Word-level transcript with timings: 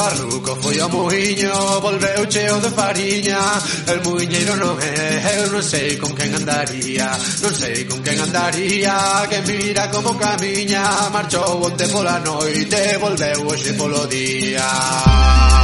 Farruco 0.00 0.56
foi 0.62 0.80
ao 0.80 0.88
muiño, 0.88 1.52
volveu 1.82 2.24
cheo 2.32 2.58
de 2.58 2.70
fariña. 2.70 3.38
El 3.86 4.00
muiñeiro 4.00 4.56
non 4.56 4.80
é, 4.80 5.44
eu 5.44 5.52
non 5.52 5.60
sei 5.60 6.00
con 6.00 6.08
quen 6.16 6.32
andaría 6.40 7.12
Non 7.44 7.52
sei 7.52 7.84
con 7.84 8.00
quen 8.00 8.16
andaría, 8.16 8.96
que 9.28 9.44
mira 9.44 9.92
como 9.92 10.16
camiña. 10.16 10.84
Marchou 11.12 11.68
onte 11.68 11.84
pola 11.92 12.16
noite, 12.24 12.96
volveu 12.96 13.44
hoxe 13.44 13.76
polo 13.76 14.08
día. 14.08 15.59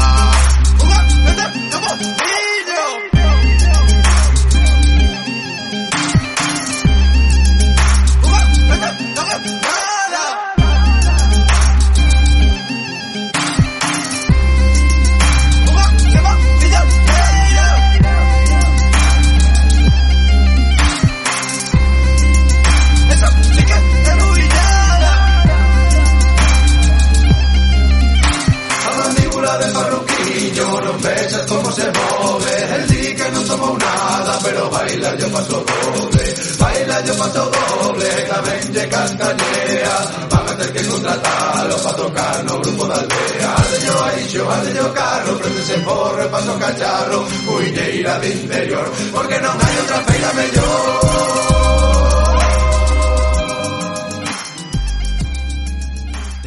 Baila 35.06 35.20
yo 35.20 35.32
paso 35.32 35.64
doble. 35.64 36.34
Baila 36.58 37.04
yo 37.04 37.14
paso 37.16 37.50
doble. 37.50 38.10
Tamén 38.26 38.62
lle 38.74 38.84
castañea 38.88 39.96
Van 40.30 40.46
a 40.48 40.52
ter 40.58 40.72
que 40.72 40.82
contratalo 40.86 41.76
Pa 41.82 41.92
tocar 41.94 42.44
no 42.44 42.54
grupo 42.60 42.86
da 42.86 42.96
aldea. 42.96 43.50
Aldeño 43.54 43.94
aixo, 44.02 44.50
aldeño 44.50 44.86
carro 44.92 45.32
Prendese 45.38 45.78
porro 45.86 46.22
e 46.22 46.28
paso 46.28 46.58
cacharro. 46.58 47.18
Muiñeira 47.46 48.18
de 48.18 48.28
interior 48.30 48.86
Porque 49.12 49.36
non 49.38 49.54
hai 49.54 49.74
outra 49.78 49.98
feira 50.02 50.30
mellor 50.34 50.74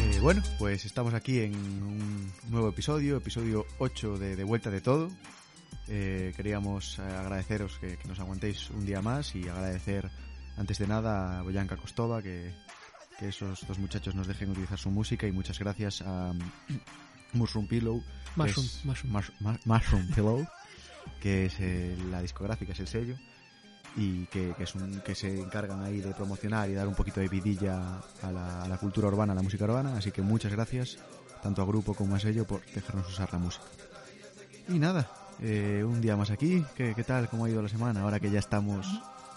Eh, 0.00 0.18
bueno, 0.20 0.42
pues 0.58 0.84
estamos 0.84 1.14
aquí 1.14 1.40
en 1.40 1.54
un 1.54 2.32
nuevo 2.50 2.68
episodio, 2.68 3.16
episodio 3.16 3.64
8 3.78 4.18
de 4.18 4.36
De 4.36 4.44
Vuelta 4.44 4.70
de 4.70 4.80
Todo. 4.82 5.08
Eh, 5.92 6.32
queríamos 6.36 6.98
eh, 7.00 7.02
agradeceros 7.02 7.76
que, 7.80 7.96
que 7.96 8.06
nos 8.08 8.20
aguantéis 8.20 8.70
un 8.70 8.86
día 8.86 9.02
más 9.02 9.34
y 9.34 9.48
agradecer 9.48 10.08
antes 10.56 10.78
de 10.78 10.86
nada 10.86 11.40
a 11.40 11.42
Boyanka 11.42 11.76
Kostova 11.76 12.22
que, 12.22 12.54
que 13.18 13.28
esos 13.28 13.66
dos 13.66 13.78
muchachos 13.80 14.14
nos 14.14 14.28
dejen 14.28 14.50
utilizar 14.50 14.78
su 14.78 14.90
música 14.90 15.26
y 15.26 15.32
muchas 15.32 15.58
gracias 15.58 16.02
a 16.02 16.32
mm, 16.32 16.38
Mushroom 17.38 17.66
Pillow. 17.66 18.02
que 18.02 18.08
Mushroom, 18.36 18.66
es- 18.66 18.84
Mushroom. 18.84 19.12
Mush- 19.40 19.60
Mushroom 19.64 20.06
Pillow, 20.14 20.46
que 21.20 21.46
es 21.46 21.54
eh, 21.58 21.96
la 22.08 22.22
discográfica, 22.22 22.72
es 22.72 22.78
el 22.80 22.86
sello 22.86 23.16
y 23.96 24.26
que, 24.26 24.54
que 24.56 24.62
es 24.62 24.74
un, 24.76 25.00
que 25.00 25.16
se 25.16 25.40
encargan 25.40 25.82
ahí 25.82 26.00
de 26.00 26.14
promocionar 26.14 26.70
y 26.70 26.74
dar 26.74 26.86
un 26.86 26.94
poquito 26.94 27.18
de 27.18 27.26
vidilla 27.26 27.98
a 28.22 28.30
la, 28.30 28.62
a 28.62 28.68
la 28.68 28.78
cultura 28.78 29.08
urbana, 29.08 29.32
a 29.32 29.36
la 29.36 29.42
música 29.42 29.64
urbana. 29.64 29.96
Así 29.96 30.12
que 30.12 30.22
muchas 30.22 30.52
gracias, 30.52 30.98
tanto 31.42 31.62
a 31.62 31.66
grupo 31.66 31.94
como 31.94 32.14
a 32.14 32.20
sello, 32.20 32.46
por 32.46 32.64
dejarnos 32.66 33.08
usar 33.08 33.32
la 33.32 33.40
música. 33.40 33.64
Y 34.68 34.78
nada, 34.78 35.10
eh, 35.40 35.82
un 35.84 36.00
día 36.00 36.16
más 36.16 36.30
aquí. 36.30 36.64
¿Qué, 36.76 36.94
¿Qué 36.94 37.04
tal? 37.04 37.28
¿Cómo 37.28 37.44
ha 37.44 37.50
ido 37.50 37.62
la 37.62 37.68
semana? 37.68 38.02
Ahora 38.02 38.20
que 38.20 38.30
ya 38.30 38.38
estamos 38.38 38.86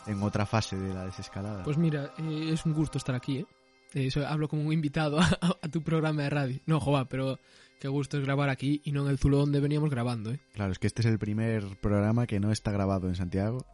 en 0.08 0.22
otra 0.22 0.46
fase 0.46 0.78
de 0.78 0.94
la 0.94 1.06
desescalada. 1.06 1.64
Pues 1.64 1.78
mira, 1.78 2.12
eh, 2.18 2.50
es 2.52 2.66
un 2.66 2.74
gusto 2.74 2.98
estar 2.98 3.16
aquí, 3.16 3.38
¿eh? 3.40 3.46
Eh, 3.94 4.10
so- 4.12 4.26
hablo 4.28 4.48
como 4.50 4.64
un 4.64 4.74
invitado 4.74 5.20
a, 5.22 5.28
a 5.62 5.68
tu 5.70 5.82
programa 5.84 6.24
de 6.24 6.30
radio. 6.30 6.60
No, 6.66 6.80
joa, 6.80 7.06
pero 7.06 7.40
qué 7.80 7.88
gusto 7.88 8.18
es 8.18 8.24
grabar 8.26 8.50
aquí 8.50 8.82
y 8.84 8.92
no 8.92 9.04
en 9.04 9.10
el 9.10 9.18
Zulo 9.20 9.38
donde 9.38 9.60
veníamos 9.60 9.90
grabando, 9.90 10.32
¿eh? 10.32 10.40
Claro, 10.54 10.72
es 10.72 10.80
que 10.80 10.88
este 10.88 11.02
es 11.02 11.06
el 11.08 11.20
primer 11.20 11.80
programa 11.82 12.26
que 12.28 12.40
no 12.40 12.52
está 12.52 12.72
grabado 12.72 13.08
en 13.08 13.16
Santiago 13.16 13.66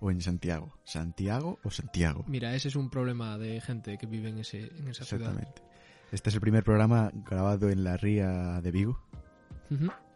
o 0.00 0.10
en 0.10 0.20
Santiago. 0.20 0.74
¿Santiago 0.84 1.58
o 1.62 1.70
Santiago? 1.70 2.24
Mira, 2.26 2.54
ese 2.56 2.68
es 2.68 2.76
un 2.76 2.90
problema 2.90 3.38
de 3.38 3.60
gente 3.60 3.96
que 3.98 4.06
vive 4.06 4.30
en, 4.30 4.38
ese, 4.38 4.62
en 4.76 4.88
esa 4.88 5.04
ciudad. 5.04 5.28
Exactamente. 5.30 5.62
Este 6.10 6.28
es 6.28 6.34
el 6.34 6.40
primer 6.42 6.64
programa 6.64 7.10
grabado 7.14 7.70
en 7.70 7.84
la 7.84 7.96
ría 7.96 8.60
de 8.60 8.70
Vigo. 8.72 9.00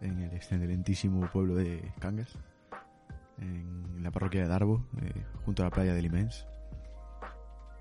En 0.00 0.22
el 0.22 0.32
excelentísimo 0.34 1.30
pueblo 1.30 1.54
de 1.54 1.92
Cangas, 1.98 2.38
en 3.38 4.02
la 4.02 4.10
parroquia 4.10 4.42
de 4.42 4.48
Darbo, 4.48 4.86
eh, 5.00 5.24
junto 5.44 5.62
a 5.62 5.66
la 5.66 5.70
playa 5.70 5.94
de 5.94 6.02
Limens, 6.02 6.46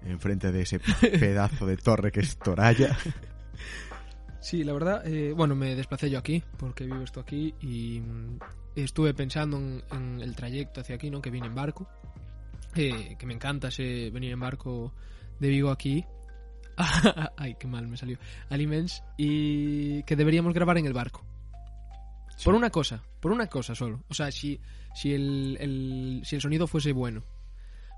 enfrente 0.04 0.52
de 0.52 0.62
ese 0.62 0.80
pedazo 1.20 1.66
de 1.66 1.78
torre 1.78 2.12
que 2.12 2.22
es 2.22 2.38
Toralla. 2.38 2.98
Sí, 4.40 4.64
la 4.64 4.74
verdad, 4.74 5.08
eh, 5.08 5.34
bueno, 5.34 5.56
me 5.56 5.76
desplacé 5.76 6.10
yo 6.10 6.20
aquí, 6.20 6.44
porque 6.58 6.86
vivo 6.86 7.02
esto 7.02 7.20
aquí, 7.20 7.56
y 7.62 8.00
mm, 8.00 8.40
estuve 8.76 9.14
pensando 9.14 9.58
en, 9.58 9.84
en 9.92 10.22
el 10.22 10.36
trayecto 10.36 10.82
hacia 10.82 10.96
aquí, 10.96 11.10
¿no? 11.10 11.22
Que 11.22 11.32
vine 11.32 11.48
en 11.48 11.56
barco, 11.56 11.88
eh, 12.76 13.16
que 13.18 13.26
me 13.26 13.34
encanta 13.34 13.70
ese 13.70 14.10
venir 14.12 14.34
en 14.34 14.40
barco 14.40 14.94
de 15.40 15.48
Vigo 15.48 15.72
aquí. 15.72 16.06
Ay, 17.38 17.56
qué 17.58 17.68
mal 17.68 17.88
me 17.88 17.96
salió. 17.96 18.18
A 18.50 18.58
Limens, 18.58 19.02
y 19.18 20.04
que 20.04 20.16
deberíamos 20.16 20.54
grabar 20.54 20.78
en 20.78 20.86
el 20.86 20.94
barco. 20.94 21.26
Por 22.44 22.54
una 22.56 22.70
cosa, 22.70 23.04
por 23.22 23.32
una 23.32 23.48
cosa 23.48 23.76
solo. 23.76 24.04
O 24.10 24.14
sea, 24.14 24.32
si, 24.32 24.60
si, 24.94 25.14
el, 25.14 25.58
el- 25.60 26.22
si 26.26 26.36
el 26.36 26.42
sonido 26.42 26.68
fuese 26.68 26.92
bueno. 26.92 27.24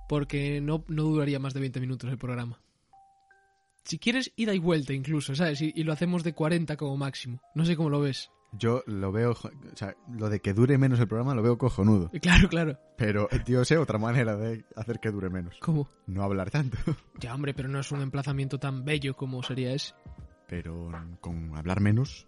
Porque 0.07 0.61
no, 0.61 0.83
no 0.87 1.03
duraría 1.03 1.39
más 1.39 1.53
de 1.53 1.59
20 1.59 1.79
minutos 1.81 2.09
el 2.09 2.17
programa. 2.17 2.59
Si 3.83 3.99
quieres, 3.99 4.31
ida 4.35 4.53
y 4.53 4.59
vuelta 4.59 4.93
incluso, 4.93 5.33
¿sabes? 5.35 5.61
Y, 5.61 5.71
y 5.75 5.83
lo 5.83 5.93
hacemos 5.93 6.23
de 6.23 6.33
40 6.33 6.75
como 6.77 6.97
máximo. 6.97 7.41
No 7.55 7.65
sé 7.65 7.75
cómo 7.75 7.89
lo 7.89 8.01
ves. 8.01 8.29
Yo 8.53 8.81
lo 8.85 9.11
veo, 9.11 9.31
o 9.31 9.75
sea, 9.75 9.95
lo 10.09 10.29
de 10.29 10.39
que 10.39 10.53
dure 10.53 10.77
menos 10.77 10.99
el 11.01 11.07
programa 11.07 11.35
lo 11.35 11.41
veo 11.43 11.57
cojonudo. 11.57 12.09
Eh, 12.13 12.19
Claro, 12.21 12.47
claro. 12.47 12.79
Pero, 12.97 13.27
tío, 13.45 13.63
sé 13.65 13.77
otra 13.77 13.97
manera 13.97 14.35
de 14.37 14.63
hacer 14.75 14.99
que 14.99 15.11
dure 15.11 15.29
menos. 15.29 15.57
¿Cómo? 15.61 15.89
No 16.05 16.23
hablar 16.23 16.49
tanto. 16.51 16.77
Ya, 17.19 17.33
hombre, 17.35 17.53
pero 17.53 17.67
no 17.69 17.79
es 17.79 17.91
un 17.91 18.01
emplazamiento 18.01 18.57
tan 18.59 18.85
bello 18.85 19.15
como 19.15 19.41
sería 19.43 19.73
ese. 19.73 19.93
Pero 20.47 20.89
con 21.19 21.55
hablar 21.57 21.81
menos, 21.81 22.25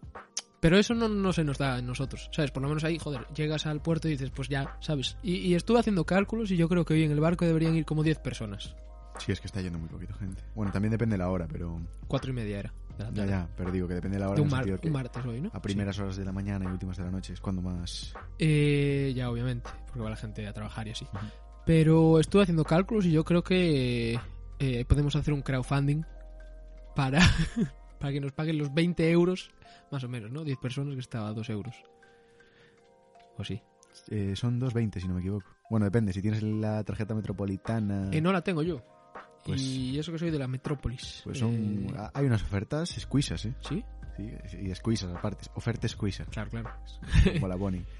Pero 0.61 0.77
eso 0.77 0.93
no, 0.93 1.07
no 1.07 1.31
se 1.31 1.43
nos 1.43 1.57
da 1.57 1.75
a 1.75 1.81
nosotros, 1.81 2.29
¿sabes? 2.33 2.51
Por 2.51 2.61
lo 2.61 2.67
menos 2.69 2.83
ahí, 2.83 2.97
joder, 2.97 3.25
llegas 3.35 3.65
al 3.65 3.81
puerto 3.81 4.07
y 4.07 4.11
dices, 4.11 4.29
pues 4.29 4.49
ya, 4.49 4.75
¿sabes? 4.81 5.17
Y, 5.23 5.35
y 5.37 5.55
estuve 5.55 5.79
haciendo 5.79 6.05
cálculos 6.05 6.51
y 6.51 6.57
yo 6.57 6.67
creo 6.67 6.83
que 6.85 6.93
hoy 6.95 7.03
en 7.03 7.11
el 7.11 7.19
barco 7.21 7.45
deberían 7.45 7.75
ir 7.75 7.85
como 7.85 8.03
10 8.03 8.19
personas. 8.19 8.75
sí 9.19 9.31
es 9.31 9.39
que 9.39 9.47
está 9.47 9.61
yendo 9.61 9.79
muy 9.79 9.87
poquita 9.87 10.13
gente. 10.15 10.43
Bueno, 10.55 10.71
también 10.71 10.91
depende 10.91 11.13
de 11.13 11.19
la 11.19 11.29
hora, 11.29 11.47
pero... 11.49 11.79
Cuatro 12.07 12.31
y 12.31 12.33
media 12.33 12.59
era. 12.59 12.73
de 12.97 13.03
la 13.03 13.09
Ya, 13.09 13.15
tarde. 13.15 13.29
ya, 13.29 13.49
pero 13.55 13.71
digo 13.71 13.87
que 13.87 13.93
depende 13.93 14.17
de 14.17 14.19
la 14.21 14.27
hora 14.29 14.35
De 14.35 14.41
en 14.41 14.47
un, 14.47 14.49
el 14.49 14.51
mar- 14.51 14.63
sentido 14.65 14.81
que 14.81 14.87
un 14.87 14.93
martes 14.93 15.25
hoy, 15.25 15.41
¿no? 15.41 15.49
a 15.53 15.61
primeras 15.61 15.97
horas 15.99 16.17
de 16.17 16.25
la 16.25 16.31
mañana 16.33 16.65
y 16.65 16.67
últimas 16.67 16.97
de 16.97 17.03
la 17.05 17.11
noche 17.11 17.31
es 17.33 17.39
cuando 17.39 17.61
más... 17.61 18.13
Eh, 18.37 19.13
ya, 19.15 19.29
obviamente, 19.29 19.69
porque 19.85 20.01
va 20.01 20.09
la 20.09 20.15
gente 20.17 20.45
a 20.45 20.51
trabajar 20.51 20.87
y 20.87 20.91
así. 20.91 21.05
Pero 21.65 22.19
estuve 22.19 22.43
haciendo 22.43 22.65
cálculos 22.65 23.05
y 23.05 23.11
yo 23.11 23.23
creo 23.23 23.43
que 23.43 24.19
eh, 24.59 24.85
podemos 24.85 25.15
hacer 25.15 25.33
un 25.33 25.41
crowdfunding 25.41 26.01
para, 26.95 27.19
para 27.99 28.13
que 28.13 28.19
nos 28.21 28.31
paguen 28.31 28.57
los 28.57 28.73
20 28.73 29.11
euros, 29.11 29.51
más 29.91 30.03
o 30.03 30.09
menos, 30.09 30.31
¿no? 30.31 30.43
10 30.43 30.57
personas 30.57 30.93
que 30.95 31.01
estaba 31.01 31.29
a 31.29 31.33
2 31.33 31.49
euros. 31.49 31.75
O 33.37 33.43
sí. 33.43 33.61
Eh, 34.09 34.35
son 34.35 34.59
2.20 34.59 34.99
si 34.99 35.07
no 35.07 35.13
me 35.15 35.19
equivoco. 35.21 35.45
Bueno, 35.69 35.85
depende, 35.85 36.13
si 36.13 36.21
tienes 36.21 36.41
la 36.41 36.83
tarjeta 36.83 37.13
metropolitana... 37.13 38.09
Eh, 38.11 38.21
no 38.21 38.31
la 38.31 38.41
tengo 38.41 38.63
yo. 38.63 38.81
Pues- 39.45 39.61
y 39.61 39.97
eso 39.99 40.11
que 40.11 40.19
soy 40.19 40.31
de 40.31 40.39
la 40.39 40.47
metrópolis. 40.47 41.21
Pues 41.23 41.39
son... 41.39 41.53
Eh, 41.53 41.93
ah, 41.97 42.11
Hay 42.13 42.25
unas 42.25 42.43
ofertas 42.43 42.97
escuisas, 42.97 43.45
¿eh? 43.45 43.53
¿Sí? 43.61 43.83
Sí, 44.17 44.57
y 44.61 44.71
escuisas 44.71 45.15
aparte. 45.15 45.45
Oferta 45.55 45.87
escuisa. 45.87 46.25
Claro, 46.25 46.49
claro. 46.49 46.69
Como 47.33 47.47
la 47.47 47.55
Boni. 47.55 47.83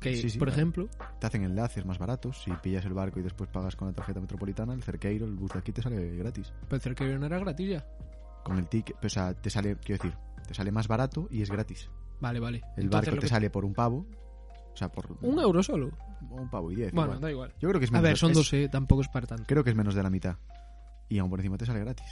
Que, 0.00 0.16
Sí, 0.16 0.28
sí, 0.28 0.38
por 0.38 0.50
ejemplo, 0.50 0.86
Te 1.18 1.26
hacen 1.26 1.44
enlaces 1.44 1.86
más 1.86 1.96
baratos. 1.98 2.42
Si 2.42 2.50
pillas 2.62 2.84
el 2.84 2.92
barco 2.92 3.20
y 3.20 3.22
después 3.22 3.48
pagas 3.48 3.74
con 3.74 3.88
la 3.88 3.94
tarjeta 3.94 4.20
metropolitana, 4.20 4.74
el 4.74 4.82
cerqueiro, 4.82 5.24
el 5.24 5.32
bus 5.32 5.52
de 5.52 5.60
aquí 5.60 5.72
te 5.72 5.80
sale 5.80 6.16
gratis. 6.16 6.52
el 6.70 6.80
cerqueiro 6.82 7.18
no 7.18 7.24
era 7.24 7.38
gratis 7.38 7.70
ya. 7.70 7.86
Con 8.44 8.58
el 8.58 8.68
ticket, 8.68 9.02
o 9.04 9.08
sea, 9.08 9.34
te 9.34 9.50
sale, 9.50 9.76
quiero 9.76 10.02
decir, 10.02 10.16
te 10.46 10.54
sale 10.54 10.70
más 10.70 10.86
barato 10.86 11.26
y 11.30 11.42
es 11.42 11.50
gratis. 11.50 11.90
Vale, 12.20 12.38
vale. 12.40 12.58
El 12.76 12.84
Entonces, 12.84 12.90
barco 13.10 13.20
te 13.20 13.26
que- 13.26 13.28
sale 13.28 13.50
por 13.50 13.64
un 13.64 13.74
pavo. 13.74 14.06
O 14.72 14.76
sea, 14.76 14.90
por 14.90 15.06
Un 15.22 15.38
euro 15.38 15.62
solo. 15.62 15.90
un 16.30 16.50
pavo 16.50 16.70
y 16.72 16.74
diez. 16.76 16.92
Bueno, 16.92 17.12
igual. 17.12 17.20
da 17.20 17.30
igual. 17.30 17.54
Yo 17.60 17.68
creo 17.68 17.78
que 17.78 17.84
es 17.84 17.90
A 17.90 17.92
menos 17.92 18.02
ver, 18.02 18.12
de- 18.12 18.16
son 18.18 18.30
es- 18.32 18.36
dos, 18.36 18.52
eh, 18.52 18.68
tampoco 18.70 19.02
es 19.02 19.08
para 19.08 19.26
tanto. 19.26 19.44
Creo 19.46 19.62
que 19.64 19.70
es 19.70 19.76
menos 19.76 19.94
de 19.94 20.02
la 20.02 20.10
mitad. 20.10 20.36
Y 21.08 21.18
aún 21.18 21.30
por 21.30 21.38
encima 21.40 21.56
te 21.58 21.64
sale 21.66 21.80
gratis. 21.80 22.06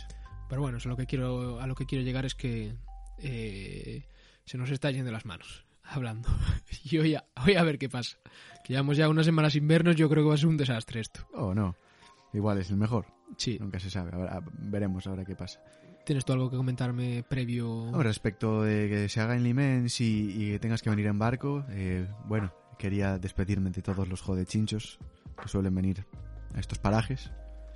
Pero 0.48 0.60
bueno, 0.62 0.78
eso 0.78 0.88
lo 0.88 0.96
que 0.96 1.06
quiero, 1.06 1.60
a 1.60 1.66
lo 1.66 1.74
que 1.74 1.86
quiero 1.86 2.04
llegar 2.04 2.24
es 2.24 2.34
que 2.34 2.74
eh, 3.18 4.06
se 4.44 4.58
nos 4.58 4.70
está 4.70 4.90
yendo 4.90 5.10
las 5.12 5.24
manos 5.26 5.64
hablando. 5.84 6.28
Y 6.84 6.98
hoy 6.98 7.14
a, 7.14 7.24
hoy 7.44 7.54
a 7.56 7.62
ver 7.64 7.78
qué 7.78 7.88
pasa. 7.88 8.18
Que 8.64 8.72
llevamos 8.74 8.96
ya 8.96 9.08
unas 9.08 9.26
semanas 9.26 9.52
sin 9.54 9.66
vernos, 9.66 9.96
yo 9.96 10.08
creo 10.08 10.22
que 10.24 10.28
va 10.28 10.34
a 10.34 10.38
ser 10.38 10.48
un 10.48 10.56
desastre 10.56 11.00
esto. 11.00 11.26
Oh, 11.34 11.54
no. 11.54 11.74
Igual 12.32 12.58
es 12.58 12.70
el 12.70 12.76
mejor. 12.76 13.06
Sí, 13.36 13.58
Nunca 13.60 13.78
se 13.80 13.90
sabe. 13.90 14.10
Ahora, 14.14 14.40
veremos 14.58 15.06
ahora 15.06 15.24
qué 15.24 15.34
pasa. 15.34 15.60
¿Tienes 16.04 16.24
tú 16.24 16.32
algo 16.32 16.50
que 16.50 16.56
comentarme 16.56 17.24
previo? 17.28 17.86
Ahora, 17.86 18.04
respecto 18.04 18.62
de 18.62 18.88
que 18.88 19.08
se 19.08 19.20
haga 19.20 19.36
en 19.36 19.44
Limens 19.44 20.00
y, 20.00 20.30
y 20.30 20.50
que 20.52 20.58
tengas 20.58 20.82
que 20.82 20.90
venir 20.90 21.06
en 21.06 21.18
barco, 21.18 21.64
eh, 21.70 22.06
bueno, 22.26 22.52
quería 22.78 23.18
despedirme 23.18 23.70
de 23.70 23.82
todos 23.82 24.08
los 24.08 24.20
jodechinchos 24.20 24.98
que 25.40 25.48
suelen 25.48 25.74
venir 25.74 26.06
a 26.54 26.60
estos 26.60 26.78
parajes. 26.78 27.30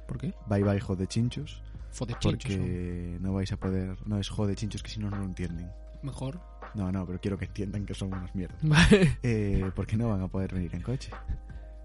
¿Por 0.06 0.19
qué? 0.19 0.34
Bye 0.49 0.62
bye 0.62 0.81
jodechinchos. 0.81 1.62
Fodechinchos. 1.90 2.52
Porque 2.52 3.19
no 3.20 3.32
vais 3.32 3.50
a 3.52 3.56
poder... 3.56 3.96
No 4.06 4.19
es 4.19 4.28
jodechinchos 4.28 4.82
que 4.82 4.90
si 4.90 5.00
no, 5.00 5.11
no 5.11 5.19
lo 5.19 5.25
entienden. 5.25 5.67
¿no? 5.67 5.73
Mejor. 6.02 6.40
No, 6.75 6.93
no, 6.93 7.06
pero 7.06 7.20
quiero 7.20 7.38
que 7.38 7.46
entiendan 7.46 7.87
que 7.87 7.94
son 7.94 8.12
unas 8.12 8.34
mierdas. 8.34 8.58
Vale. 8.62 9.19
Eh, 9.23 9.70
porque 9.75 9.96
no 9.96 10.08
van 10.08 10.23
a 10.23 10.28
poder 10.28 10.52
venir 10.52 10.75
en 10.75 10.82
coche. 10.82 11.11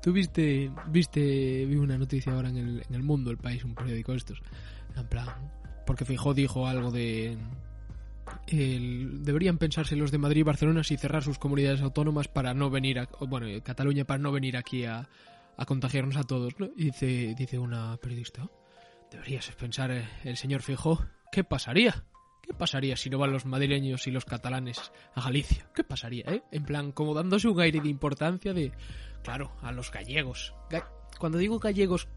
Tú 0.02 0.12
viste, 0.12 0.72
viste, 0.90 1.66
vi 1.66 1.76
una 1.76 1.98
noticia 1.98 2.34
ahora 2.34 2.50
en 2.50 2.58
el, 2.58 2.84
en 2.90 2.96
el 2.96 3.04
Mundo, 3.04 3.30
el 3.30 3.38
país, 3.38 3.64
un 3.64 3.76
periódico 3.76 4.12
de 4.14 4.18
estos. 4.18 4.42
En 4.96 5.08
plan, 5.08 5.28
porque 5.92 6.06
Fijó 6.06 6.34
dijo 6.34 6.68
algo 6.68 6.90
de. 6.90 7.38
deberían 8.50 9.58
pensarse 9.58 9.98
los 9.98 10.10
de 10.10 10.18
Madrid 10.18 10.40
y 10.40 10.44
Barcelona 10.44 10.86
si 10.86 10.96
cerrar 10.96 11.22
sus 11.22 11.38
comunidades 11.38 11.82
autónomas 11.82 12.30
para 12.30 12.54
no 12.54 12.70
venir 12.70 13.00
a. 13.00 13.10
Bueno, 13.28 13.48
Cataluña 13.62 14.06
para 14.06 14.20
no 14.20 14.32
venir 14.32 14.56
aquí 14.56 14.86
a, 14.86 15.10
a 15.58 15.66
contagiarnos 15.66 16.16
a 16.16 16.24
todos, 16.24 16.58
¿no? 16.60 16.70
Dice, 16.78 17.36
dice 17.38 17.60
una 17.60 17.98
periodista: 17.98 18.48
Deberías 19.12 19.52
pensar 19.52 19.92
eh, 19.92 20.08
el 20.24 20.38
señor 20.38 20.62
Fijó, 20.62 21.04
¿qué 21.30 21.44
pasaría? 21.44 22.06
¿Qué 22.42 22.54
pasaría 22.54 22.96
si 22.96 23.10
no 23.10 23.18
van 23.18 23.34
los 23.34 23.46
madrileños 23.46 24.08
y 24.08 24.12
los 24.12 24.24
catalanes 24.24 24.94
a 25.14 25.22
Galicia? 25.22 25.68
¿Qué 25.76 25.84
pasaría, 25.84 26.24
eh? 26.28 26.42
En 26.54 26.64
plan, 26.64 26.94
como 26.94 27.14
dándose 27.14 27.50
un 27.50 27.60
aire 27.60 27.82
de 27.82 27.90
importancia 27.90 28.54
de. 28.54 28.72
Claro, 29.24 29.52
a 29.62 29.74
los 29.74 29.92
gallegos. 29.92 30.54
Ga- 30.70 30.88
Cuando 31.20 31.38
digo 31.38 31.60
gallegos 31.60 32.08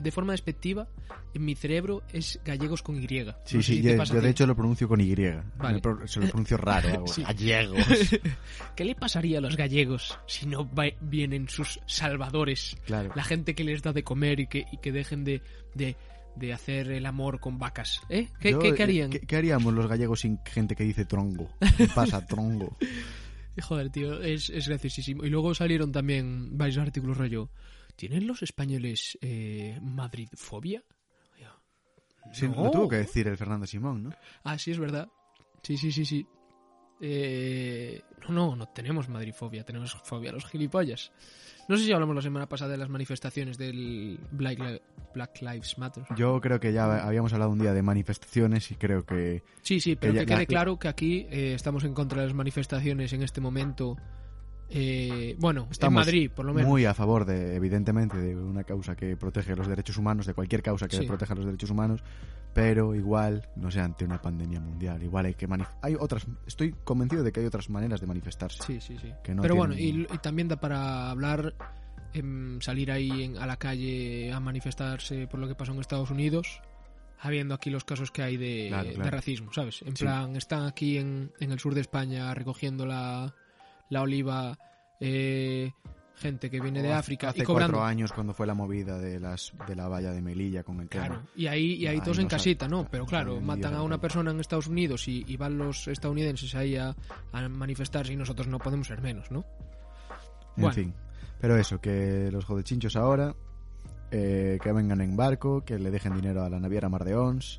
de 0.00 0.10
forma 0.10 0.32
despectiva, 0.32 0.88
en 1.34 1.44
mi 1.44 1.54
cerebro 1.54 2.02
es 2.12 2.40
gallegos 2.44 2.82
con 2.82 2.96
Y. 3.02 3.06
Sí, 3.06 3.16
No 3.24 3.32
sí, 3.44 3.62
si 3.62 3.82
yo, 3.82 4.20
de 4.20 4.30
hecho 4.30 4.46
lo 4.46 4.54
pronuncio 4.56 4.88
con 4.88 5.00
Y. 5.00 5.14
Vale. 5.14 5.74
Me 5.74 5.80
pro- 5.80 6.06
Se 6.06 6.20
lo 6.20 6.26
pronuncio 6.28 6.56
raro. 6.56 6.88
hago 6.94 7.06
Sí. 7.06 7.22
Gallegos. 7.22 7.84
¿Qué 8.76 8.84
le 8.84 8.94
pasaría 8.94 9.38
a 9.38 9.40
los 9.40 9.56
gallegos 9.56 10.18
si 10.26 10.46
no 10.46 10.68
va- 10.74 10.92
vienen 11.00 11.48
sus 11.48 11.80
salvadores? 11.86 12.76
Claro. 12.86 13.12
La 13.14 13.24
gente 13.24 13.54
que 13.54 13.64
les 13.64 13.82
da 13.82 13.92
de 13.92 14.02
comer 14.04 14.40
y 14.40 14.46
que, 14.46 14.66
y 14.72 14.78
que 14.78 14.92
dejen 14.92 15.24
de, 15.24 15.42
de, 15.74 15.96
de 16.36 16.52
hacer 16.52 16.90
el 16.90 17.06
amor 17.06 17.40
con 17.40 17.58
vacas. 17.58 18.00
¿Eh? 18.08 18.28
¿Qué, 18.40 18.52
Yo, 18.52 18.58
qué- 18.58 18.68
eh, 18.68 18.74
qué 18.74 18.82
harían? 18.82 19.10
¿qué, 19.10 19.20
qué 19.20 19.36
haríamos 19.36 19.72
los 19.74 19.86
gallegos 19.88 20.20
sin 20.20 20.38
gente 20.44 20.74
que 20.76 20.84
dice 20.84 21.04
trongo? 21.04 21.50
¿Qué 21.76 21.88
pasa, 21.88 22.24
trongo? 22.26 22.76
Joder, 23.62 23.88
tío, 23.90 24.20
es, 24.20 24.50
es 24.50 24.66
graciosísimo. 24.66 25.24
Y 25.24 25.30
luego 25.30 25.54
salieron 25.54 25.92
también 25.92 26.58
varios 26.58 26.78
artículos 26.78 27.16
rollo. 27.16 27.50
¿Tienen 27.96 28.26
los 28.26 28.42
españoles 28.42 29.18
eh, 29.22 29.78
Madridfobia? 29.82 30.82
Sí, 32.32 32.48
No. 32.48 32.64
Lo 32.64 32.70
tuvo 32.70 32.88
que 32.88 32.96
decir 32.96 33.28
el 33.28 33.36
Fernando 33.36 33.66
Simón, 33.66 34.04
¿no? 34.04 34.10
Ah, 34.44 34.58
sí, 34.58 34.70
es 34.70 34.78
verdad. 34.78 35.08
Sí, 35.62 35.76
sí, 35.76 35.92
sí, 35.92 36.04
sí. 36.06 36.26
Eh, 37.00 38.00
no, 38.28 38.34
no, 38.34 38.56
no 38.56 38.66
tenemos 38.68 39.08
Madridfobia, 39.10 39.62
tenemos 39.64 39.92
fobia 40.04 40.30
a 40.30 40.32
los 40.32 40.46
gilipollas. 40.46 41.12
No 41.68 41.76
sé 41.76 41.84
si 41.84 41.92
hablamos 41.92 42.16
la 42.16 42.22
semana 42.22 42.48
pasada 42.48 42.72
de 42.72 42.78
las 42.78 42.88
manifestaciones 42.88 43.58
del 43.58 44.18
Black, 44.30 44.58
Li- 44.58 44.80
Black 45.12 45.42
Lives 45.42 45.76
Matter. 45.76 46.04
Yo 46.16 46.40
creo 46.40 46.58
que 46.60 46.72
ya 46.72 47.06
habíamos 47.06 47.32
hablado 47.34 47.50
un 47.50 47.58
día 47.58 47.74
de 47.74 47.82
manifestaciones 47.82 48.70
y 48.70 48.76
creo 48.76 49.04
que 49.04 49.42
Sí, 49.62 49.80
sí, 49.80 49.96
pero 49.96 50.12
Ella- 50.14 50.20
que 50.22 50.26
quede 50.26 50.38
la- 50.38 50.46
claro 50.46 50.78
que 50.78 50.88
aquí 50.88 51.26
eh, 51.30 51.52
estamos 51.54 51.84
en 51.84 51.92
contra 51.94 52.20
de 52.22 52.28
las 52.28 52.34
manifestaciones 52.34 53.12
en 53.12 53.22
este 53.22 53.40
momento. 53.40 53.96
Eh, 54.70 55.36
bueno, 55.38 55.68
Estamos 55.70 56.00
en 56.02 56.06
Madrid, 56.06 56.30
por 56.34 56.44
lo 56.46 56.54
menos. 56.54 56.68
muy 56.68 56.84
a 56.84 56.94
favor 56.94 57.24
de, 57.24 57.54
evidentemente, 57.56 58.16
de 58.16 58.34
una 58.36 58.64
causa 58.64 58.96
que 58.96 59.16
protege 59.16 59.54
los 59.54 59.68
derechos 59.68 59.96
humanos, 59.98 60.26
de 60.26 60.34
cualquier 60.34 60.62
causa 60.62 60.88
que 60.88 60.96
Sí. 60.96 61.06
proteja 61.06 61.34
los 61.34 61.44
derechos 61.44 61.70
humanos, 61.70 62.02
pero 62.54 62.94
igual, 62.94 63.48
no 63.56 63.70
sé, 63.70 63.80
ante 63.80 64.04
una 64.04 64.20
pandemia 64.22 64.60
mundial, 64.60 65.02
igual 65.02 65.26
hay 65.26 65.34
que 65.34 65.46
hay 65.82 65.94
otras, 65.98 66.26
estoy 66.46 66.74
convencido 66.84 67.22
de 67.22 67.32
que 67.32 67.40
hay 67.40 67.46
otras 67.46 67.68
maneras 67.70 68.00
de 68.00 68.06
manifestarse. 68.06 68.62
Sí, 68.64 68.80
sí, 68.80 68.96
sí. 69.00 69.12
Que 69.22 69.34
no 69.34 69.42
Pero 69.42 69.56
bueno, 69.56 69.74
y, 69.74 70.06
y 70.12 70.18
también 70.22 70.48
da 70.48 70.56
para 70.56 71.10
hablar, 71.10 71.54
em, 72.12 72.60
salir 72.60 72.90
ahí 72.92 73.24
en- 73.24 73.36
a 73.38 73.46
la 73.46 73.56
calle 73.56 74.32
a 74.32 74.40
manifestarse 74.40 75.26
por 75.26 75.40
lo 75.40 75.48
que 75.48 75.54
pasó 75.54 75.72
en 75.72 75.80
Estados 75.80 76.10
Unidos, 76.10 76.60
habiendo 77.20 77.54
aquí 77.54 77.70
los 77.70 77.84
casos 77.84 78.10
que 78.10 78.22
hay 78.22 78.36
de, 78.36 78.66
Claro, 78.68 78.88
de 78.88 78.94
claro. 78.94 79.10
racismo, 79.10 79.52
¿sabes? 79.52 79.82
En 79.82 79.96
Sí. 79.96 80.04
plan, 80.04 80.36
están 80.36 80.64
aquí 80.66 80.98
en, 80.98 81.32
en 81.40 81.52
el 81.52 81.58
sur 81.58 81.74
de 81.74 81.80
España 81.80 82.32
recogiendo 82.34 82.86
la, 82.86 83.34
la 83.90 84.02
oliva, 84.02 84.56
eh, 85.00 85.72
gente 86.16 86.48
que 86.48 86.60
viene 86.60 86.80
de 86.82 86.92
África 86.92 87.30
Hace 87.30 87.40
y 87.42 87.44
cobrando. 87.44 87.78
cuatro 87.78 87.86
años 87.86 88.12
cuando 88.12 88.32
fue 88.32 88.46
la 88.46 88.54
movida 88.54 88.98
de 88.98 89.18
las 89.18 89.52
de 89.66 89.74
la 89.74 89.88
valla 89.88 90.12
de 90.12 90.22
Melilla 90.22 90.62
con 90.62 90.80
el 90.80 90.88
Claro, 90.88 91.16
tema. 91.16 91.26
y 91.34 91.46
ahí, 91.48 91.72
y 91.74 91.86
ahí 91.86 92.00
todos 92.00 92.18
en 92.20 92.28
casita, 92.28 92.68
¿no? 92.68 92.86
Pero 92.90 93.04
claro, 93.06 93.40
matan 93.40 93.74
a 93.74 93.82
una 93.82 93.98
persona 94.00 94.30
en 94.30 94.38
Estados 94.40 94.68
Unidos 94.68 95.08
y, 95.08 95.24
y 95.26 95.36
van 95.36 95.58
los 95.58 95.88
estadounidenses 95.88 96.54
ahí 96.54 96.76
a, 96.76 96.94
a 97.32 97.48
manifestarse 97.48 98.12
y 98.12 98.16
nosotros 98.16 98.46
no 98.46 98.58
podemos 98.58 98.86
ser 98.86 99.02
menos, 99.02 99.30
¿no? 99.30 99.44
En 100.56 100.62
Bueno. 100.62 100.74
fin. 100.74 100.94
Pero 101.40 101.56
eso, 101.58 101.80
que 101.80 102.30
los 102.30 102.44
jodechinchos 102.44 102.94
ahora, 102.96 103.34
eh, 104.10 104.58
que 104.62 104.72
vengan 104.72 105.00
en 105.00 105.16
barco, 105.16 105.62
que 105.64 105.78
le 105.78 105.90
dejen 105.90 106.14
dinero 106.14 106.42
a 106.44 106.48
la 106.48 106.60
naviera 106.60 106.88
Mar 106.88 107.04
de 107.04 107.16
Ons. 107.16 107.58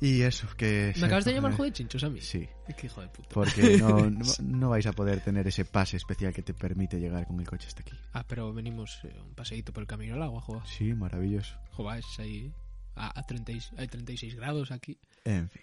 Y 0.00 0.22
eso, 0.22 0.46
que... 0.56 0.94
¿Me 0.98 1.06
acabas 1.06 1.24
de 1.26 1.34
llamar 1.34 1.52
joder 1.52 1.72
chinchos 1.74 2.02
a 2.04 2.08
mí? 2.08 2.20
Sí, 2.22 2.48
Qué 2.78 2.86
hijo 2.86 3.02
de 3.02 3.08
puta. 3.08 3.28
porque 3.32 3.76
no, 3.78 3.98
no, 4.10 4.24
no 4.42 4.70
vais 4.70 4.86
a 4.86 4.92
poder 4.92 5.20
tener 5.20 5.46
ese 5.46 5.64
pase 5.66 5.98
especial 5.98 6.32
que 6.32 6.42
te 6.42 6.54
permite 6.54 6.98
llegar 6.98 7.26
con 7.26 7.38
el 7.38 7.46
coche 7.46 7.68
hasta 7.68 7.82
aquí. 7.82 7.92
Ah, 8.14 8.24
pero 8.26 8.52
venimos 8.54 8.98
eh, 9.04 9.14
un 9.22 9.34
paseíto 9.34 9.72
por 9.74 9.82
el 9.82 9.86
camino 9.86 10.14
al 10.14 10.22
agua, 10.22 10.40
joder. 10.40 10.62
Sí, 10.66 10.94
maravilloso. 10.94 11.54
Joder, 11.72 11.98
es 11.98 12.18
ahí 12.18 12.50
a, 12.94 13.18
a 13.18 13.26
30 13.26 13.52
y- 13.52 13.60
hay 13.76 13.88
36 13.88 14.36
grados 14.36 14.70
aquí. 14.70 14.98
En 15.24 15.50
fin. 15.50 15.62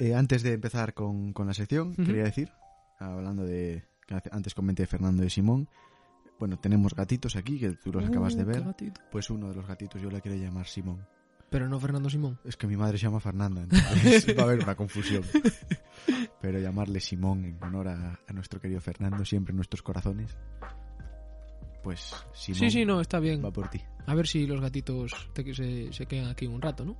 Eh, 0.00 0.14
antes 0.14 0.42
de 0.42 0.52
empezar 0.54 0.92
con, 0.92 1.32
con 1.32 1.46
la 1.46 1.54
sección, 1.54 1.94
quería 1.94 2.24
decir, 2.24 2.50
hablando 2.98 3.44
de... 3.44 3.84
Antes 4.32 4.54
comenté 4.54 4.86
Fernando 4.86 5.22
de 5.22 5.30
Simón. 5.30 5.68
Bueno, 6.38 6.58
tenemos 6.58 6.94
gatitos 6.94 7.34
aquí, 7.36 7.58
que 7.58 7.70
tú 7.76 7.92
los 7.92 8.04
acabas 8.04 8.36
de 8.36 8.42
Uh, 8.42 8.46
ver. 8.46 8.62
gatito. 8.64 9.00
Pues 9.10 9.30
uno 9.30 9.48
de 9.48 9.54
los 9.54 9.66
gatitos 9.66 10.02
yo 10.02 10.10
le 10.10 10.20
quiero 10.20 10.36
llamar 10.36 10.66
Simón. 10.66 11.06
Pero 11.50 11.68
no 11.68 11.78
Fernando 11.78 12.10
Simón. 12.10 12.38
Es 12.44 12.56
que 12.56 12.66
mi 12.66 12.76
madre 12.76 12.98
se 12.98 13.04
llama 13.04 13.20
Fernanda, 13.20 13.62
entonces 13.62 14.26
va 14.38 14.42
a 14.42 14.46
haber 14.46 14.62
una 14.64 14.74
confusión. 14.74 15.22
Pero 16.40 16.58
llamarle 16.58 17.00
Simón 17.00 17.44
en 17.44 17.62
honor 17.62 17.88
a, 17.88 18.18
a 18.26 18.32
nuestro 18.32 18.60
querido 18.60 18.80
Fernando, 18.80 19.24
siempre 19.24 19.52
en 19.52 19.56
nuestros 19.56 19.82
corazones. 19.82 20.36
Pues 21.82 22.00
Simón 22.34 22.58
Sí, 22.60 22.70
sí, 22.70 22.84
no, 22.84 23.00
está 23.00 23.20
bien. 23.20 23.44
va 23.44 23.52
por 23.52 23.68
ti. 23.70 23.80
A 24.06 24.14
ver 24.14 24.26
si 24.26 24.46
los 24.46 24.60
gatitos 24.60 25.12
te- 25.32 25.54
se, 25.54 25.92
se 25.92 26.06
quedan 26.06 26.30
aquí 26.30 26.46
un 26.46 26.60
rato, 26.60 26.84
¿no? 26.84 26.96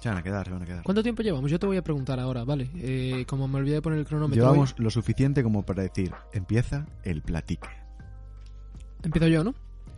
Se 0.00 0.08
van 0.08 0.18
a 0.18 0.22
quedar, 0.22 0.44
se 0.46 0.52
van 0.52 0.62
a 0.62 0.66
quedar. 0.66 0.82
¿Cuánto 0.82 1.02
tiempo 1.02 1.22
llevamos? 1.22 1.50
Yo 1.50 1.58
te 1.58 1.66
voy 1.66 1.76
a 1.76 1.82
preguntar 1.82 2.18
ahora, 2.20 2.44
¿vale? 2.44 2.68
Eh, 2.74 3.24
como 3.26 3.48
me 3.48 3.58
olvidé 3.58 3.76
de 3.76 3.82
poner 3.82 4.00
el 4.00 4.04
cronómetro. 4.06 4.42
Llevamos 4.44 4.74
lo 4.78 4.90
suficiente 4.90 5.42
como 5.42 5.64
para 5.64 5.84
decir, 5.84 6.12
empieza 6.32 6.86
el 7.04 7.22
platique. 7.22 7.68
Empiezo 9.02 9.28
yo, 9.28 9.44
¿no? 9.44 9.54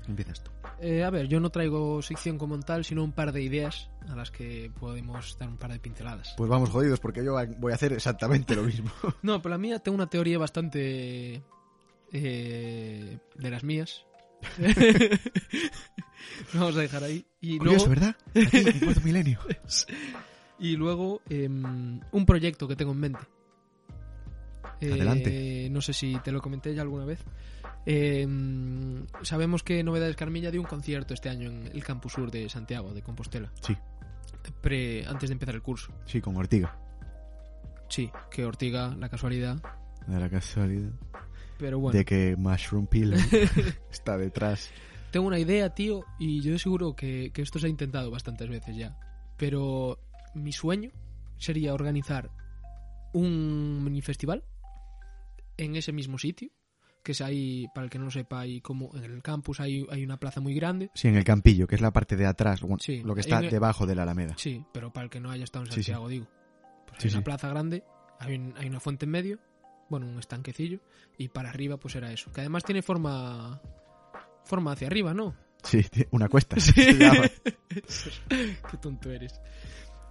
Empiezas 0.06 0.42
tú. 0.44 0.50
Eh, 0.80 1.02
a 1.02 1.10
ver, 1.10 1.26
yo 1.26 1.40
no 1.40 1.50
traigo 1.50 2.00
sección 2.02 2.38
como 2.38 2.58
tal, 2.60 2.84
sino 2.84 3.02
un 3.02 3.12
par 3.12 3.32
de 3.32 3.42
ideas 3.42 3.90
a 4.08 4.14
las 4.14 4.30
que 4.30 4.70
podemos 4.78 5.36
dar 5.38 5.48
un 5.48 5.56
par 5.56 5.72
de 5.72 5.80
pinceladas. 5.80 6.34
Pues 6.36 6.48
vamos 6.48 6.70
jodidos 6.70 7.00
porque 7.00 7.24
yo 7.24 7.34
voy 7.58 7.72
a 7.72 7.74
hacer 7.74 7.92
exactamente 7.92 8.54
lo 8.54 8.62
mismo. 8.62 8.90
No, 9.22 9.42
pero 9.42 9.50
la 9.50 9.58
mía 9.58 9.80
tengo 9.80 9.96
una 9.96 10.08
teoría 10.08 10.38
bastante 10.38 11.42
eh, 12.12 13.18
de 13.34 13.50
las 13.50 13.64
mías. 13.64 14.04
Lo 14.58 14.68
Vamos 16.54 16.76
a 16.76 16.80
dejar 16.80 17.04
ahí. 17.04 17.26
Y 17.40 17.58
Curioso, 17.58 17.86
luego, 17.86 18.00
¿verdad? 18.00 18.16
Aquí, 18.30 18.58
en 18.58 18.80
cuarto 18.80 19.00
milenio. 19.02 19.40
y 20.60 20.76
luego 20.76 21.22
em, 21.28 22.00
un 22.12 22.26
proyecto 22.26 22.68
que 22.68 22.76
tengo 22.76 22.92
en 22.92 23.00
mente. 23.00 23.20
Eh, 24.80 24.92
Adelante. 24.92 25.68
No 25.70 25.80
sé 25.80 25.92
si 25.92 26.16
te 26.22 26.30
lo 26.30 26.40
comenté 26.40 26.74
ya 26.74 26.82
alguna 26.82 27.04
vez. 27.04 27.20
Em, 27.86 29.06
sabemos 29.22 29.62
que 29.62 29.82
Novedades 29.82 30.16
Carmilla 30.16 30.50
dio 30.50 30.60
un 30.60 30.66
concierto 30.66 31.14
este 31.14 31.28
año 31.30 31.48
en 31.50 31.66
el 31.72 31.82
campus 31.84 32.12
sur 32.12 32.30
de 32.30 32.48
Santiago, 32.48 32.92
de 32.92 33.02
Compostela. 33.02 33.50
Sí, 33.62 33.76
Pre- 34.60 35.04
antes 35.06 35.28
de 35.30 35.34
empezar 35.34 35.54
el 35.54 35.62
curso. 35.62 35.92
sí, 36.06 36.20
con 36.20 36.36
Ortiga. 36.36 36.76
Sí, 37.88 38.10
que 38.30 38.44
Ortiga, 38.44 38.94
la 38.98 39.08
casualidad. 39.08 39.56
De 40.06 40.18
la 40.20 40.28
casualidad. 40.28 40.90
Pero 41.58 41.78
bueno. 41.78 41.96
De 41.98 42.04
que 42.04 42.36
Mushroom 42.36 42.86
Pillow 42.86 43.18
está 43.90 44.16
detrás. 44.18 44.70
Tengo 45.10 45.26
una 45.26 45.38
idea, 45.38 45.70
tío, 45.74 46.04
y 46.18 46.42
yo 46.42 46.58
seguro 46.58 46.94
que, 46.94 47.30
que 47.32 47.40
esto 47.42 47.58
se 47.58 47.66
ha 47.66 47.70
intentado 47.70 48.10
bastantes 48.10 48.48
veces 48.48 48.76
ya. 48.76 48.98
Pero 49.38 49.98
mi 50.34 50.52
sueño 50.52 50.90
sería 51.38 51.72
organizar 51.72 52.30
un 53.14 53.82
mini 53.82 54.02
festival 54.02 54.44
en 55.56 55.76
ese 55.76 55.92
mismo 55.92 56.18
sitio, 56.18 56.50
que 57.08 57.12
es 57.12 57.22
ahí, 57.22 57.66
para 57.74 57.86
el 57.86 57.90
que 57.90 57.98
no 57.98 58.04
lo 58.04 58.10
sepa, 58.10 58.40
hay 58.40 58.60
como 58.60 58.94
en 58.94 59.02
el 59.02 59.22
campus 59.22 59.60
hay, 59.60 59.86
hay 59.90 60.04
una 60.04 60.18
plaza 60.18 60.42
muy 60.42 60.52
grande. 60.52 60.90
Sí, 60.92 61.08
en 61.08 61.16
el 61.16 61.24
Campillo, 61.24 61.66
que 61.66 61.74
es 61.74 61.80
la 61.80 61.90
parte 61.90 62.16
de 62.16 62.26
atrás, 62.26 62.60
bueno, 62.60 62.76
Sí, 62.82 63.02
lo 63.02 63.14
que 63.14 63.22
está 63.22 63.38
el- 63.38 63.48
debajo 63.48 63.86
de 63.86 63.94
la 63.94 64.02
Alameda. 64.02 64.34
Sí, 64.36 64.62
pero 64.74 64.92
para 64.92 65.04
el 65.04 65.10
que 65.10 65.18
no 65.18 65.30
haya 65.30 65.44
estado 65.44 65.64
en 65.64 65.70
Sí, 65.72 65.76
sí. 65.76 65.84
Santiago, 65.84 66.06
digo. 66.10 66.26
Pues 66.86 67.02
hay 67.06 67.10
una 67.12 67.24
plaza 67.24 67.48
grande, 67.48 67.82
hay, 68.20 68.34
un- 68.36 68.52
hay 68.58 68.66
una 68.68 68.78
fuente 68.78 69.06
en 69.06 69.10
medio, 69.12 69.38
bueno, 69.88 70.06
un 70.06 70.18
estanquecillo, 70.18 70.80
y 71.16 71.28
para 71.28 71.48
arriba 71.48 71.78
pues 71.78 71.96
era 71.96 72.12
eso. 72.12 72.30
Que 72.30 72.42
además 72.42 72.62
tiene 72.62 72.82
forma 72.82 73.58
forma 74.44 74.72
hacia 74.72 74.88
arriba, 74.88 75.14
¿no? 75.14 75.34
Sí, 75.62 75.80
una 76.10 76.28
cuesta. 76.28 76.56
Sí. 76.60 78.10
Qué 78.28 78.76
tonto 78.82 79.10
eres. 79.10 79.40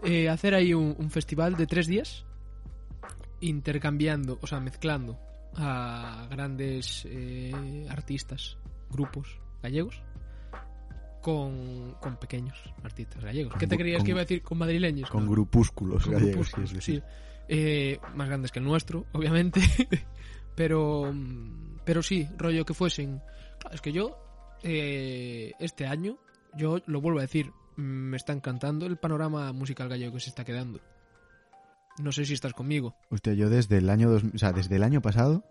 Eh, 0.03 0.29
hacer 0.29 0.55
ahí 0.55 0.73
un, 0.73 0.95
un 0.97 1.11
festival 1.11 1.55
de 1.57 1.67
tres 1.67 1.85
días, 1.85 2.25
intercambiando, 3.41 4.39
o 4.41 4.47
sea, 4.47 4.59
mezclando 4.59 5.19
a 5.55 6.27
grandes 6.29 7.05
eh, 7.09 7.85
artistas, 7.89 8.57
grupos 8.89 9.39
gallegos, 9.63 10.01
con, 11.21 11.95
con 11.99 12.17
pequeños 12.17 12.57
artistas 12.83 13.23
gallegos. 13.23 13.53
¿Qué 13.59 13.67
te 13.67 13.77
creías 13.77 13.99
con- 13.99 14.05
que 14.05 14.11
iba 14.11 14.19
a 14.21 14.23
decir 14.23 14.41
con 14.41 14.57
madrileños? 14.59 15.09
Con 15.09 15.25
No, 15.25 15.31
grupúsculos 15.31 16.03
con 16.03 16.13
gallegos, 16.13 16.31
grupúsculos, 16.53 16.69
sí, 16.69 16.77
es 16.77 16.83
sí. 16.83 16.91
decir. 16.93 17.03
Eh, 17.49 17.99
más 18.15 18.27
grandes 18.27 18.51
que 18.51 18.59
el 18.59 18.65
nuestro, 18.65 19.05
obviamente. 19.13 19.61
pero, 20.55 21.13
pero 21.85 22.01
sí, 22.03 22.27
rollo 22.37 22.65
que 22.65 22.73
fuesen. 22.73 23.21
Claro, 23.59 23.75
es 23.75 23.81
que 23.81 23.91
yo, 23.91 24.17
eh, 24.63 25.53
este 25.59 25.85
año, 25.87 26.17
yo 26.55 26.79
lo 26.85 27.01
vuelvo 27.01 27.19
a 27.19 27.23
decir, 27.23 27.51
me 27.75 28.17
está 28.17 28.33
encantando 28.33 28.85
el 28.85 28.97
panorama 28.97 29.51
musical 29.53 29.89
gallego 29.89 30.13
que 30.13 30.19
se 30.19 30.29
está 30.29 30.43
quedando. 30.45 30.79
No 31.99 32.11
sé 32.11 32.25
si 32.25 32.33
estás 32.33 32.53
conmigo. 32.53 32.95
Hostia, 33.09 33.33
yo 33.33 33.49
desde 33.49 33.77
el 33.77 33.89
año 33.89 34.09
dos, 34.09 34.23
o 34.33 34.37
sea, 34.37 34.53
desde 34.53 34.75
el 34.75 34.83
año 34.83 35.01
pasado, 35.01 35.43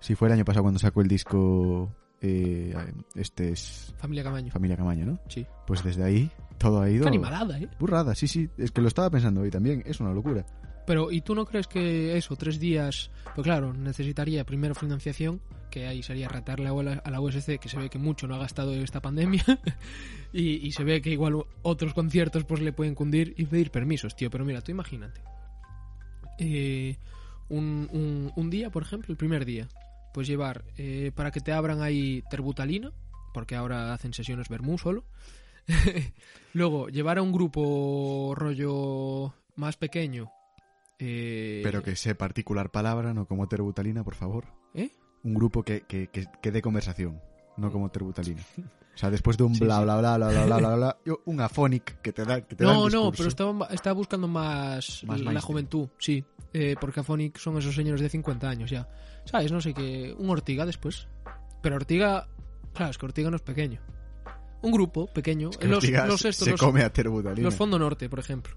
si 0.00 0.14
fue 0.14 0.28
el 0.28 0.34
año 0.34 0.44
pasado 0.44 0.64
cuando 0.64 0.80
sacó 0.80 1.00
el 1.00 1.08
disco 1.08 1.94
eh, 2.20 2.74
este 3.14 3.50
es 3.52 3.94
Familia 3.98 4.24
Camaño. 4.24 4.50
Familia 4.52 4.76
Camaño, 4.76 5.06
¿no? 5.06 5.20
Sí. 5.28 5.46
Pues 5.66 5.82
desde 5.84 6.02
ahí 6.04 6.30
todo 6.58 6.80
ha 6.82 6.90
ido 6.90 7.02
Qué 7.04 7.08
animalada, 7.08 7.58
¿eh? 7.58 7.68
burrada, 7.78 8.14
sí, 8.14 8.26
sí, 8.28 8.48
es 8.58 8.70
que 8.72 8.80
lo 8.82 8.88
estaba 8.88 9.10
pensando 9.10 9.40
hoy 9.42 9.50
también, 9.50 9.82
es 9.86 10.00
una 10.00 10.12
locura. 10.12 10.44
Pero, 10.86 11.12
¿y 11.12 11.20
tú 11.20 11.34
no 11.34 11.46
crees 11.46 11.68
que 11.68 12.16
eso, 12.16 12.34
tres 12.36 12.58
días, 12.58 13.10
pues 13.34 13.44
claro, 13.44 13.72
necesitaría 13.72 14.44
primero 14.44 14.74
financiación, 14.74 15.40
que 15.70 15.86
ahí 15.86 16.02
sería 16.02 16.28
ratarle 16.28 16.68
a 16.68 16.72
la- 16.82 16.94
a 17.04 17.10
la 17.10 17.20
USC, 17.20 17.58
que 17.60 17.68
se 17.68 17.78
ve 17.78 17.88
que 17.88 17.98
mucho 17.98 18.26
no 18.26 18.34
ha 18.34 18.38
gastado 18.38 18.74
esta 18.74 19.00
pandemia, 19.00 19.44
y, 20.32 20.66
y 20.66 20.72
se 20.72 20.82
ve 20.82 21.00
que 21.00 21.10
igual 21.10 21.36
otros 21.62 21.94
conciertos 21.94 22.44
pues 22.44 22.60
le 22.60 22.72
pueden 22.72 22.94
cundir 22.96 23.34
y 23.36 23.44
pedir 23.46 23.70
permisos, 23.70 24.16
tío. 24.16 24.30
Pero 24.30 24.44
mira, 24.44 24.60
tú 24.62 24.72
imagínate. 24.72 25.20
Eh, 26.40 26.96
un, 27.48 27.88
un- 27.92 28.32
un 28.34 28.50
día, 28.50 28.70
por 28.70 28.82
ejemplo, 28.82 29.12
el 29.12 29.16
primer 29.16 29.44
día, 29.44 29.68
pues 30.14 30.26
llevar, 30.26 30.64
eh, 30.78 31.12
para 31.14 31.30
que 31.30 31.40
te 31.40 31.52
abran 31.52 31.82
ahí 31.82 32.22
terbutalina, 32.30 32.92
porque 33.34 33.54
ahora 33.56 33.92
hacen 33.92 34.12
sesiones 34.14 34.48
Bermú 34.48 34.78
solo. 34.78 35.04
Luego, 36.52 36.88
llevar 36.88 37.18
a 37.18 37.22
un 37.22 37.32
grupo 37.32 38.34
rollo 38.36 39.32
más 39.56 39.76
pequeño. 39.76 40.30
eh, 40.98 41.60
Pero 41.62 41.82
que 41.82 41.94
sé 41.96 42.14
particular 42.14 42.70
palabra, 42.70 43.14
no 43.14 43.26
como 43.26 43.46
terbutalina, 43.48 44.02
por 44.04 44.14
favor. 44.14 44.46
¿Eh? 44.74 44.90
Un 45.22 45.34
grupo 45.34 45.62
que, 45.62 45.82
que, 45.82 46.08
que, 46.08 46.26
que 46.42 46.50
dé 46.50 46.62
conversación, 46.62 47.20
no 47.56 47.70
como 47.70 47.90
terbutalina. 47.90 48.42
O 49.00 49.02
sea, 49.02 49.10
después 49.10 49.38
de 49.38 49.44
un 49.44 49.54
Sí, 49.54 49.64
bla, 49.64 49.78
sí. 49.78 49.84
bla, 49.84 49.96
bla, 49.98 50.16
bla, 50.18 50.28
bla, 50.28 50.44
bla, 50.44 50.56
bla, 50.58 50.76
bla, 50.76 50.96
un 51.24 51.40
afonic 51.40 52.02
que 52.02 52.12
te 52.12 52.22
da, 52.26 52.42
que 52.42 52.54
te 52.54 52.64
da 52.64 52.70
No, 52.74 52.86
el 52.86 52.92
no, 52.92 53.10
pero 53.12 53.30
estaba, 53.30 53.66
estaba 53.68 53.94
buscando 53.94 54.28
más, 54.28 55.02
Más 55.06 55.20
la 55.22 55.40
juventud, 55.40 55.88
sí. 55.98 56.22
Eh, 56.52 56.76
porque 56.78 57.00
Afonic 57.00 57.38
son 57.38 57.56
esos 57.56 57.74
señores 57.74 58.02
de 58.02 58.10
50 58.10 58.46
años 58.46 58.68
ya. 58.70 58.86
¿Sabes? 59.24 59.52
No 59.52 59.60
sé 59.62 59.72
qué. 59.72 60.14
Un 60.18 60.28
Ortiga 60.28 60.66
después. 60.66 61.08
Pero 61.62 61.76
Ortiga. 61.76 62.28
Claro, 62.74 62.90
es 62.90 62.98
que 62.98 63.06
Ortiga 63.06 63.30
no 63.30 63.36
es 63.36 63.42
pequeño. 63.42 63.80
Un 64.60 64.72
grupo 64.72 65.06
pequeño. 65.06 65.48
Es 65.50 65.56
que 65.56 65.66
los, 65.68 65.82
estos, 65.82 66.36
se 66.36 66.50
los, 66.50 66.60
come 66.60 66.82
a 66.82 66.92
terbutalina. 66.92 67.42
los 67.46 67.54
Fondo 67.54 67.78
Norte, 67.78 68.10
por 68.10 68.18
ejemplo. 68.18 68.54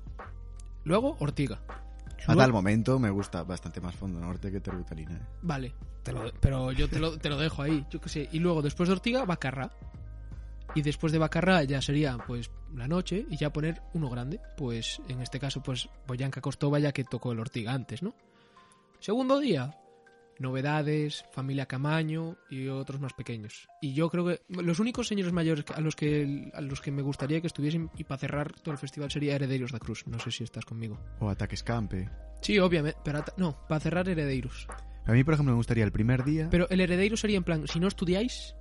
Luego 0.83 1.15
Ortiga. 1.19 1.61
A 2.27 2.35
tal 2.35 2.51
momento 2.51 2.99
me 2.99 3.09
gusta 3.09 3.43
bastante 3.43 3.79
más 3.79 3.95
Fondo 3.95 4.19
Norte 4.19 4.51
que 4.51 4.59
terbutalina. 4.59 5.13
¿eh? 5.15 5.21
Vale, 5.41 5.73
te 6.03 6.11
lo- 6.13 6.31
pero 6.39 6.71
yo 6.73 6.89
te 6.89 6.99
lo, 6.99 7.17
te 7.17 7.29
lo 7.29 7.37
dejo 7.37 7.61
ahí, 7.61 7.85
yo 7.89 7.99
qué 8.01 8.09
sé. 8.09 8.29
Y 8.31 8.39
luego 8.39 8.61
después 8.61 8.89
de 8.89 8.93
Ortiga, 8.93 9.23
Bacarra. 9.25 9.71
Y 10.75 10.81
después 10.81 11.13
de 11.13 11.19
Bacarra 11.19 11.63
ya 11.63 11.81
sería 11.81 12.17
pues 12.25 12.49
la 12.75 12.87
noche 12.87 13.25
y 13.29 13.37
ya 13.37 13.53
poner 13.53 13.81
uno 13.93 14.09
grande. 14.09 14.39
Pues 14.57 15.01
en 15.07 15.21
este 15.21 15.39
caso, 15.39 15.61
pues 15.61 15.89
Boyanka 16.07 16.41
Costova 16.41 16.79
ya 16.79 16.91
que 16.91 17.03
tocó 17.03 17.31
el 17.31 17.39
Ortiga 17.39 17.73
antes, 17.73 18.01
¿no? 18.01 18.15
Segundo 18.99 19.39
día, 19.39 19.77
novedades, 20.39 21.25
familia 21.31 21.65
Camaño 21.65 22.37
y 22.49 22.67
otros 22.67 22.99
más 22.99 23.13
pequeños. 23.13 23.67
Y 23.81 23.93
yo 23.93 24.09
creo 24.09 24.25
que 24.25 24.41
los 24.49 24.79
únicos 24.79 25.07
señores 25.07 25.33
mayores 25.33 25.65
a 25.73 25.81
los 25.81 25.95
que 25.95 26.51
a 26.53 26.61
los 26.61 26.81
que 26.81 26.91
me 26.91 27.01
gustaría 27.01 27.41
que 27.41 27.47
estuviesen 27.47 27.91
y 27.97 28.03
para 28.03 28.19
cerrar 28.19 28.53
todo 28.53 28.71
el 28.71 28.77
festival 28.77 29.11
sería 29.11 29.35
Herederos 29.35 29.71
da 29.71 29.79
Cruz. 29.79 30.05
No 30.07 30.19
sé 30.19 30.31
si 30.31 30.43
estás 30.43 30.65
conmigo. 30.65 30.99
O 31.19 31.29
Ataques 31.29 31.63
Campe. 31.63 32.09
Sí, 32.41 32.59
obviamente, 32.59 32.97
pero 33.03 33.23
no, 33.37 33.57
para 33.67 33.79
cerrar 33.79 34.09
Herederos. 34.09 34.67
A 35.05 35.11
mí, 35.11 35.23
por 35.23 35.33
ejemplo, 35.33 35.53
me 35.53 35.57
gustaría 35.57 35.83
el 35.83 35.91
primer 35.91 36.23
día... 36.23 36.47
Pero 36.49 36.69
el 36.69 36.79
heredero 36.79 37.17
sería 37.17 37.35
en 37.35 37.43
plan, 37.43 37.67
si 37.67 37.79
no 37.79 37.89
estudiáis, 37.89 38.55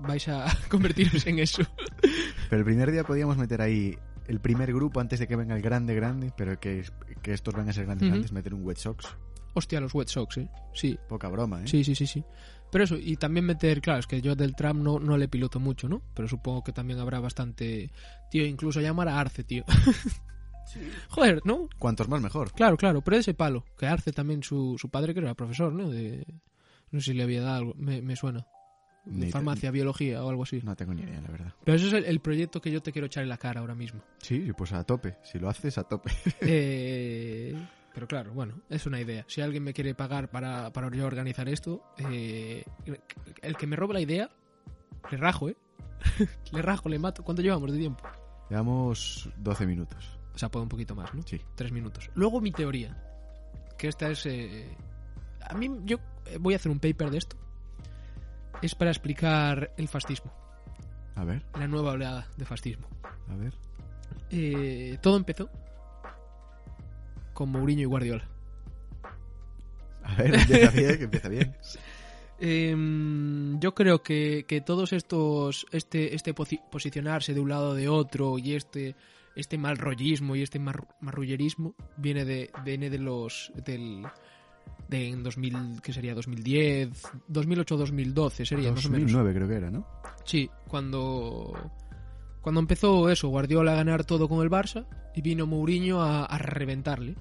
vais 0.00 0.28
a 0.28 0.46
convertiros 0.68 1.26
en 1.26 1.38
eso. 1.38 1.62
Pero 2.50 2.60
el 2.60 2.64
primer 2.64 2.90
día 2.90 3.04
podíamos 3.04 3.36
meter 3.36 3.60
ahí 3.62 3.96
el 4.26 4.40
primer 4.40 4.72
grupo 4.72 5.00
antes 5.00 5.18
de 5.18 5.26
que 5.26 5.36
venga 5.36 5.56
el 5.56 5.62
grande 5.62 5.94
grande, 5.94 6.32
pero 6.36 6.58
que, 6.60 6.84
que 7.22 7.32
estos 7.32 7.54
van 7.54 7.68
a 7.68 7.72
ser 7.72 7.86
grandes 7.86 8.08
Ujú. 8.08 8.16
antes, 8.16 8.32
meter 8.32 8.54
un 8.54 8.64
Wet 8.64 8.76
Sox. 8.76 9.06
Hostia, 9.54 9.80
los 9.80 9.94
Wet 9.94 10.08
Sox, 10.08 10.36
¿eh? 10.36 10.48
Sí, 10.74 10.98
Poca 11.08 11.28
broma, 11.28 11.62
¿eh? 11.62 11.66
sí, 11.66 11.82
sí, 11.82 11.94
sí, 11.94 12.06
sí. 12.06 12.22
Pero 12.70 12.84
eso, 12.84 12.96
y 12.96 13.16
también 13.16 13.46
meter, 13.46 13.80
claro, 13.80 14.00
es 14.00 14.06
que 14.06 14.20
yo 14.20 14.36
del 14.36 14.54
tram 14.54 14.82
no, 14.82 14.98
no 15.00 15.16
le 15.16 15.26
piloto 15.28 15.58
mucho, 15.58 15.88
¿no? 15.88 16.02
Pero 16.14 16.28
supongo 16.28 16.62
que 16.62 16.72
también 16.72 16.98
habrá 17.00 17.18
bastante... 17.18 17.90
Tío, 18.30 18.44
incluso 18.44 18.82
llamar 18.82 19.08
a 19.08 19.18
Arce, 19.18 19.42
tío. 19.42 19.64
Joder, 21.08 21.40
¿no? 21.44 21.68
Cuantos 21.78 22.08
más 22.08 22.20
mejor. 22.20 22.52
Claro, 22.52 22.76
claro, 22.76 23.00
pero 23.00 23.16
de 23.16 23.22
ese 23.22 23.32
palo. 23.32 23.64
Que 23.78 23.86
Arce 23.86 24.12
también, 24.12 24.42
su, 24.42 24.76
su 24.78 24.90
padre 24.90 25.14
que 25.14 25.20
era 25.20 25.34
profesor, 25.34 25.72
¿no? 25.72 25.88
De... 25.88 26.26
No 26.90 27.00
sé 27.00 27.12
si 27.12 27.14
le 27.14 27.22
había 27.22 27.40
dado 27.42 27.56
algo, 27.56 27.74
me, 27.76 28.02
me 28.02 28.16
suena. 28.16 28.46
Ni 29.10 29.30
farmacia, 29.30 29.70
biología 29.70 30.22
o 30.24 30.28
algo 30.28 30.42
así. 30.42 30.60
No 30.62 30.76
tengo 30.76 30.94
ni 30.94 31.02
idea, 31.02 31.20
la 31.20 31.28
verdad. 31.30 31.52
Pero 31.64 31.76
ese 31.76 31.86
es 31.88 31.92
el, 31.94 32.04
el 32.04 32.20
proyecto 32.20 32.60
que 32.60 32.70
yo 32.70 32.82
te 32.82 32.92
quiero 32.92 33.06
echar 33.06 33.22
en 33.22 33.28
la 33.28 33.38
cara 33.38 33.60
ahora 33.60 33.74
mismo. 33.74 34.02
Sí, 34.18 34.50
pues 34.56 34.72
a 34.72 34.84
tope. 34.84 35.16
Si 35.22 35.38
lo 35.38 35.48
haces, 35.48 35.78
a 35.78 35.84
tope. 35.84 36.10
Eh, 36.40 37.54
pero 37.94 38.06
claro, 38.06 38.32
bueno, 38.32 38.60
es 38.68 38.86
una 38.86 39.00
idea. 39.00 39.24
Si 39.28 39.40
alguien 39.40 39.64
me 39.64 39.72
quiere 39.72 39.94
pagar 39.94 40.30
para, 40.30 40.72
para 40.72 40.90
yo 40.94 41.06
organizar 41.06 41.48
esto, 41.48 41.82
eh, 42.10 42.64
el 43.42 43.56
que 43.56 43.66
me 43.66 43.74
robe 43.76 43.94
la 43.94 44.00
idea, 44.00 44.30
le 45.10 45.16
rajo, 45.16 45.48
¿eh? 45.48 45.56
le 46.52 46.62
rajo, 46.62 46.88
le 46.88 46.98
mato. 46.98 47.24
¿Cuánto 47.24 47.42
llevamos 47.42 47.72
de 47.72 47.78
tiempo? 47.78 48.04
Llevamos 48.50 49.28
12 49.38 49.66
minutos. 49.66 50.18
O 50.34 50.38
sea, 50.38 50.48
puedo 50.50 50.62
un 50.62 50.68
poquito 50.68 50.94
más, 50.94 51.12
¿no? 51.14 51.22
Sí. 51.22 51.40
Tres 51.56 51.72
minutos. 51.72 52.08
Luego 52.14 52.40
mi 52.40 52.52
teoría, 52.52 52.96
que 53.76 53.88
esta 53.88 54.10
es... 54.10 54.24
eh, 54.26 54.76
a 55.40 55.54
mí, 55.54 55.68
yo 55.84 55.98
voy 56.38 56.54
a 56.54 56.56
hacer 56.56 56.70
un 56.70 56.78
paper 56.78 57.10
de 57.10 57.18
esto. 57.18 57.36
Es 58.62 58.74
para 58.74 58.90
explicar 58.90 59.72
el 59.76 59.88
fascismo, 59.88 60.32
A 61.14 61.24
ver, 61.24 61.44
la 61.58 61.68
nueva 61.68 61.92
oleada 61.92 62.26
de 62.36 62.44
fascismo. 62.44 62.86
a 63.28 63.36
ver. 63.36 63.52
Eh, 64.30 64.98
todo 65.00 65.16
empezó 65.16 65.48
con 67.34 67.50
Mourinho 67.50 67.82
y 67.82 67.84
Guardiola. 67.86 68.28
A 70.02 70.14
ver, 70.16 70.34
empieza 70.34 70.70
bien, 70.70 70.98
que 70.98 71.04
empieza 71.04 71.28
bien. 71.28 71.56
Em, 72.40 73.58
yo 73.58 73.74
creo 73.74 74.00
que, 74.04 74.44
que 74.46 74.60
todos 74.60 74.92
estos, 74.92 75.66
este, 75.72 76.14
este 76.14 76.32
posi- 76.36 76.62
posicionarse 76.70 77.34
de 77.34 77.40
un 77.40 77.48
lado 77.48 77.70
o 77.70 77.74
de 77.74 77.88
otro 77.88 78.38
y 78.38 78.54
este, 78.54 78.94
este 79.34 79.58
mal 79.58 79.76
rollismo 79.76 80.36
y 80.36 80.42
este 80.42 80.60
mar- 80.60 80.86
marrullerismo 81.00 81.74
viene 81.96 82.24
de, 82.24 82.48
viene 82.64 82.90
de 82.90 82.98
los, 82.98 83.50
del, 83.64 84.04
de 84.88 85.08
en 85.08 85.22
2000, 85.22 85.80
que 85.82 85.92
sería 85.92 86.14
2010, 86.14 86.90
2008-2012 87.30 88.44
sería 88.46 88.72
más 88.72 88.84
o 88.86 88.90
menos. 88.90 89.12
2009 89.12 89.34
creo 89.34 89.48
que 89.48 89.54
era, 89.54 89.70
¿no? 89.70 89.86
Sí, 90.24 90.48
cuando, 90.66 91.52
cuando 92.40 92.60
empezó 92.60 93.10
eso, 93.10 93.28
Guardiola 93.28 93.72
a 93.72 93.76
ganar 93.76 94.04
todo 94.04 94.28
con 94.28 94.42
el 94.42 94.50
Barça 94.50 94.86
y 95.14 95.22
vino 95.22 95.46
Mourinho 95.46 96.00
a, 96.02 96.24
a 96.24 96.38
reventarle. 96.38 97.14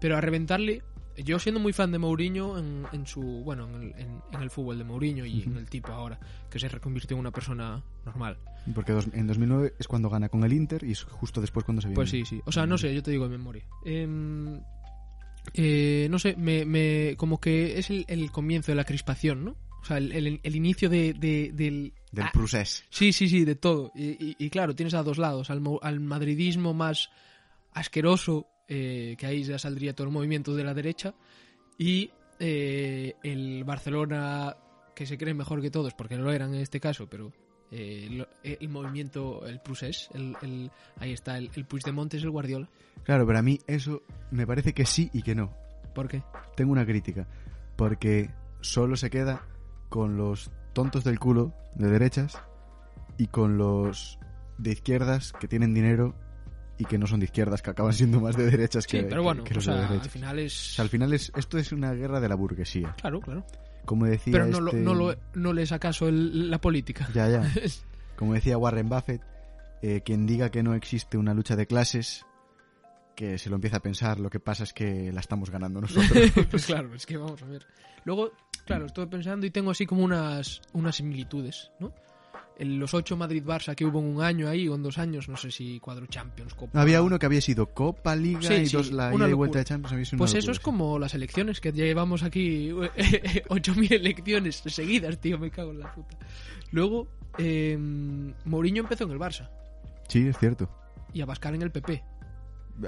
Pero 0.00 0.16
a 0.16 0.20
reventarle, 0.20 0.82
yo 1.24 1.38
siendo 1.40 1.60
muy 1.60 1.72
fan 1.72 1.90
de 1.90 1.98
Mourinho 1.98 2.56
en, 2.58 2.84
en 2.92 3.04
su, 3.06 3.20
bueno, 3.20 3.66
en 3.68 3.74
el, 3.74 3.82
en- 3.98 4.22
en 4.32 4.40
el 4.42 4.50
fútbol 4.50 4.78
de 4.78 4.84
Mourinho 4.84 5.24
y 5.26 5.42
en 5.42 5.56
el 5.56 5.68
tipo 5.68 5.92
ahora, 5.92 6.20
que 6.48 6.58
se 6.60 6.68
reconvirtió 6.68 7.16
en 7.16 7.20
una 7.20 7.32
persona 7.32 7.82
normal. 8.06 8.38
Porque 8.74 8.92
dos- 8.92 9.08
en 9.12 9.26
2009 9.26 9.74
es 9.78 9.88
cuando 9.88 10.08
gana 10.08 10.28
con 10.28 10.44
el 10.44 10.52
Inter 10.52 10.84
y 10.84 10.92
es 10.92 11.02
justo 11.02 11.40
después 11.40 11.64
cuando 11.64 11.80
se 11.82 11.88
viene. 11.88 11.96
Pues 11.96 12.10
sí, 12.10 12.24
sí. 12.24 12.40
O 12.44 12.52
sea, 12.52 12.64
no 12.66 12.78
sé, 12.78 12.94
yo 12.94 13.02
te 13.02 13.10
digo 13.10 13.24
de 13.28 13.36
memoria. 13.36 13.64
Em, 13.84 14.60
eh, 15.54 16.06
no 16.10 16.18
sé, 16.18 16.34
me, 16.36 16.64
me- 16.64 17.14
como 17.16 17.40
que 17.40 17.78
es 17.78 17.90
el, 17.90 18.04
el 18.08 18.30
comienzo 18.30 18.72
de 18.72 18.76
la 18.76 18.84
crispación, 18.84 19.44
¿no? 19.44 19.56
O 19.80 19.84
sea, 19.84 19.98
el, 19.98 20.12
el- 20.12 20.40
el 20.42 20.56
inicio 20.56 20.88
de, 20.88 21.12
de- 21.14 21.52
del... 21.52 21.92
Del 22.10 22.24
Ah, 22.24 22.30
procés. 22.32 22.84
Sí, 22.90 23.12
sí, 23.12 23.28
sí, 23.28 23.44
de 23.44 23.54
todo. 23.54 23.92
Y, 23.94 24.06
y- 24.30 24.36
y 24.38 24.50
claro, 24.50 24.74
tienes 24.74 24.94
a 24.94 25.02
dos 25.02 25.18
lados, 25.18 25.50
al, 25.50 25.62
al 25.82 26.00
madridismo 26.00 26.72
más 26.74 27.10
asqueroso 27.72 28.46
eh, 28.66 29.14
que 29.18 29.26
ahí 29.26 29.42
ya 29.44 29.58
saldría 29.58 29.94
todo 29.94 30.06
el 30.06 30.12
movimiento 30.12 30.54
de 30.54 30.64
la 30.64 30.74
derecha, 30.74 31.14
y 31.78 32.10
eh, 32.40 33.14
el 33.22 33.64
Barcelona, 33.64 34.56
que 34.94 35.06
se 35.06 35.16
cree 35.16 35.32
mejor 35.34 35.60
que 35.62 35.70
todos, 35.70 35.94
porque 35.94 36.16
no 36.16 36.24
lo 36.24 36.32
eran 36.32 36.54
en 36.54 36.60
este 36.60 36.80
caso, 36.80 37.08
pero 37.08 37.32
eh, 37.70 38.08
lo- 38.10 38.28
el 38.42 38.68
movimiento, 38.68 39.46
el 39.46 39.60
Prusés, 39.60 40.08
el, 40.14 40.36
el- 40.42 40.70
ahí 40.98 41.12
está, 41.12 41.36
el, 41.38 41.50
el 41.54 41.64
Puigdemont 41.64 42.12
es 42.14 42.22
el 42.22 42.30
Guardiola. 42.30 42.68
Claro, 43.04 43.26
pero 43.26 43.38
a 43.38 43.42
mí 43.42 43.58
eso 43.66 44.02
me 44.30 44.46
parece 44.46 44.72
que 44.74 44.84
sí 44.86 45.10
y 45.12 45.22
que 45.22 45.34
no. 45.34 45.52
¿Por 45.94 46.08
qué? 46.08 46.22
Tengo 46.56 46.72
una 46.72 46.84
crítica. 46.86 47.26
Porque 47.76 48.30
solo 48.60 48.96
se 48.96 49.10
queda 49.10 49.42
con 49.88 50.16
los 50.16 50.50
tontos 50.72 51.04
del 51.04 51.18
culo 51.18 51.54
de 51.74 51.88
derechas 51.88 52.38
y 53.16 53.28
con 53.28 53.56
los 53.58 54.18
de 54.58 54.72
izquierdas 54.72 55.32
que 55.32 55.48
tienen 55.48 55.74
dinero 55.74 56.14
y 56.76 56.84
que 56.84 56.98
no 56.98 57.06
son 57.06 57.20
de 57.20 57.24
izquierdas, 57.26 57.62
que 57.62 57.70
acaban 57.70 57.92
siendo 57.92 58.20
más 58.20 58.36
de 58.36 58.48
derechas 58.50 58.86
que, 58.86 59.00
Sí, 59.00 59.06
pero 59.08 59.22
bueno, 59.22 59.42
que 59.44 59.52
o 59.52 59.56
los 59.56 59.66
de 59.66 59.72
sea, 59.72 59.82
al 59.82 59.88
derechas. 59.88 60.12
final 60.12 60.38
es... 60.38 60.70
O 60.70 60.74
sea, 60.74 60.82
al 60.84 60.88
final 60.88 61.12
es, 61.12 61.32
esto 61.36 61.58
es 61.58 61.72
una 61.72 61.92
guerra 61.92 62.20
de 62.20 62.28
la 62.28 62.34
burguesía. 62.36 62.94
Claro, 63.00 63.20
claro. 63.20 63.44
Como 63.88 64.04
decía 64.04 64.32
Pero 64.32 64.46
no, 64.46 64.60
lo, 64.60 64.70
este- 64.70 64.82
no, 64.82 64.94
lo, 64.94 65.14
no 65.32 65.52
le 65.54 65.62
es 65.62 65.72
acaso 65.72 66.08
el- 66.08 66.50
la 66.50 66.60
política. 66.60 67.08
Ya, 67.14 67.26
ya. 67.30 67.42
Como 68.16 68.34
decía 68.34 68.58
Warren 68.58 68.90
Buffett, 68.90 69.22
eh, 69.80 70.02
quien 70.04 70.26
diga 70.26 70.50
que 70.50 70.62
no 70.62 70.74
existe 70.74 71.16
una 71.16 71.32
lucha 71.32 71.56
de 71.56 71.66
clases, 71.66 72.26
que 73.16 73.38
se 73.38 73.48
lo 73.48 73.54
empieza 73.56 73.78
a 73.78 73.80
pensar, 73.80 74.20
lo 74.20 74.28
que 74.28 74.40
pasa 74.40 74.64
es 74.64 74.74
que 74.74 75.10
la 75.10 75.20
estamos 75.20 75.48
ganando 75.50 75.80
nosotros. 75.80 76.30
pues 76.50 76.66
claro, 76.66 76.94
es 76.94 77.06
que 77.06 77.16
vamos 77.16 77.42
a 77.42 77.46
ver. 77.46 77.66
Luego, 78.04 78.30
claro, 78.66 78.84
estuve 78.84 79.06
pensando 79.06 79.46
y 79.46 79.50
tengo 79.50 79.70
así 79.70 79.86
como 79.86 80.04
unas, 80.04 80.60
unas 80.74 80.96
similitudes, 80.96 81.70
¿no? 81.80 81.94
En 82.58 82.78
los 82.80 82.92
ocho 82.92 83.16
Madrid-Barça 83.16 83.74
que 83.76 83.84
hubo 83.84 84.00
en 84.00 84.06
un 84.16 84.20
año 84.22 84.48
ahí 84.48 84.66
o 84.66 84.74
en 84.74 84.82
dos 84.82 84.98
años, 84.98 85.28
no 85.28 85.36
sé 85.36 85.50
si 85.52 85.78
cuadro 85.78 86.06
Champions, 86.06 86.54
Copa... 86.54 86.80
Había 86.80 87.02
uno 87.02 87.16
que 87.18 87.26
había 87.26 87.40
sido 87.40 87.66
Copa, 87.66 88.16
Liga 88.16 88.42
Sí, 88.42 88.54
y 88.54 88.66
sí, 88.66 88.76
dos 88.76 88.90
la 88.90 89.14
ida 89.14 89.28
y 89.28 89.32
vuelta 89.32 89.58
de 89.60 89.64
Champions. 89.64 89.92
había 89.92 90.04
sido 90.04 90.18
Pues 90.18 90.34
eso 90.34 90.50
es 90.50 90.56
sí. 90.56 90.62
como 90.64 90.98
las 90.98 91.14
elecciones, 91.14 91.60
que 91.60 91.70
llevamos 91.72 92.24
aquí 92.24 92.70
8.000 92.72 93.92
elecciones 93.92 94.56
seguidas, 94.66 95.18
tío, 95.20 95.38
me 95.38 95.50
cago 95.50 95.70
en 95.70 95.78
la 95.80 95.94
puta. 95.94 96.18
Luego, 96.72 97.06
eh, 97.38 97.76
Mourinho 98.44 98.82
empezó 98.82 99.04
en 99.04 99.12
el 99.12 99.18
Barça 99.18 99.48
Sí, 100.08 100.26
es 100.26 100.36
cierto. 100.38 100.68
y 101.12 101.20
Abascal 101.20 101.54
en 101.54 101.62
el 101.62 101.70
PP. 101.70 102.02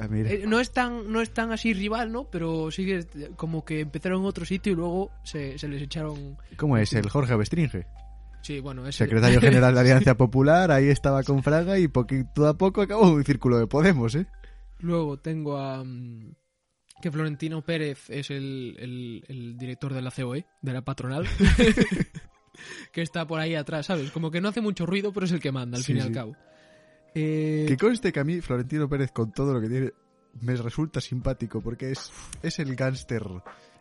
Ah, 0.01 0.07
mira. 0.09 0.31
Eh, 0.31 0.45
no 0.47 0.61
es 0.61 0.73
tan 0.73 1.13
no 1.13 1.21
es 1.21 1.31
tan 1.33 1.53
así 1.53 1.75
rival, 1.75 2.13
¿no? 2.13 2.25
Pero 2.31 2.71
sí 2.71 2.85
que 2.87 3.07
como 3.37 3.65
que 3.65 3.81
empezaron 3.81 4.21
en 4.23 4.27
otro 4.27 4.45
sitio 4.45 4.73
y 4.73 4.77
luego 4.77 5.11
se, 5.25 5.59
se 5.59 5.67
les 5.69 5.83
echaron... 5.83 6.37
¿Cómo 6.57 6.77
es? 6.77 6.93
El 6.93 7.09
Jorge 7.11 7.35
Bestringe, 7.37 7.87
Sí, 8.43 8.61
bueno, 8.61 8.91
secretario 8.91 9.41
general 9.41 9.75
de 9.75 9.81
Alianza 9.81 10.17
Popular, 10.17 10.71
ahí 10.71 10.89
estaba 10.89 11.23
con 11.23 11.43
Fraga 11.43 11.79
y 11.79 11.89
poquito 11.89 12.47
a 12.49 12.57
poco 12.57 12.83
acabó 12.83 13.11
un 13.11 13.25
círculo 13.25 13.59
de 13.59 13.67
Podemos, 13.67 14.15
¿eh? 14.15 14.27
Luego 14.79 15.19
tengo 15.19 15.59
a... 15.59 15.85
mm, 15.85 16.35
Que 17.03 17.11
Florentino 17.11 17.63
Pérez 17.63 18.09
es 18.09 18.31
el, 18.31 18.77
el- 18.79 19.25
el 19.29 19.57
director 19.59 19.93
de 19.93 20.03
la 20.03 20.11
COE, 20.11 20.47
de 20.63 20.73
la 20.73 20.83
patronal. 20.83 21.27
que 22.93 23.03
está 23.03 23.27
por 23.27 23.41
ahí 23.41 23.55
atrás, 23.55 23.87
¿sabes? 23.87 24.11
Como 24.11 24.31
que 24.31 24.41
no 24.41 24.49
hace 24.49 24.61
mucho 24.61 24.87
ruido, 24.87 25.13
pero 25.13 25.27
es 25.27 25.33
el 25.33 25.41
que 25.41 25.53
manda, 25.53 25.77
al 25.79 25.83
Sí, 25.85 25.93
fin 25.93 25.99
y 25.99 26.01
al 26.07 26.13
cabo. 26.13 26.37
Eh, 27.15 27.67
Que 27.69 27.77
conste 27.77 28.13
que 28.13 28.21
a 28.21 28.25
mí 28.25 28.41
Florentino 28.41 28.89
Pérez 28.89 29.11
con 29.13 29.33
todo 29.33 29.53
lo 29.55 29.61
que 29.61 29.69
tiene 29.69 29.91
me 30.43 30.55
resulta 30.55 31.01
simpático 31.01 31.61
porque 31.61 31.91
es, 31.91 32.13
es 32.43 32.59
el 32.61 32.77
gángster. 32.77 33.23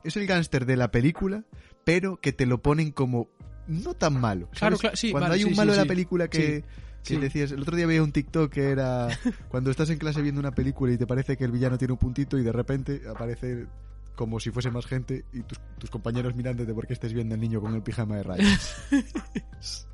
Es 0.04 0.18
el 0.18 0.28
gángster 0.28 0.66
de 0.66 0.78
la 0.78 0.92
película, 0.92 1.44
pero 1.84 2.18
que 2.18 2.32
te 2.32 2.46
lo 2.46 2.62
ponen 2.62 2.92
como 2.92 3.30
no 3.68 3.94
tan 3.94 4.20
malo. 4.20 4.48
¿sabes? 4.48 4.60
Claro, 4.60 4.78
claro, 4.78 4.96
sí, 4.96 5.12
Cuando 5.12 5.30
vale, 5.30 5.42
hay 5.42 5.44
un 5.44 5.52
sí, 5.52 5.58
malo 5.58 5.74
sí, 5.74 5.80
en 5.80 5.86
la 5.86 5.88
película 5.88 6.28
que, 6.28 6.64
Sí, 7.02 7.16
que 7.16 7.22
decías, 7.22 7.52
el 7.52 7.62
otro 7.62 7.76
día 7.76 7.88
veía 7.88 8.04
un 8.04 8.12
TikTok 8.12 8.52
que 8.52 8.70
era 8.72 9.08
cuando 9.50 9.72
estás 9.72 9.90
en 9.90 9.98
clase 9.98 10.22
viendo 10.22 10.40
una 10.40 10.52
película 10.52 10.92
y 10.92 10.98
te 10.98 11.08
parece 11.08 11.38
que 11.38 11.46
el 11.46 11.52
villano 11.52 11.78
tiene 11.78 11.94
un 11.94 12.00
puntito 12.00 12.38
y 12.38 12.44
de 12.44 12.52
repente 12.52 13.02
aparece 13.10 13.68
como 14.16 14.40
si 14.40 14.52
fuese 14.52 14.70
más 14.70 14.86
gente 14.86 15.24
y 15.32 15.44
tus, 15.44 15.60
tus 15.78 15.90
compañeros 15.90 16.36
mirándote 16.36 16.74
porque 16.74 16.94
estés 16.94 17.14
viendo 17.14 17.36
al 17.36 17.42
niño 17.42 17.62
con 17.62 17.74
el 17.74 17.82
pijama 17.82 18.18
de 18.18 18.24
rayas. 18.24 18.76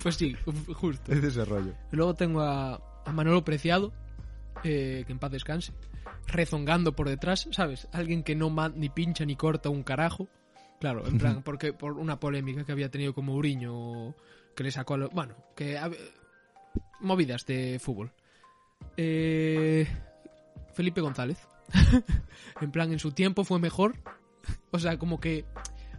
Pues 0.00 0.14
sí, 0.14 0.36
justo. 0.74 1.12
es 1.12 1.22
de 1.22 1.26
ese 1.26 1.44
rollo. 1.44 1.74
Luego 1.90 2.14
tengo 2.14 2.40
a, 2.40 2.80
a 3.04 3.12
Manolo 3.12 3.44
Preciado, 3.44 3.92
eh, 4.62 5.02
que 5.06 5.12
en 5.12 5.18
paz 5.18 5.32
descanse, 5.32 5.72
rezongando 6.32 6.94
por 6.94 7.08
detrás, 7.08 7.48
¿sabes? 7.52 7.88
Alguien 7.92 8.22
que 8.22 8.34
no 8.34 8.50
ni 8.70 8.88
pincha 8.88 9.24
ni 9.24 9.36
corta 9.36 9.68
un 9.68 9.82
carajo. 9.82 10.28
Claro, 10.80 11.06
en 11.06 11.18
plan, 11.18 11.42
porque 11.42 11.72
por 11.74 11.92
una 11.92 12.18
polémica 12.18 12.64
que 12.64 12.72
había 12.72 12.90
tenido 12.90 13.12
con 13.14 13.26
Mourinho, 13.26 14.14
que 14.56 14.64
le 14.64 14.70
sacó 14.70 14.94
a 14.94 14.96
lo- 14.98 15.10
Bueno, 15.10 15.34
que... 15.54 15.78
movidas 17.00 17.44
de 17.46 17.78
fútbol. 17.78 18.12
Eh, 18.96 19.86
Felipe 20.74 21.00
González. 21.00 21.38
en 22.60 22.70
plan, 22.70 22.92
en 22.92 22.98
su 22.98 23.12
tiempo 23.12 23.44
fue 23.44 23.58
mejor. 23.58 23.96
o 24.70 24.78
sea, 24.78 24.98
como 24.98 25.20
que 25.20 25.44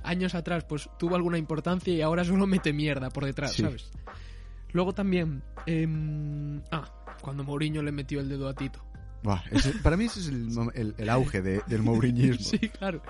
años 0.03 0.33
atrás 0.33 0.63
pues 0.65 0.89
tuvo 0.97 1.15
alguna 1.15 1.37
importancia 1.37 1.93
y 1.93 2.01
ahora 2.01 2.23
solo 2.23 2.47
mete 2.47 2.73
mierda 2.73 3.09
por 3.11 3.25
detrás, 3.25 3.53
Sí. 3.53 3.61
¿sabes? 3.61 3.91
Luego 4.73 4.93
también... 4.93 5.43
em, 5.67 6.61
ah, 6.71 6.89
cuando 7.21 7.43
Mourinho 7.43 7.83
le 7.83 7.91
metió 7.91 8.19
el 8.19 8.29
dedo 8.29 8.47
a 8.49 8.55
Tito. 8.55 8.83
Buah, 9.23 9.41
ese- 9.51 9.73
para 9.83 9.97
mí 9.97 10.05
ese 10.05 10.19
es 10.21 10.27
el, 10.27 10.49
el- 10.73 10.95
el 10.97 11.09
auge 11.09 11.41
de- 11.41 11.61
del 11.67 11.81
mouriñismo. 11.83 12.43
Sí, 12.45 12.57
claro. 12.69 13.01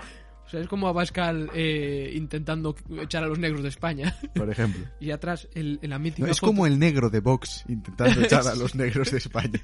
O 0.44 0.48
sea, 0.52 0.60
es 0.60 0.68
como 0.68 0.86
Abascal 0.88 1.50
eh, 1.54 2.12
intentando 2.14 2.74
echar 3.00 3.24
a 3.24 3.26
los 3.26 3.38
negros 3.38 3.62
de 3.62 3.70
España. 3.70 4.14
Por 4.34 4.50
ejemplo. 4.50 4.84
y 5.00 5.10
atrás, 5.10 5.48
el, 5.54 5.78
la 5.82 5.98
mítica 5.98 6.26
No, 6.26 6.32
es 6.32 6.40
foto- 6.40 6.50
como 6.52 6.66
el 6.66 6.78
negro 6.78 7.08
de 7.08 7.20
Vox 7.20 7.64
intentando 7.68 8.20
echar 8.24 8.46
a 8.46 8.54
los 8.54 8.74
negros 8.74 9.10
de 9.10 9.18
España. 9.18 9.60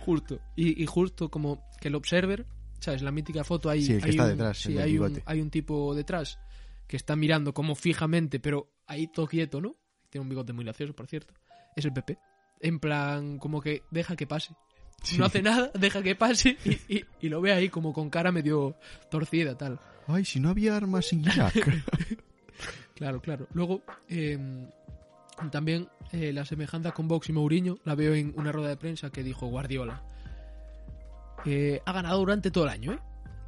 Justo. 0.00 0.40
Y, 0.56 0.82
y 0.82 0.86
justo 0.86 1.30
como 1.30 1.62
que 1.80 1.88
el 1.88 1.94
Observer, 1.94 2.46
¿sabes? 2.80 3.02
La 3.02 3.10
mítica 3.12 3.44
foto 3.44 3.68
hay, 3.70 3.82
Sí, 3.82 3.92
el 3.92 3.98
que 4.00 4.04
hay 4.06 4.10
está 4.10 4.24
un, 4.24 4.30
detrás, 4.30 4.58
sí, 4.58 4.78
hay, 4.78 4.98
un, 4.98 5.22
hay 5.26 5.40
un 5.40 5.50
tipo 5.50 5.94
detrás 5.94 6.38
que 6.86 6.96
está 6.96 7.14
mirando 7.16 7.52
como 7.54 7.74
fijamente, 7.74 8.40
pero 8.40 8.72
ahí 8.86 9.06
todo 9.08 9.26
quieto, 9.26 9.60
¿no? 9.60 9.76
Tiene 10.10 10.22
un 10.22 10.28
bigote 10.28 10.52
muy 10.52 10.64
gracioso, 10.64 10.94
por 10.94 11.06
cierto. 11.06 11.34
Es 11.76 11.84
el 11.84 11.92
PP. 11.92 12.18
En 12.60 12.78
plan, 12.80 13.38
como 13.38 13.60
que 13.60 13.82
deja 13.90 14.16
que 14.16 14.26
pase. 14.26 14.54
Sí. 15.02 15.18
No 15.18 15.24
hace 15.26 15.42
nada, 15.42 15.70
deja 15.74 16.02
que 16.02 16.14
pase 16.14 16.56
y, 16.64 16.70
y- 16.96 17.04
y 17.20 17.28
lo 17.28 17.40
ve 17.40 17.52
ahí 17.52 17.68
como 17.68 17.92
con 17.92 18.08
cara 18.10 18.30
medio 18.32 18.74
torcida, 19.10 19.56
tal. 19.56 19.78
Ay, 20.06 20.24
si 20.24 20.38
no 20.40 20.48
había 20.50 20.76
armas 20.76 21.12
en 21.12 21.20
Irak. 21.20 21.54
Claro, 22.94 23.20
claro. 23.20 23.48
Luego, 23.52 23.82
eh, 24.08 24.38
también 25.50 25.88
eh, 26.12 26.32
la 26.32 26.44
semejanza 26.44 26.92
con 26.92 27.08
Vox 27.08 27.30
y 27.30 27.32
Mourinho 27.32 27.78
la 27.84 27.96
veo 27.96 28.14
en 28.14 28.32
una 28.36 28.52
rueda 28.52 28.68
de 28.68 28.76
prensa 28.76 29.10
que 29.10 29.24
dijo 29.24 29.46
Guardiola. 29.48 30.02
Eh, 31.44 31.80
ha 31.84 31.92
ganado 31.92 32.18
durante 32.20 32.52
todo 32.52 32.64
el 32.64 32.70
año, 32.70 32.92
¿eh? 32.92 32.98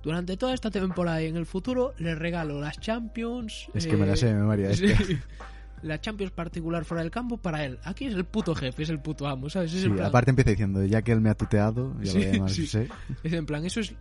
Durante 0.02 0.36
toda 0.36 0.54
esta 0.54 0.70
temporada 0.70 1.22
y 1.22 1.26
en 1.26 1.36
el 1.36 1.46
futuro 1.46 1.94
le 1.98 2.14
regalo 2.16 2.60
las 2.60 2.80
Champions. 2.80 3.68
es 3.74 3.86
que 3.86 3.96
me 3.96 4.06
la 4.06 4.16
sé 4.16 4.26
de 4.26 4.34
memoria. 4.34 4.70
Es 4.70 4.80
que- 4.80 4.96
sí, 4.96 5.18
la 5.84 6.00
Champions 6.00 6.32
particular 6.32 6.84
fuera 6.84 7.02
del 7.02 7.10
campo 7.10 7.36
para 7.36 7.64
él. 7.64 7.78
Aquí 7.84 8.06
es 8.06 8.14
el 8.14 8.24
puto 8.24 8.54
jefe, 8.54 8.82
es 8.82 8.90
el 8.90 9.00
puto 9.00 9.26
amo, 9.26 9.48
¿sabes? 9.50 9.72
Es 9.74 9.80
Sí, 9.82 9.86
en 9.86 9.94
plan, 9.94 10.06
aparte 10.06 10.30
empieza 10.30 10.50
diciendo, 10.50 10.84
ya 10.84 11.02
que 11.02 11.12
él 11.12 11.20
me 11.20 11.30
ha 11.30 11.34
tuteado, 11.34 11.94
ya 12.00 12.12
Sí, 12.12 12.18
lo 12.24 12.30
demás 12.32 12.52
sí. 12.52 12.66
sé. 12.66 12.88
es 13.22 13.32
en 13.32 13.46
plan, 13.46 13.64
eso 13.64 13.80
es 13.80 13.94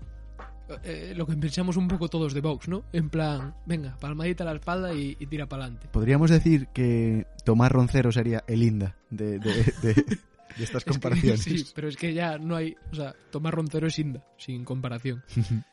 eh, 0.84 1.14
lo 1.16 1.28
que 1.28 1.36
pensamos 1.36 1.76
un 1.78 1.88
poco 1.88 2.08
todos 2.08 2.34
de 2.34 2.42
Vox, 2.42 2.68
¿no? 2.68 2.84
En 2.94 3.10
plan, 3.10 3.54
venga, 3.66 3.98
palmadita 4.00 4.44
a 4.44 4.48
la 4.48 4.54
espalda 4.54 4.94
y, 4.94 5.16
y 5.20 5.26
tira 5.28 5.46
para 5.46 5.64
adelante. 5.66 5.88
Podríamos 5.92 6.30
decir 6.32 6.68
que 6.74 7.28
Tomás 7.44 7.72
Roncero 7.72 8.12
sería 8.12 8.44
el 8.48 8.64
Inda 8.64 8.96
de, 9.10 9.40
de, 9.40 9.54
de- 9.82 9.94
de 10.58 10.64
estas 10.64 10.78
Es 10.82 10.84
que- 10.86 10.92
comparaciones. 10.92 11.42
sí, 11.42 11.66
pero 11.76 11.90
es 11.90 11.98
que 11.98 12.14
ya 12.14 12.38
no 12.38 12.56
hay. 12.56 12.76
O 12.92 12.96
sea, 12.96 13.14
Tomás 13.32 13.54
Roncero 13.54 13.88
es 13.88 14.00
Inda, 14.00 14.24
sin 14.38 14.64
comparación. 14.64 15.22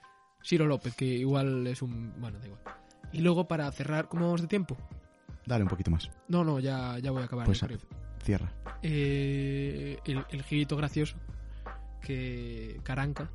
Ciro 0.45 0.67
López, 0.67 0.95
que 0.97 1.05
igual 1.05 1.67
es 1.67 1.83
un. 1.83 2.13
Bueno, 2.19 2.39
da 2.41 2.47
igual. 2.47 2.61
Y 3.13 3.21
luego 3.21 3.47
para 3.47 3.71
cerrar, 3.73 4.09
¿cómo 4.09 4.25
vamos 4.27 4.41
de 4.43 4.49
tiempo? 4.49 4.77
Dale 5.51 5.65
un 5.65 5.69
poquito 5.69 5.91
más. 5.91 6.09
No, 6.29 6.45
no, 6.45 6.61
ya, 6.61 6.97
ya 7.01 7.11
voy 7.11 7.23
a 7.23 7.25
acabar. 7.25 7.45
Pues. 7.45 7.61
Cierra. 8.23 8.53
Eh, 8.83 9.99
el, 10.05 10.25
el 10.31 10.43
girito 10.45 10.77
gracioso 10.77 11.17
que 12.01 12.79
Caranca. 12.85 13.29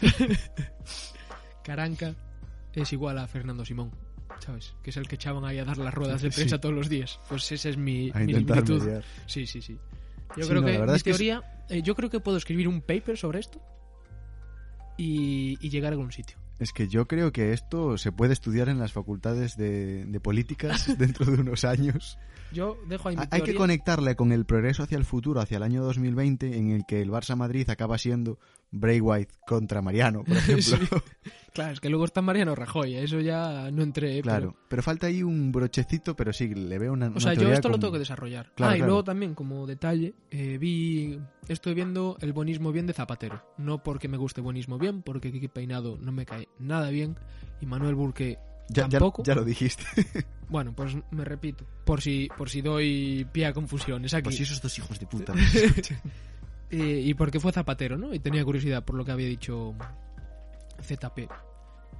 Caranca 1.62 2.14
es 2.72 2.92
igual 2.92 3.18
a 3.18 3.26
Fernando 3.26 3.64
Simón, 3.64 3.90
¿sabes? 4.38 4.74
Que 4.82 4.90
es 4.90 4.96
el 4.96 5.06
que 5.08 5.14
echaban 5.16 5.44
ahí 5.44 5.58
a 5.58 5.64
dar 5.64 5.78
las 5.78 5.92
ruedas 5.94 6.22
de 6.22 6.30
Sí. 6.30 6.36
prensa 6.36 6.58
todos 6.60 6.74
los 6.74 6.88
días. 6.88 7.20
Pues 7.28 7.50
esa 7.52 7.68
es 7.68 7.76
mi, 7.76 8.10
A 8.14 8.20
mi 8.20 8.34
mediar. 8.34 9.04
Sí, 9.26 9.46
sí, 9.46 9.60
sí. 9.60 9.78
Yo 10.36 10.44
Sí, 10.44 10.48
creo 10.50 10.60
no, 10.62 10.66
que 10.66 10.94
es- 10.96 11.02
teoría, 11.04 11.42
eh, 11.68 11.82
yo 11.82 11.94
creo 11.94 12.10
que 12.10 12.20
puedo 12.20 12.36
escribir 12.38 12.68
un 12.68 12.80
paper 12.80 13.16
sobre 13.16 13.40
esto 13.40 13.60
y, 14.96 15.58
y 15.60 15.70
llegar 15.70 15.92
a 15.92 15.94
algún 15.94 16.10
sitio. 16.12 16.36
Es 16.58 16.72
que 16.72 16.88
yo 16.88 17.06
creo 17.06 17.32
que 17.32 17.52
esto 17.52 17.98
se 17.98 18.12
puede 18.12 18.32
estudiar 18.32 18.68
en 18.68 18.78
las 18.78 18.92
facultades 18.92 19.56
de, 19.56 20.04
de 20.04 20.20
políticas 20.20 20.86
dentro 20.98 21.26
de 21.26 21.40
unos 21.40 21.64
años. 21.64 22.18
Yo 22.52 22.76
dejo 22.86 23.08
ahí 23.08 23.16
mi 23.16 23.24
Hay 23.30 23.42
que 23.42 23.54
conectarle 23.54 24.14
con 24.14 24.30
el 24.30 24.44
progreso 24.44 24.84
hacia 24.84 24.98
el 24.98 25.04
futuro, 25.04 25.40
hacia 25.40 25.56
el 25.56 25.64
año 25.64 25.82
2020, 25.82 26.56
en 26.56 26.70
el 26.70 26.86
que 26.86 27.02
el 27.02 27.10
Barça 27.10 27.36
Madrid 27.36 27.68
acaba 27.68 27.98
siendo 27.98 28.38
Bray 28.74 29.00
White 29.00 29.34
contra 29.46 29.80
Mariano, 29.80 30.24
por 30.24 30.36
ejemplo. 30.36 30.62
Sí. 30.62 30.76
Claro, 31.52 31.72
es 31.72 31.78
que 31.80 31.88
luego 31.88 32.04
está 32.04 32.20
Mariano 32.20 32.54
Rajoy, 32.56 32.96
eso 32.96 33.20
ya 33.20 33.70
no 33.70 33.82
entré. 33.84 34.20
Claro, 34.22 34.56
pero... 34.68 34.82
falta 34.82 35.06
ahí 35.06 35.22
un 35.22 35.52
brochecito, 35.52 36.16
pero 36.16 36.32
sí, 36.32 36.52
le 36.52 36.78
veo 36.80 36.92
una. 36.92 37.06
O 37.14 37.20
sea, 37.20 37.28
una 37.30 37.34
yo 37.34 37.38
teoría 37.40 37.54
esto 37.54 37.68
lo 37.68 37.74
con- 37.74 37.80
tengo 37.80 37.92
que 37.92 37.98
desarrollar. 38.00 38.50
Claro, 38.56 38.72
ah, 38.72 38.74
y 38.74 38.78
claro. 38.78 38.88
luego 38.90 39.04
también, 39.04 39.34
como 39.34 39.64
detalle, 39.66 40.14
eh, 40.32 40.58
vi. 40.58 41.20
Estoy 41.46 41.74
viendo 41.74 42.16
el 42.20 42.32
buenismo 42.32 42.72
bien 42.72 42.86
de 42.86 42.92
Zapatero. 42.92 43.40
No 43.58 43.82
porque 43.84 44.08
me 44.08 44.16
guste 44.16 44.40
buenismo 44.40 44.78
bien, 44.78 45.02
porque 45.02 45.30
Kiki 45.30 45.46
Peinado 45.48 45.96
no 46.00 46.10
me 46.10 46.26
cae 46.26 46.48
nada 46.58 46.90
bien. 46.90 47.16
Y 47.60 47.66
Manuel 47.66 47.94
Burque 47.94 48.38
Ya, 48.68 48.84
ya- 48.84 48.98
tampoco. 48.98 49.22
ya 49.22 49.34
lo 49.36 49.44
dijiste. 49.44 49.84
Bueno, 50.46 50.74
pues 50.76 50.94
me 51.10 51.24
repito. 51.24 51.64
Por 51.86 52.02
si, 52.02 52.28
por 52.36 52.50
si 52.50 52.60
doy 52.60 53.26
pie 53.32 53.46
a 53.46 53.54
confusiones 53.54 54.12
aquí. 54.12 54.24
Pues 54.24 54.36
si 54.36 54.42
esos 54.42 54.60
dos 54.60 54.76
hijos 54.78 55.00
de 55.00 55.06
puta. 55.06 55.32
Eh, 56.76 57.02
y 57.04 57.14
porque 57.14 57.38
fue 57.38 57.52
Zapatero, 57.52 57.96
¿no? 57.96 58.12
Y 58.14 58.18
tenía 58.18 58.44
curiosidad 58.44 58.84
por 58.84 58.96
lo 58.96 59.04
que 59.04 59.12
había 59.12 59.28
dicho 59.28 59.74
ZP. 60.82 61.28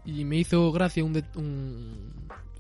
Y 0.05 0.25
me 0.25 0.37
hizo 0.39 0.73
gracia 0.73 1.05
un, 1.05 1.13
de- 1.13 1.25
un- 1.37 2.13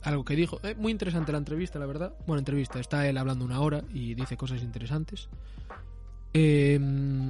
algo 0.03 0.24
que 0.24 0.37
dijo. 0.37 0.61
Eh, 0.62 0.74
muy 0.77 0.92
interesante 0.92 1.33
la 1.33 1.38
entrevista, 1.38 1.79
la 1.81 1.87
verdad. 1.87 2.14
Bueno, 2.27 2.38
entrevista. 2.38 2.79
Está 2.79 3.09
él 3.09 3.18
hablando 3.18 3.44
una 3.44 3.61
hora 3.61 3.83
y 3.92 4.14
dice 4.14 4.37
cosas 4.37 4.62
interesantes. 4.62 5.29
Eh, 6.35 6.79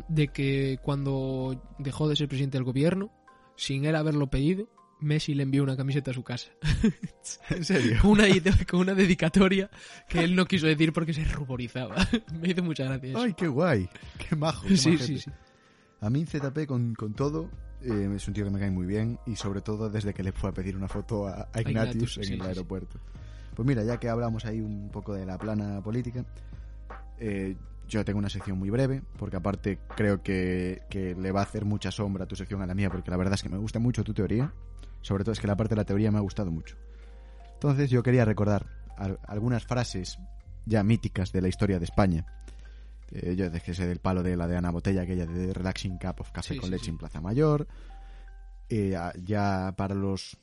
de 0.09 0.29
que 0.29 0.79
cuando 0.83 1.63
dejó 1.79 2.09
de 2.09 2.17
ser 2.17 2.29
presidente 2.29 2.59
del 2.59 2.65
gobierno, 2.65 3.11
sin 3.57 3.85
él 3.87 3.97
haberlo 3.97 4.27
pedido, 4.29 4.67
Messi 5.05 5.35
le 5.35 5.43
envió 5.45 5.63
una 5.63 5.77
camiseta 5.77 6.11
a 6.11 6.15
su 6.15 6.23
casa. 6.23 6.51
en 7.51 7.65
serio. 7.65 7.99
Con 8.01 8.11
una, 8.13 8.27
con 8.69 8.81
una 8.81 8.95
dedicatoria 8.95 9.71
que 10.09 10.25
él 10.25 10.35
no 10.35 10.47
quiso 10.47 10.67
decir 10.67 10.93
porque 10.93 11.13
se 11.13 11.25
ruborizaba. 11.25 11.97
me 12.41 12.51
hizo 12.51 12.63
mucha 12.63 12.85
gracia 12.85 13.11
eso. 13.11 13.21
Ay, 13.21 13.35
qué 13.35 13.47
guay. 13.47 13.89
Qué 14.19 14.37
majo. 14.37 14.67
qué 14.67 14.77
sí, 14.77 14.91
majete. 14.91 15.07
sí, 15.07 15.19
sí. 15.19 15.31
A 16.01 16.11
mí 16.11 16.27
ZP 16.27 16.67
con, 16.67 16.95
con 16.95 17.15
todo 17.15 17.51
eh, 17.81 18.13
es 18.15 18.29
un 18.29 18.35
tío 18.35 18.45
que 18.45 18.51
me 18.51 18.59
cae 18.59 18.71
muy 18.71 18.87
bien 18.87 19.19
y 19.27 19.37
sobre 19.37 19.61
todo 19.61 19.89
desde 19.89 20.13
que 20.13 20.23
le 20.23 20.33
fue 20.33 20.51
a 20.51 20.53
pedir 20.53 20.77
una 20.77 20.89
foto 20.89 21.27
a, 21.27 21.49
a 21.53 21.61
Ignatius, 21.61 22.17
Ignatius, 22.17 22.19
en 22.19 22.25
sí, 22.25 22.33
el 22.35 22.43
aeropuerto. 22.43 23.01
Pues 23.55 23.67
mira, 23.67 23.85
ya 23.85 23.99
que 23.99 24.09
hablamos 24.09 24.45
ahí 24.45 24.61
un 24.61 24.91
poco 24.91 25.15
de 25.15 25.25
la 25.25 25.39
plana 25.39 25.81
política, 25.83 26.25
eh, 27.19 27.57
yo 27.89 28.05
tengo 28.05 28.19
una 28.19 28.29
sección 28.29 28.59
muy 28.59 28.71
breve, 28.71 29.03
porque 29.19 29.37
aparte 29.37 29.79
creo 29.97 30.23
que, 30.23 30.83
que 30.91 31.15
le 31.15 31.33
va 31.33 31.41
a 31.41 31.45
hacer 31.45 31.65
mucha 31.65 31.91
sombra 31.91 32.25
a 32.25 32.27
tu 32.27 32.37
sección 32.37 32.63
a 32.63 32.67
la 32.67 32.75
mía, 32.75 32.91
porque 32.91 33.11
la 33.11 33.17
verdad 33.17 33.35
es 33.35 33.43
que 33.43 33.49
me 33.49 33.59
gusta 33.59 33.79
mucho 33.79 34.03
tu 34.03 34.15
teoría, 34.15 34.53
sobre 35.05 35.23
todo 35.23 35.33
es 35.33 35.39
que 35.41 35.47
la 35.47 35.57
parte 35.57 35.75
de 35.77 35.81
la 35.81 35.85
teoría 35.85 36.11
me 36.11 36.19
ha 36.19 36.23
gustado 36.23 36.51
mucho. 36.51 36.77
Entonces 37.55 37.89
yo 37.91 38.03
quería 38.03 38.25
recordar 38.25 38.67
al- 38.97 39.21
algunas 39.29 39.65
frases 39.65 40.19
ya 40.67 40.83
míticas 40.83 41.31
de 41.33 41.41
la 41.43 41.49
historia 41.49 41.79
de 41.79 41.85
España. 41.85 42.27
Eh, 43.13 43.37
yo 43.37 43.49
dejé 43.51 43.73
del 43.87 44.01
palo 44.01 44.23
de 44.23 44.37
la 44.37 44.49
de 44.49 44.57
Ana 44.57 44.71
Botella, 44.71 45.03
aquella 45.03 45.27
de 45.27 45.53
Relaxing 45.53 45.99
Cup 45.99 46.17
of 46.21 46.33
Café 46.33 46.55
Sí, 46.55 46.61
con 46.61 46.67
sí, 46.69 46.73
leche 46.73 46.85
sí. 46.87 46.91
en 46.91 46.99
Plaza 46.99 47.21
Mayor. 47.21 47.69
Eh, 48.69 48.97
ya 49.23 49.73
para 49.77 49.95
los 49.95 50.37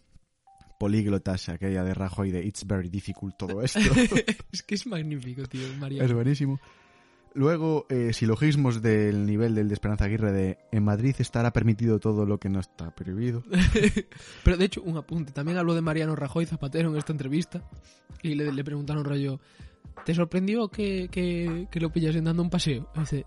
políglotas, 0.79 1.49
aquella 1.49 1.83
de 1.83 1.93
Rajoy 1.93 2.31
de 2.31 2.43
It's 2.45 2.65
very 2.65 2.89
difficult 2.89 3.35
todo 3.37 3.61
esto. 3.61 3.79
es 4.51 4.63
que 4.63 4.75
es 4.75 4.87
magnífico, 4.87 5.43
tío, 5.45 5.67
María. 5.79 6.03
es 6.03 6.13
buenísimo. 6.13 6.59
Luego, 7.33 7.85
eh, 7.89 8.11
silogismos 8.13 8.81
del 8.81 9.25
nivel 9.25 9.55
del 9.55 9.69
de 9.69 9.73
Esperanza 9.73 10.03
Aguirre 10.05 10.31
de 10.33 10.57
En 10.71 10.83
Madrid 10.83 11.15
estará 11.19 11.51
permitido 11.53 11.99
todo 11.99 12.25
lo 12.25 12.39
que 12.39 12.49
no 12.49 12.59
está 12.59 12.93
prohibido. 12.93 13.41
Pero 14.43 14.57
de 14.57 14.65
hecho, 14.65 14.81
un 14.83 14.97
apunte. 14.97 15.31
También 15.31 15.57
habló 15.57 15.73
de 15.73 15.81
Mariano 15.81 16.15
Rajoy 16.15 16.45
Zapatero 16.45 16.89
en 16.91 16.97
esta 16.97 17.13
entrevista. 17.13 17.63
Y 18.21 18.35
le, 18.35 18.51
le 18.51 18.63
preguntaron 18.65 19.05
rollo, 19.05 19.39
¿te 20.05 20.13
sorprendió 20.13 20.67
que, 20.67 21.07
que, 21.09 21.67
que 21.71 21.79
lo 21.79 21.89
pillasen 21.89 22.25
dando 22.25 22.43
un 22.43 22.49
paseo? 22.49 22.89
Y 22.95 22.99
dice, 22.99 23.25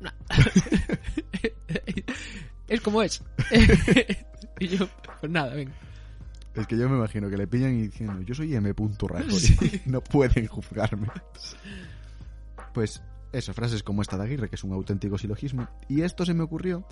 "Nah". 0.00 0.12
es 2.68 2.80
como 2.80 3.02
es. 3.02 3.22
y 4.60 4.68
yo, 4.68 4.88
pues 5.20 5.32
nada, 5.32 5.54
venga. 5.54 5.72
Es 6.54 6.66
que 6.66 6.76
yo 6.76 6.88
me 6.88 6.96
imagino 6.96 7.30
que 7.30 7.36
le 7.36 7.46
pillan 7.46 7.74
y 7.74 7.82
diciendo, 7.82 8.20
yo 8.22 8.34
soy 8.34 8.54
M. 8.54 8.72
Rajoy, 8.72 9.40
Sí. 9.40 9.80
no 9.86 10.02
pueden 10.02 10.46
juzgarme. 10.46 11.08
Pues 12.74 13.02
eso, 13.32 13.52
frases 13.54 13.82
como 13.82 14.02
esta 14.02 14.16
de 14.16 14.24
Aguirre, 14.24 14.48
que 14.48 14.56
es 14.56 14.64
un 14.64 14.72
auténtico 14.72 15.18
silogismo. 15.18 15.68
Y 15.88 16.02
esto 16.02 16.24
se 16.24 16.34
me 16.34 16.42
ocurrió 16.42 16.84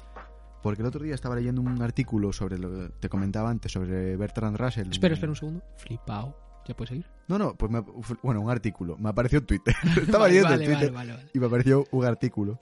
porque 0.62 0.82
el 0.82 0.88
otro 0.88 1.02
día 1.02 1.14
estaba 1.14 1.36
leyendo 1.36 1.60
un 1.62 1.80
artículo 1.82 2.32
sobre 2.32 2.58
lo 2.58 2.70
que 2.70 2.88
te 3.00 3.08
comentaba 3.08 3.50
antes, 3.50 3.72
sobre 3.72 4.16
Bertrand 4.16 4.56
Russell. 4.56 4.90
Espera, 4.90 5.14
espera 5.14 5.30
un 5.32 5.36
segundo. 5.36 5.62
Flipao. 5.76 6.36
¿Ya 6.66 6.76
puedes 6.76 6.90
seguir? 6.90 7.06
No, 7.28 7.38
no, 7.38 7.54
pues 7.54 7.72
me- 7.72 7.82
bueno, 8.22 8.40
un 8.42 8.50
artículo. 8.50 8.96
Me 8.98 9.08
apareció 9.08 9.38
en 9.38 9.46
Twitter. 9.46 9.74
estaba 10.02 10.24
Vale, 10.24 10.34
leyendo 10.34 10.50
vale, 10.50 10.64
en 10.64 10.70
Twitter 10.70 10.92
vale, 10.92 11.10
vale, 11.12 11.22
vale. 11.22 11.30
y 11.34 11.38
me 11.38 11.46
apareció 11.46 11.84
un 11.90 12.04
artículo. 12.04 12.60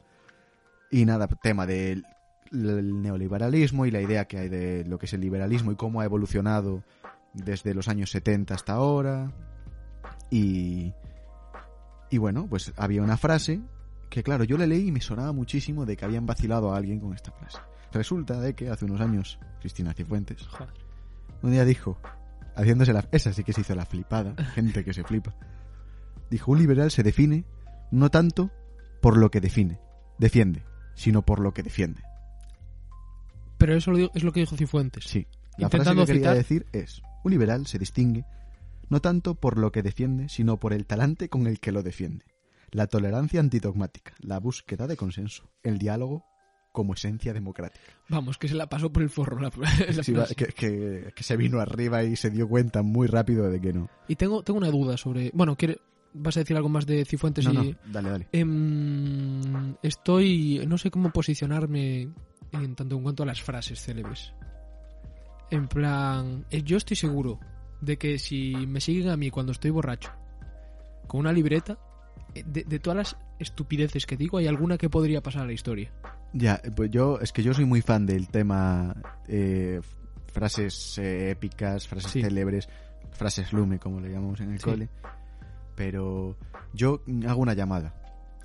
Y 0.91 1.05
nada, 1.05 1.27
tema 1.27 1.67
del 1.67 2.05
el 2.51 3.03
neoliberalismo 3.03 3.85
y 3.85 3.91
la 3.91 4.01
idea 4.01 4.25
que 4.27 4.39
hay 4.39 4.49
de 4.49 4.85
lo 4.87 4.99
que 4.99 5.05
es 5.05 5.13
el 5.13 5.21
liberalismo 5.21 5.71
y 5.73 5.77
cómo 5.77 6.01
ha 6.01 6.05
evolucionado 6.07 6.83
desde 7.35 7.75
los 7.75 7.89
años 7.89 8.11
70 8.11 8.55
hasta 8.55 8.73
ahora. 8.75 9.33
Y, 10.31 10.95
y 12.11 12.19
bueno, 12.19 12.47
pues 12.49 12.73
había 12.77 13.03
una 13.03 13.17
frase 13.17 13.61
que 14.11 14.23
claro, 14.23 14.45
yo 14.45 14.57
le 14.57 14.67
leí 14.67 14.89
y 14.89 14.93
me 14.93 15.01
sonaba 15.01 15.33
muchísimo 15.33 15.85
de 15.85 15.97
que 15.97 16.05
habían 16.05 16.25
vacilado 16.27 16.73
a 16.73 16.77
alguien 16.79 17.01
con 17.01 17.13
esta 17.15 17.31
frase. 17.33 17.59
Resulta 17.93 18.41
de 18.41 18.55
que 18.55 18.71
hace 18.71 18.85
unos 18.87 19.01
años 19.01 19.39
Cristina 19.61 19.93
Cifuentes 19.95 20.47
Joder. 20.47 20.73
un 21.43 21.51
día 21.53 21.65
dijo, 21.65 21.99
haciéndose 22.57 22.93
la... 22.93 23.07
Esa 23.13 23.33
sí 23.33 23.45
que 23.45 23.53
se 23.53 23.61
hizo 23.63 23.75
la 23.75 23.85
flipada, 23.87 24.35
gente 24.55 24.85
que 24.85 24.95
se 24.95 25.05
flipa. 25.05 25.35
Dijo, 26.31 26.53
un 26.53 26.59
liberal 26.59 26.91
se 26.91 27.03
define 27.03 27.45
no 27.91 28.11
tanto 28.11 28.51
por 29.01 29.17
lo 29.17 29.31
que 29.31 29.41
define, 29.41 29.81
defiende, 30.19 30.63
sino 30.95 31.23
por 31.23 31.41
lo 31.41 31.53
que 31.55 31.63
defiende. 31.63 32.03
Pero 33.59 33.75
eso 33.75 33.91
lo 33.91 33.99
digo- 33.99 34.11
es 34.15 34.23
lo 34.23 34.33
que 34.33 34.41
dijo 34.41 34.57
Cifuentes. 34.57 35.05
Sí. 35.05 35.27
La 35.57 35.69
frase 35.69 35.91
que 35.95 36.05
quería 36.07 36.23
citar- 36.31 36.35
decir 36.35 36.67
es, 36.73 37.03
un 37.25 37.33
liberal 37.33 37.67
se 37.67 37.79
distingue 37.79 38.25
no 38.89 39.01
tanto 39.01 39.35
por 39.35 39.59
lo 39.59 39.73
que 39.73 39.83
defiende, 39.83 40.29
sino 40.29 40.59
por 40.59 40.73
el 40.73 40.87
talante 40.87 41.29
con 41.29 41.47
el 41.47 41.61
que 41.61 41.73
lo 41.73 41.83
defiende. 41.83 42.25
La 42.71 42.87
tolerancia 42.87 43.41
antidogmática, 43.41 44.15
la 44.21 44.39
búsqueda 44.41 44.87
de 44.87 44.97
consenso, 44.97 45.49
el 45.63 45.79
diálogo 45.79 46.25
como 46.73 46.93
esencia 46.95 47.33
democrática. 47.33 47.83
Vamos, 48.09 48.37
que 48.39 48.47
se 48.47 48.55
la 48.55 48.69
pasó 48.69 48.93
por 48.93 49.03
el 49.03 49.11
forro 49.11 49.41
la, 49.41 49.51
la 49.95 50.03
Sí, 50.03 50.15
que, 50.37 50.47
que- 50.49 51.13
que 51.15 51.23
se 51.23 51.37
vino 51.37 51.61
arriba 51.61 52.05
y 52.05 52.15
se 52.15 52.31
dio 52.31 52.47
cuenta 52.49 52.83
muy 52.83 53.07
rápido 53.07 53.51
de 53.51 53.61
que 53.61 53.73
no. 53.73 53.89
Y 54.07 54.17
tengo, 54.17 54.43
tengo 54.43 54.59
una 54.59 54.71
duda 54.71 54.97
sobre... 54.97 55.31
Bueno, 55.35 55.57
¿quiere, 55.57 55.79
¿vas 56.13 56.37
a 56.37 56.41
decir 56.41 56.57
algo 56.57 56.69
más 56.69 56.85
de 56.87 57.05
Cifuentes 57.07 57.47
No, 57.47 57.53
y...? 57.65 57.73
no, 57.73 57.93
dale, 57.93 58.11
dale. 58.11 58.29
Em, 58.33 59.75
estoy. 59.83 60.63
No 60.69 60.77
sé 60.79 60.91
cómo 60.91 61.11
posicionarme 61.11 62.11
en 62.53 62.75
tanto 62.77 62.97
en 62.97 63.03
cuanto 63.03 63.23
a 63.23 63.27
las 63.27 63.43
frases 63.43 63.81
célebres. 63.81 64.35
En 65.51 65.67
plan. 65.69 66.45
eh, 66.51 66.63
Yo 66.63 66.77
estoy 66.77 66.97
seguro 66.97 67.41
de 67.81 67.97
que 67.99 68.19
si 68.19 68.55
me 68.67 68.81
siguen 68.81 69.09
a 69.11 69.17
mí 69.17 69.31
cuando 69.31 69.53
estoy 69.53 69.71
borracho, 69.71 70.11
con 71.07 71.21
una 71.21 71.33
libreta, 71.33 71.79
eh, 72.35 72.43
de, 72.47 72.65
de 72.65 72.79
todas 72.79 72.97
las 72.97 73.17
estupideces 73.39 74.05
que 74.07 74.17
digo, 74.17 74.39
hay 74.39 74.47
alguna 74.47 74.77
que 74.79 74.91
podría 74.91 75.23
pasar 75.23 75.43
a 75.43 75.47
la 75.47 75.53
historia. 75.53 75.93
Ya, 76.33 76.61
pues 76.77 76.91
yo, 76.91 77.19
es 77.21 77.33
que 77.33 77.43
yo 77.43 77.55
soy 77.55 77.65
muy 77.65 77.81
fan 77.81 78.05
del 78.05 78.29
tema 78.29 78.95
eh, 79.27 79.81
frases 80.33 80.99
eh, 80.99 81.31
épicas, 81.31 81.87
frases 81.89 82.13
Sí. 82.13 82.21
célebres, 82.23 82.69
frases 83.13 83.53
lume, 83.53 83.79
como 83.79 84.01
le 84.01 84.11
llamamos 84.11 84.41
en 84.41 84.53
el 84.53 84.59
Sí. 84.59 84.65
cole. 84.65 84.89
Pero 85.75 86.37
yo 86.75 87.03
hago 87.27 87.41
una 87.41 87.55
llamada. 87.55 87.95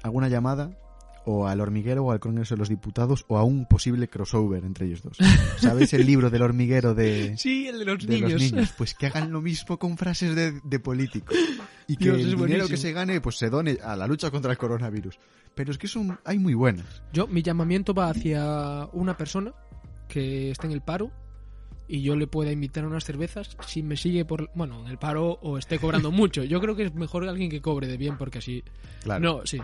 Hago 0.03 0.17
una 0.17 0.29
llamada 0.29 0.77
o 1.25 1.47
al 1.47 1.62
hormiguero 1.62 2.05
o 2.05 2.12
al 2.12 2.19
Congreso 2.19 2.55
de 2.55 2.59
los 2.59 2.69
Diputados 2.69 3.25
o 3.27 3.38
a 3.38 3.43
un 3.43 3.65
posible 3.65 4.07
crossover 4.07 4.63
entre 4.65 4.88
ellos 4.88 5.01
dos. 5.01 5.17
¿Sabes 5.57 5.93
el 5.93 6.05
libro 6.05 6.29
del 6.29 6.41
hormiguero 6.41 6.93
de, 6.93 7.36
Sí, 7.38 7.67
el 7.67 7.79
de 7.79 7.86
los 7.86 8.05
de 8.05 8.15
niños. 8.15 8.31
los 8.33 8.41
niños? 8.41 8.73
Pues 8.77 8.93
que 8.93 9.07
hagan 9.07 9.31
lo 9.31 9.41
mismo 9.41 9.77
con 9.77 9.97
frases 9.97 10.36
de, 10.36 10.59
de 10.63 10.79
políticos. 10.79 11.38
Y 11.88 11.97
que 11.97 12.05
Dios, 12.05 12.17
el 12.19 12.36
dinero 12.36 12.67
que 12.67 12.77
se 12.77 12.91
gane 12.91 13.21
pues 13.21 13.38
se 13.38 13.49
done 13.49 13.77
a 13.83 13.95
la 13.95 14.07
lucha 14.07 14.31
contra 14.31 14.51
el 14.51 14.57
coronavirus. 14.57 15.19
Pero 15.55 15.71
es 15.71 15.77
que 15.77 15.88
son, 15.88 16.19
hay 16.25 16.39
muy 16.39 16.53
buenas. 16.53 17.03
Yo, 17.12 17.27
mi 17.27 17.41
llamamiento 17.41 17.93
va 17.93 18.09
hacia 18.09 18.88
una 18.93 19.15
persona 19.17 19.53
que 20.07 20.51
está 20.51 20.67
en 20.67 20.73
el 20.73 20.81
paro 20.81 21.12
y 21.88 22.01
yo 22.01 22.15
le 22.15 22.27
pueda 22.27 22.51
invitar 22.51 22.86
a 22.86 22.88
unas 22.88 23.03
cervezas 23.03 23.57
si 23.67 23.83
me 23.83 23.97
sigue 23.97 24.25
por, 24.25 24.49
bueno, 24.55 24.81
en 24.86 24.88
el 24.88 24.97
paro 24.97 25.39
o 25.41 25.57
esté 25.57 25.79
cobrando 25.79 26.12
mucho. 26.12 26.43
Yo 26.43 26.59
creo 26.59 26.75
que 26.75 26.86
es 26.86 26.95
mejor 26.95 27.27
alguien 27.27 27.49
que 27.49 27.62
cobre 27.62 27.88
de 27.88 27.97
bien 27.97 28.17
porque 28.17 28.39
así... 28.39 28.63
Claro. 29.03 29.19
No, 29.21 29.45
sí. 29.45 29.59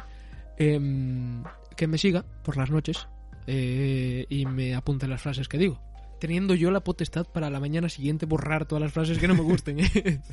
Em, 0.59 1.43
que 1.77 1.87
me 1.87 1.97
siga 1.97 2.25
por 2.43 2.57
las 2.57 2.69
noches 2.69 3.07
eh, 3.47 4.25
y 4.29 4.45
me 4.45 4.75
apunte 4.75 5.07
las 5.07 5.21
frases 5.21 5.47
que 5.47 5.57
digo. 5.57 5.81
Teniendo 6.19 6.53
yo 6.53 6.69
la 6.69 6.83
potestad 6.83 7.25
para 7.25 7.49
la 7.49 7.61
mañana 7.61 7.87
siguiente 7.87 8.25
borrar 8.25 8.65
todas 8.65 8.81
las 8.81 8.91
frases 8.91 9.17
que 9.17 9.27
no 9.27 9.35
me 9.35 9.41
gusten. 9.41 9.79
¿eh? 9.79 10.21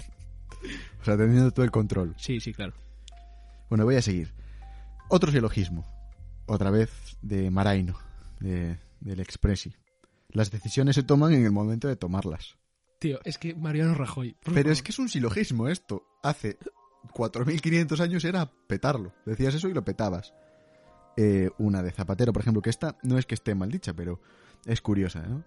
O 1.01 1.05
sea, 1.05 1.17
teniendo 1.17 1.53
todo 1.53 1.65
el 1.65 1.71
control. 1.71 2.15
sí, 2.19 2.41
sí, 2.41 2.53
claro. 2.53 2.73
Bueno, 3.69 3.85
voy 3.85 3.95
a 3.97 4.03
seguir. 4.03 4.33
Otro 5.09 5.31
silogismo. 5.31 5.87
Otra 6.47 6.71
vez 6.71 6.91
de 7.23 7.51
Maraino, 7.51 7.97
de, 8.41 8.79
del 9.01 9.21
Expressi. 9.21 9.75
Las 10.31 10.51
decisiones 10.51 10.97
se 10.97 11.05
toman 11.05 11.35
en 11.35 11.45
el 11.45 11.53
momento 11.53 11.87
de 11.87 11.95
tomarlas. 11.95 12.57
Tío, 12.99 13.21
es 13.25 13.39
que 13.39 13.55
Mariano 13.55 13.95
Rajoy. 13.95 14.37
Pero 14.43 14.57
favor. 14.57 14.73
es 14.73 14.83
que 14.83 14.91
es 14.91 14.99
un 14.99 15.09
silogismo 15.09 15.69
esto. 15.69 16.03
Hace 16.23 16.59
4.500 17.13 18.01
años 18.01 18.25
era 18.25 18.51
petarlo. 18.67 19.13
Decías 19.25 19.55
eso 19.55 19.69
y 19.69 19.75
lo 19.75 19.85
petabas. 19.85 20.35
Eh, 21.17 21.51
una 21.59 21.83
de 21.83 21.93
Zapatero, 21.93 22.33
por 22.33 22.43
ejemplo, 22.43 22.61
que 22.63 22.71
esta 22.71 22.97
no 23.03 23.19
es 23.19 23.27
que 23.27 23.35
esté 23.35 23.55
mal 23.55 23.71
dicha, 23.71 23.95
pero 23.95 24.21
es 24.67 24.81
curiosa, 24.81 25.23
¿no? 25.23 25.43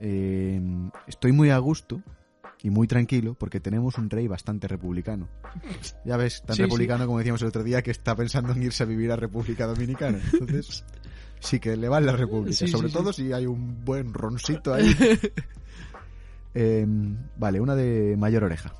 Eh, 0.00 0.60
estoy 1.06 1.32
muy 1.32 1.50
a 1.50 1.58
gusto 1.58 2.02
y 2.62 2.70
muy 2.70 2.86
tranquilo 2.88 3.34
porque 3.34 3.60
tenemos 3.60 3.98
un 3.98 4.10
rey 4.10 4.26
bastante 4.26 4.66
republicano. 4.66 5.28
Ya 6.04 6.16
ves, 6.16 6.42
tan 6.42 6.56
Sí, 6.56 6.62
republicano 6.62 7.06
como 7.06 7.18
decíamos 7.18 7.42
el 7.42 7.48
otro 7.48 7.62
día 7.62 7.82
que 7.82 7.90
está 7.90 8.16
pensando 8.16 8.52
en 8.52 8.62
irse 8.62 8.82
a 8.82 8.86
vivir 8.86 9.12
a 9.12 9.16
República 9.16 9.66
Dominicana. 9.66 10.18
Entonces, 10.32 10.84
sí 11.40 11.60
que 11.60 11.76
le 11.76 11.88
va 11.88 11.98
en 11.98 12.06
la 12.06 12.16
República, 12.16 12.56
Sí, 12.56 12.68
sobre 12.68 12.88
todo 12.90 13.12
si 13.12 13.32
hay 13.32 13.46
un 13.46 13.84
buen 13.84 14.12
roncito 14.12 14.74
ahí. 14.74 14.94
Eh, 16.54 16.84
vale, 17.36 17.60
una 17.60 17.76
de 17.76 18.16
mayor 18.18 18.42
oreja. 18.42 18.72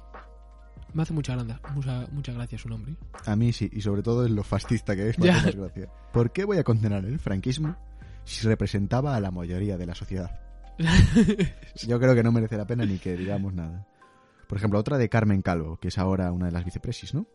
Me 0.94 1.02
hace 1.02 1.12
mucha, 1.12 1.34
granda, 1.34 1.60
mucha, 1.74 2.06
mucha 2.12 2.32
gracia 2.32 2.58
su 2.58 2.68
nombre. 2.68 2.94
A 3.26 3.36
mí 3.36 3.52
sí, 3.52 3.68
y 3.72 3.80
sobre 3.82 4.02
todo 4.02 4.24
en 4.26 4.34
lo 4.34 4.42
fascista 4.42 4.96
que 4.96 5.10
es, 5.10 5.18
me 5.18 5.30
hace 5.30 5.46
más 5.46 5.56
gracia. 5.56 5.88
¿Por 6.12 6.30
qué 6.32 6.44
voy 6.44 6.58
a 6.58 6.64
condenar 6.64 7.04
el 7.04 7.18
franquismo 7.18 7.76
si 8.24 8.46
representaba 8.46 9.14
a 9.14 9.20
la 9.20 9.30
mayoría 9.30 9.76
de 9.76 9.86
la 9.86 9.94
sociedad? 9.94 10.30
Yo 11.86 11.98
creo 12.00 12.14
que 12.14 12.22
no 12.22 12.32
merece 12.32 12.56
la 12.56 12.66
pena 12.66 12.84
ni 12.84 12.98
que 12.98 13.16
digamos 13.16 13.52
nada. 13.52 13.86
Por 14.46 14.56
ejemplo, 14.56 14.78
otra 14.78 14.96
de 14.96 15.08
Carmen 15.08 15.42
Calvo, 15.42 15.76
que 15.76 15.88
es 15.88 15.98
ahora 15.98 16.32
una 16.32 16.46
de 16.46 16.52
las 16.52 16.64
vicepresis, 16.64 17.12
¿no? 17.14 17.26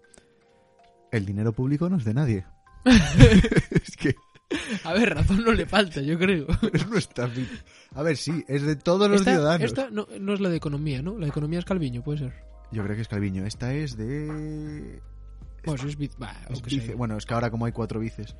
El 1.12 1.26
dinero 1.26 1.54
público 1.54 1.90
no 1.90 1.98
es 1.98 2.06
de 2.06 2.14
nadie. 2.14 2.46
es 2.86 3.96
que 3.98 4.16
A 4.84 4.94
ver, 4.94 5.14
razón 5.14 5.44
no 5.44 5.52
le 5.52 5.66
falta, 5.68 6.02
yo 6.02 6.18
creo. 6.18 6.48
es 6.74 6.88
nuestra 6.88 7.28
vida. 7.28 7.48
A 7.94 8.02
ver, 8.02 8.18
sí, 8.18 8.44
es 8.48 8.64
de 8.64 8.76
todos 8.76 9.10
los 9.10 9.22
esta, 9.22 9.34
ciudadanos. 9.34 9.66
esta 9.66 9.90
no, 9.92 10.08
no 10.20 10.34
es 10.34 10.40
la 10.42 10.50
de 10.50 10.58
economía, 10.58 11.02
¿no? 11.02 11.14
La 11.14 11.26
de 11.26 11.30
economía 11.30 11.60
es 11.60 11.66
Calviño, 11.66 12.04
puede 12.04 12.20
ser. 12.20 12.34
Yo 12.74 12.84
creo 12.84 12.96
que 12.96 13.04
es 13.04 13.08
Calviño. 13.08 13.46
Esta 13.46 13.74
es 13.74 13.96
de... 13.96 15.00
Es 15.64 15.98
vice, 15.98 16.16
bah, 16.18 16.36
es 16.50 16.62
sea. 16.62 16.96
Bueno, 16.96 17.18
es 17.18 17.26
que 17.26 17.34
ahora 17.34 17.50
como 17.50 17.66
hay 17.66 17.72
cuatro 17.72 18.00
vices... 18.00 18.36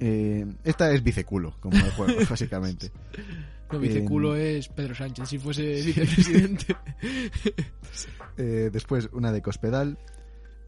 eh, 0.00 0.44
esta 0.64 0.90
es 0.92 1.02
viceculo, 1.02 1.56
como 1.60 1.76
el 1.76 1.90
juego, 1.92 2.12
básicamente. 2.28 2.90
No, 3.72 3.78
viceculo 3.78 4.36
em, 4.36 4.58
es 4.58 4.68
Pedro 4.68 4.94
Sánchez, 4.94 5.28
si 5.28 5.38
fuese 5.38 5.62
vicepresidente. 5.82 6.76
Eh, 8.36 8.68
después 8.72 9.08
una 9.12 9.30
de 9.30 9.40
Cospedal, 9.40 9.96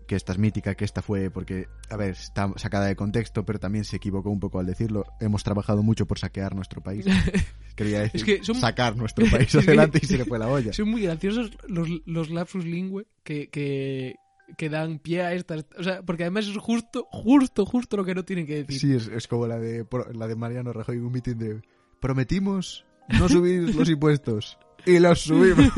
que 0.06 0.14
esta 0.16 0.32
es 0.32 0.38
mítica, 0.38 0.74
que 0.74 0.84
esta 0.84 1.02
fue 1.02 1.30
porque, 1.30 1.66
a 1.90 1.96
ver, 1.96 2.10
está 2.10 2.52
sacada 2.56 2.86
de 2.86 2.96
contexto, 2.96 3.44
pero 3.44 3.58
también 3.58 3.84
se 3.84 3.96
equivocó 3.96 4.30
un 4.30 4.40
poco 4.40 4.58
al 4.60 4.66
decirlo. 4.66 5.04
Hemos 5.20 5.42
trabajado 5.44 5.82
mucho 5.82 6.06
por 6.06 6.18
saquear 6.18 6.54
nuestro 6.54 6.80
país. 6.82 7.04
Quería 7.76 8.00
decir 8.00 8.20
Es 8.20 8.24
que 8.24 8.44
son- 8.44 8.54
sacar 8.56 8.96
nuestro 8.96 9.26
país 9.30 9.54
adelante 9.56 9.98
y 10.02 10.06
se 10.06 10.16
le 10.18 10.24
fue 10.24 10.38
la 10.38 10.48
olla. 10.48 10.72
Son 10.72 10.88
muy 10.88 11.02
graciosos 11.02 11.50
los, 11.68 11.88
los 12.06 12.30
lapsus 12.30 12.64
lingüe 12.64 13.06
que, 13.24 13.48
que, 13.50 14.14
que 14.56 14.68
dan 14.70 14.98
pie 14.98 15.22
a 15.22 15.32
estas. 15.34 15.66
O 15.78 15.82
sea, 15.82 16.02
porque 16.02 16.22
además 16.22 16.46
es 16.46 16.56
justo, 16.56 17.06
justo, 17.10 17.66
justo 17.66 17.96
lo 17.96 18.04
que 18.04 18.14
no 18.14 18.24
tienen 18.24 18.46
que 18.46 18.64
decir. 18.64 18.78
Sí, 18.80 18.92
es, 18.94 19.08
es 19.08 19.26
como 19.26 19.46
la 19.46 19.58
de, 19.58 19.86
la 20.14 20.26
de 20.28 20.36
Mariano 20.36 20.72
Rajoy 20.72 20.96
en 20.96 21.04
un 21.04 21.12
mitin 21.12 21.38
de 21.38 21.60
prometimos 22.00 22.84
no 23.18 23.28
subir 23.28 23.74
los 23.74 23.88
impuestos 23.90 24.58
y 24.84 24.98
los 25.00 25.20
subimos. 25.20 25.72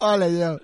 ¡Hala 0.00 0.28
ya! 0.28 0.56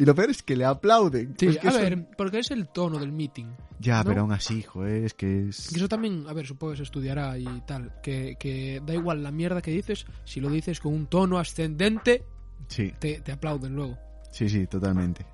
Y 0.00 0.06
lo 0.06 0.14
peor 0.14 0.30
es 0.30 0.42
que 0.42 0.56
le 0.56 0.64
aplauden. 0.64 1.34
Sí, 1.38 1.58
a 1.62 1.72
ver, 1.72 2.08
porque 2.16 2.38
es 2.38 2.50
el 2.50 2.68
tono 2.68 2.98
del 2.98 3.12
meeting. 3.12 3.48
Ya, 3.80 3.98
¿no? 3.98 4.04
pero 4.08 4.22
aún 4.22 4.32
así, 4.32 4.62
joder, 4.62 5.04
es 5.04 5.12
que 5.12 5.50
es... 5.50 5.68
Que 5.68 5.76
eso 5.76 5.88
también, 5.88 6.24
a 6.26 6.32
ver, 6.32 6.46
supongo 6.46 6.72
que 6.72 6.78
se 6.78 6.84
estudiará 6.84 7.36
y 7.36 7.44
tal. 7.66 7.92
Que, 8.02 8.36
que 8.40 8.80
da 8.86 8.94
igual 8.94 9.22
la 9.22 9.30
mierda 9.30 9.60
que 9.60 9.70
dices, 9.70 10.06
si 10.24 10.40
lo 10.40 10.48
dices 10.48 10.80
con 10.80 10.94
un 10.94 11.06
tono 11.06 11.38
ascendente, 11.38 12.24
Sí. 12.68 12.94
te, 12.98 13.20
te 13.20 13.30
aplauden 13.32 13.76
luego. 13.76 13.98
Sí, 14.32 14.48
sí, 14.48 14.66
totalmente. 14.66 15.26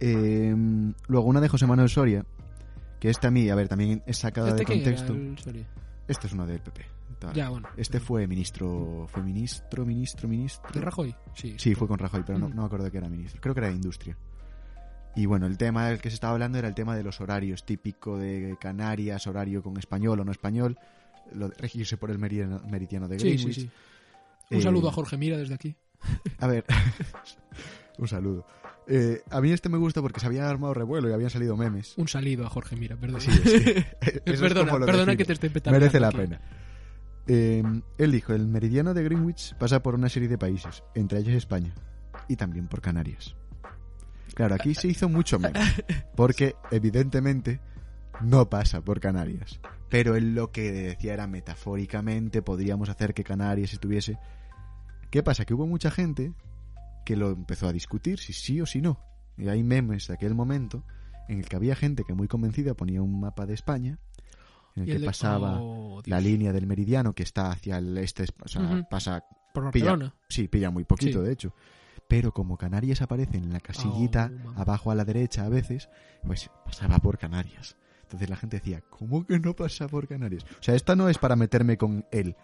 Eh, 0.00 0.54
luego 1.08 1.26
una 1.26 1.40
de 1.42 1.48
José 1.50 1.66
Manuel 1.66 1.90
Soria, 1.90 2.24
que 2.98 3.10
esta 3.10 3.28
a 3.28 3.30
mí, 3.30 3.50
a 3.50 3.54
ver, 3.54 3.68
también 3.68 4.02
es 4.06 4.16
sacada 4.16 4.48
¿Este 4.48 4.60
de 4.60 4.64
contexto. 4.64 5.14
Esta 6.06 6.26
es 6.26 6.32
una 6.32 6.46
del 6.46 6.60
PP. 6.60 6.86
Tal. 7.14 7.32
Ya, 7.34 7.48
bueno. 7.50 7.68
Este 7.76 8.00
fue 8.00 8.26
ministro, 8.26 9.06
fue 9.08 9.22
ministro, 9.22 9.84
ministro, 9.86 10.28
ministro. 10.28 10.70
¿De 10.72 10.80
Rajoy? 10.80 11.14
Sí. 11.34 11.54
Sí, 11.58 11.74
fue 11.74 11.86
con 11.88 11.98
Rajoy, 11.98 12.22
pero 12.26 12.38
no, 12.38 12.48
Mm. 12.48 12.54
no 12.54 12.62
me 12.62 12.66
acuerdo 12.66 12.90
qué 12.90 12.98
era 12.98 13.08
ministro. 13.08 13.40
Creo 13.40 13.54
que 13.54 13.60
era 13.60 13.68
de 13.68 13.74
Industria. 13.74 14.16
Y 15.16 15.26
bueno, 15.26 15.46
el 15.46 15.56
tema 15.58 15.88
del 15.88 16.00
que 16.00 16.10
se 16.10 16.14
estaba 16.14 16.32
hablando 16.34 16.58
era 16.58 16.68
el 16.68 16.74
tema 16.74 16.94
de 16.96 17.02
los 17.02 17.20
horarios, 17.20 17.64
típico 17.64 18.18
de 18.18 18.56
Canarias, 18.60 19.26
horario 19.26 19.62
con 19.62 19.76
español 19.78 20.20
o 20.20 20.24
no 20.24 20.30
español, 20.32 20.78
lo 21.32 21.48
de 21.48 21.54
regirse 21.56 21.96
por 21.96 22.10
el 22.10 22.18
meridiano, 22.18 22.60
meridiano 22.70 23.08
de 23.08 23.18
Sí, 23.18 23.28
Greenwich. 23.32 23.54
sí, 23.54 23.60
sí. 23.62 23.70
Un 24.50 24.58
Eh, 24.58 24.62
saludo 24.62 24.88
a 24.88 24.92
Jorge 24.92 25.16
Mira 25.16 25.36
desde 25.36 25.54
aquí. 25.54 25.74
A 26.38 26.46
ver, 26.46 26.64
un 27.98 28.08
saludo. 28.08 28.46
Eh, 28.86 29.22
a 29.30 29.40
mí 29.42 29.50
este 29.50 29.68
me 29.68 29.76
gusta 29.76 30.00
porque 30.00 30.18
se 30.20 30.26
había 30.26 30.48
armado 30.48 30.72
revuelo 30.72 31.10
y 31.10 31.12
habían 31.12 31.28
salido 31.30 31.56
memes. 31.56 31.92
Un 31.98 32.08
salido 32.08 32.46
a 32.46 32.48
Jorge 32.48 32.74
Mira, 32.76 32.96
perdón. 32.96 33.20
Sí, 33.20 33.30
que- 33.40 33.84
es 34.24 34.40
perdona, 34.40 34.78
perdona 34.78 35.14
que 35.16 35.24
te 35.26 35.34
esté 35.34 35.50
petando. 35.50 35.78
Merece 35.78 36.00
la 36.00 36.10
pena. 36.10 36.40
Él 37.28 38.10
dijo, 38.10 38.32
el 38.32 38.48
meridiano 38.48 38.94
de 38.94 39.04
Greenwich 39.04 39.54
pasa 39.56 39.82
por 39.82 39.94
una 39.94 40.08
serie 40.08 40.28
de 40.28 40.38
países, 40.38 40.82
entre 40.94 41.18
ellos 41.18 41.34
España, 41.34 41.74
y 42.26 42.36
también 42.36 42.68
por 42.68 42.80
Canarias. 42.80 43.36
Claro, 44.34 44.54
aquí 44.54 44.74
se 44.74 44.88
hizo 44.88 45.08
mucho 45.10 45.38
menos, 45.38 45.62
porque 46.16 46.56
evidentemente 46.70 47.60
no 48.22 48.48
pasa 48.48 48.80
por 48.80 48.98
Canarias. 48.98 49.60
Pero 49.90 50.16
él 50.16 50.34
lo 50.34 50.52
que 50.52 50.72
decía 50.72 51.14
era 51.14 51.26
metafóricamente 51.26 52.40
podríamos 52.40 52.88
hacer 52.88 53.14
que 53.14 53.24
Canarias 53.24 53.72
estuviese... 53.72 54.18
¿Qué 55.10 55.22
pasa? 55.22 55.44
Que 55.44 55.54
hubo 55.54 55.66
mucha 55.66 55.90
gente 55.90 56.32
que 57.04 57.16
lo 57.16 57.30
empezó 57.30 57.68
a 57.68 57.72
discutir 57.72 58.18
si 58.18 58.32
sí 58.32 58.60
o 58.60 58.66
si 58.66 58.80
no. 58.80 59.00
Y 59.36 59.48
hay 59.48 59.62
memes 59.62 60.08
de 60.08 60.14
aquel 60.14 60.34
momento 60.34 60.84
en 61.28 61.38
el 61.38 61.48
que 61.48 61.56
había 61.56 61.74
gente 61.74 62.04
que 62.04 62.14
muy 62.14 62.28
convencida 62.28 62.74
ponía 62.74 63.02
un 63.02 63.20
mapa 63.20 63.46
de 63.46 63.54
España 63.54 63.98
en 64.78 64.82
el 64.84 64.96
Y 64.96 64.98
que 65.00 65.04
pasaba 65.06 65.58
oh, 65.60 66.00
la 66.06 66.20
línea 66.20 66.52
del 66.52 66.66
meridiano 66.66 67.12
que 67.14 67.22
está 67.22 67.50
hacia 67.50 67.78
el 67.78 67.96
este, 67.98 68.24
o 68.44 68.48
sea, 68.48 68.86
pasa, 68.88 69.24
Por 69.52 69.70
pilla, 69.70 69.96
sí, 70.28 70.48
pilla 70.48 70.70
muy 70.70 70.84
poquito 70.84 71.20
Sí. 71.20 71.26
de 71.26 71.32
hecho. 71.32 71.54
Pero 72.08 72.32
como 72.32 72.56
Canarias 72.56 73.02
aparece 73.02 73.36
en 73.36 73.52
la 73.52 73.60
casillita 73.60 74.30
Oh, 74.46 74.60
abajo 74.60 74.90
a 74.90 74.94
la 74.94 75.04
derecha 75.04 75.44
a 75.44 75.48
veces, 75.50 75.88
pues 76.24 76.50
pasaba 76.64 76.98
por 76.98 77.18
Canarias. 77.18 77.76
Entonces 78.02 78.30
la 78.30 78.36
gente 78.36 78.56
decía, 78.56 78.82
¿cómo 78.88 79.26
que 79.26 79.38
no 79.38 79.54
pasa 79.54 79.86
por 79.88 80.08
Canarias? 80.08 80.42
O 80.58 80.62
sea, 80.62 80.74
esta 80.74 80.96
no 80.96 81.10
es 81.10 81.18
para 81.18 81.36
meterme 81.36 81.76
con 81.76 82.06
él, 82.10 82.34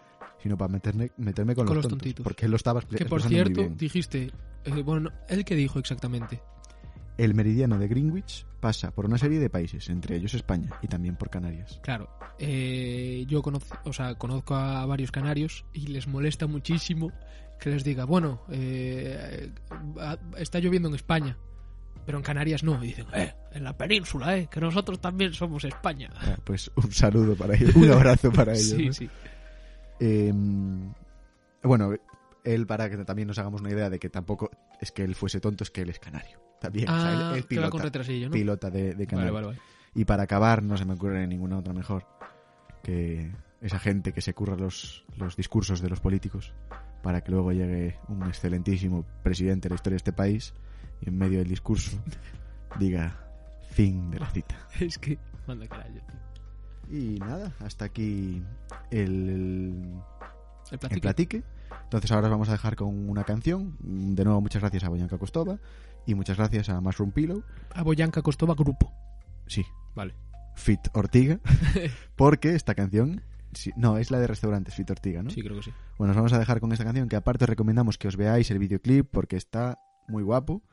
sino 0.43 0.55
para 0.55 0.71
meterme, 0.71 1.11
meterme 1.17 1.55
con, 1.55 1.65
Con 1.65 1.75
los, 1.77 1.83
los 1.85 1.89
tontos, 1.89 2.03
tontitos. 2.03 2.23
Porque 2.23 2.45
él 2.45 2.51
lo 2.51 2.57
estaba 2.57 2.81
Que 2.81 3.05
por 3.05 3.23
cierto, 3.23 3.61
bien. 3.61 3.75
dijiste. 3.77 4.31
eh, 4.65 4.81
bueno, 4.83 5.09
¿él 5.27 5.43
qué 5.43 5.55
dijo 5.55 5.79
exactamente? 5.79 6.43
El 7.17 7.33
meridiano 7.33 7.77
de 7.77 7.87
Greenwich 7.87 8.45
pasa 8.59 8.91
por 8.91 9.05
una 9.05 9.17
serie 9.17 9.39
de 9.39 9.49
países, 9.49 9.89
entre 9.89 10.17
ellos 10.17 10.33
España 10.33 10.69
y 10.81 10.87
también 10.87 11.15
por 11.15 11.29
Canarias. 11.29 11.79
Claro, 11.81 12.09
eh, 12.39 13.23
yo 13.27 13.41
conozco, 13.41 13.77
o 13.85 13.93
sea, 13.93 14.15
conozco 14.15 14.55
a 14.55 14.85
varios 14.85 15.11
canarios 15.11 15.65
y 15.73 15.87
les 15.87 16.07
molesta 16.07 16.47
muchísimo 16.47 17.11
que 17.59 17.69
les 17.69 17.83
diga, 17.83 18.05
bueno, 18.05 18.41
eh, 18.49 19.49
está 20.37 20.59
lloviendo 20.59 20.89
en 20.89 20.95
España, 20.95 21.37
pero 22.05 22.17
en 22.17 22.23
Canarias 22.23 22.63
no. 22.63 22.83
Y 22.83 22.87
dicen, 22.87 23.07
eh, 23.13 23.33
en 23.51 23.63
la 23.63 23.77
península, 23.77 24.37
eh, 24.37 24.47
que 24.51 24.59
nosotros 24.59 24.99
también 24.99 25.33
somos 25.33 25.63
España. 25.63 26.09
Ah, 26.15 26.37
Pues 26.43 26.69
un 26.75 26.91
saludo 26.91 27.35
para 27.35 27.55
ellos, 27.55 27.75
un 27.75 27.89
abrazo 27.91 28.31
para 28.31 28.51
ellos. 28.53 28.65
sí, 28.65 28.85
¿no? 28.87 28.93
sí. 28.93 29.09
Eh, 29.99 30.33
bueno, 31.63 31.93
él 32.43 32.67
para 32.67 32.89
que 32.89 32.97
también 33.05 33.27
nos 33.27 33.39
hagamos 33.39 33.61
una 33.61 33.71
idea 33.71 33.89
de 33.89 33.99
que 33.99 34.09
tampoco 34.09 34.51
es 34.81 34.91
que 34.91 35.03
él 35.03 35.15
fuese 35.15 35.39
tonto, 35.39 35.63
es 35.63 35.71
que 35.71 35.81
él 35.81 35.89
es 35.89 35.99
canario. 35.99 36.44
También, 36.59 36.89
o 36.89 36.99
sea, 37.01 37.29
Ah, 37.29 37.31
con 37.33 37.43
pilota, 37.43 37.77
retrasillo, 37.83 38.27
¿no? 38.29 38.33
pilota 38.33 38.69
de, 38.69 38.83
de 38.83 38.93
Vale, 38.93 39.07
Canarias. 39.07 39.33
vale, 39.33 39.47
vale. 39.47 39.59
Y 39.93 40.05
para 40.05 40.23
acabar, 40.23 40.63
no 40.63 40.77
se 40.77 40.85
me 40.85 40.93
ocurre 40.93 41.25
ninguna 41.27 41.57
otra 41.57 41.73
mejor 41.73 42.05
que 42.83 43.31
esa 43.61 43.79
gente 43.79 44.11
que 44.13 44.21
se 44.21 44.33
curra 44.33 44.55
los, 44.55 45.05
los 45.17 45.35
discursos 45.35 45.81
de 45.81 45.89
los 45.89 45.99
políticos 45.99 46.53
para 47.01 47.21
que 47.21 47.31
luego 47.31 47.51
llegue 47.51 47.97
un 48.09 48.23
excelentísimo 48.23 49.05
presidente 49.23 49.67
de 49.67 49.73
la 49.73 49.75
historia 49.75 49.93
de 49.95 49.97
este 49.97 50.13
país 50.13 50.53
y 51.01 51.09
en 51.09 51.17
medio 51.17 51.39
del 51.39 51.47
discurso 51.47 51.97
diga 52.79 53.15
fin 53.71 54.11
de 54.11 54.19
la 54.19 54.29
cita. 54.29 54.55
Es 54.79 54.97
que, 54.97 55.17
manda 55.47 55.67
carajo, 55.67 55.89
tío. 55.89 56.97
Y 56.97 57.19
nada, 57.19 57.51
hasta 57.59 57.85
aquí 57.85 58.43
el, 58.91 59.99
El 60.71 60.79
el 60.91 61.01
platique. 61.01 61.43
Entonces 61.83 62.11
ahora 62.11 62.27
os 62.27 62.31
vamos 62.31 62.49
a 62.49 62.53
dejar 62.53 62.75
con 62.75 63.09
una 63.09 63.23
canción. 63.23 63.75
De 63.79 64.23
nuevo, 64.23 64.41
muchas 64.41 64.61
gracias 64.61 64.83
a 64.83 64.89
Boyanka 64.89 65.17
Kostova 65.17 65.57
y 66.05 66.15
muchas 66.15 66.37
gracias 66.37 66.69
a 66.69 66.79
Mushroom 66.81 67.11
Pillow. 67.11 67.43
A 67.73 67.83
Boyanka 67.83 68.21
Costova 68.21 68.55
Grupo. 68.55 68.91
Sí, 69.47 69.65
Vale. 69.95 70.13
Fit 70.55 70.79
Ortiga. 70.93 71.39
porque 72.15 72.55
esta 72.55 72.75
canción. 72.75 73.21
sí, 73.53 73.71
no, 73.75 73.97
es 73.97 74.11
la 74.11 74.19
de 74.19 74.27
restaurantes 74.27 74.73
Fit 74.73 74.89
Ortiga, 74.89 75.21
¿no? 75.23 75.29
Sí, 75.29 75.41
creo 75.41 75.57
que 75.57 75.63
sí. 75.63 75.71
Bueno, 75.97 76.11
os 76.11 76.15
vamos 76.17 76.33
a 76.33 76.39
dejar 76.39 76.59
con 76.59 76.71
esta 76.71 76.83
canción 76.85 77.09
que 77.09 77.15
aparte 77.15 77.45
os 77.45 77.49
recomendamos 77.49 77.97
que 77.97 78.07
os 78.07 78.15
veáis 78.17 78.49
el 78.51 78.59
videoclip 78.59 79.07
porque 79.11 79.35
está 79.35 79.79
muy 80.07 80.23
guapo. 80.23 80.63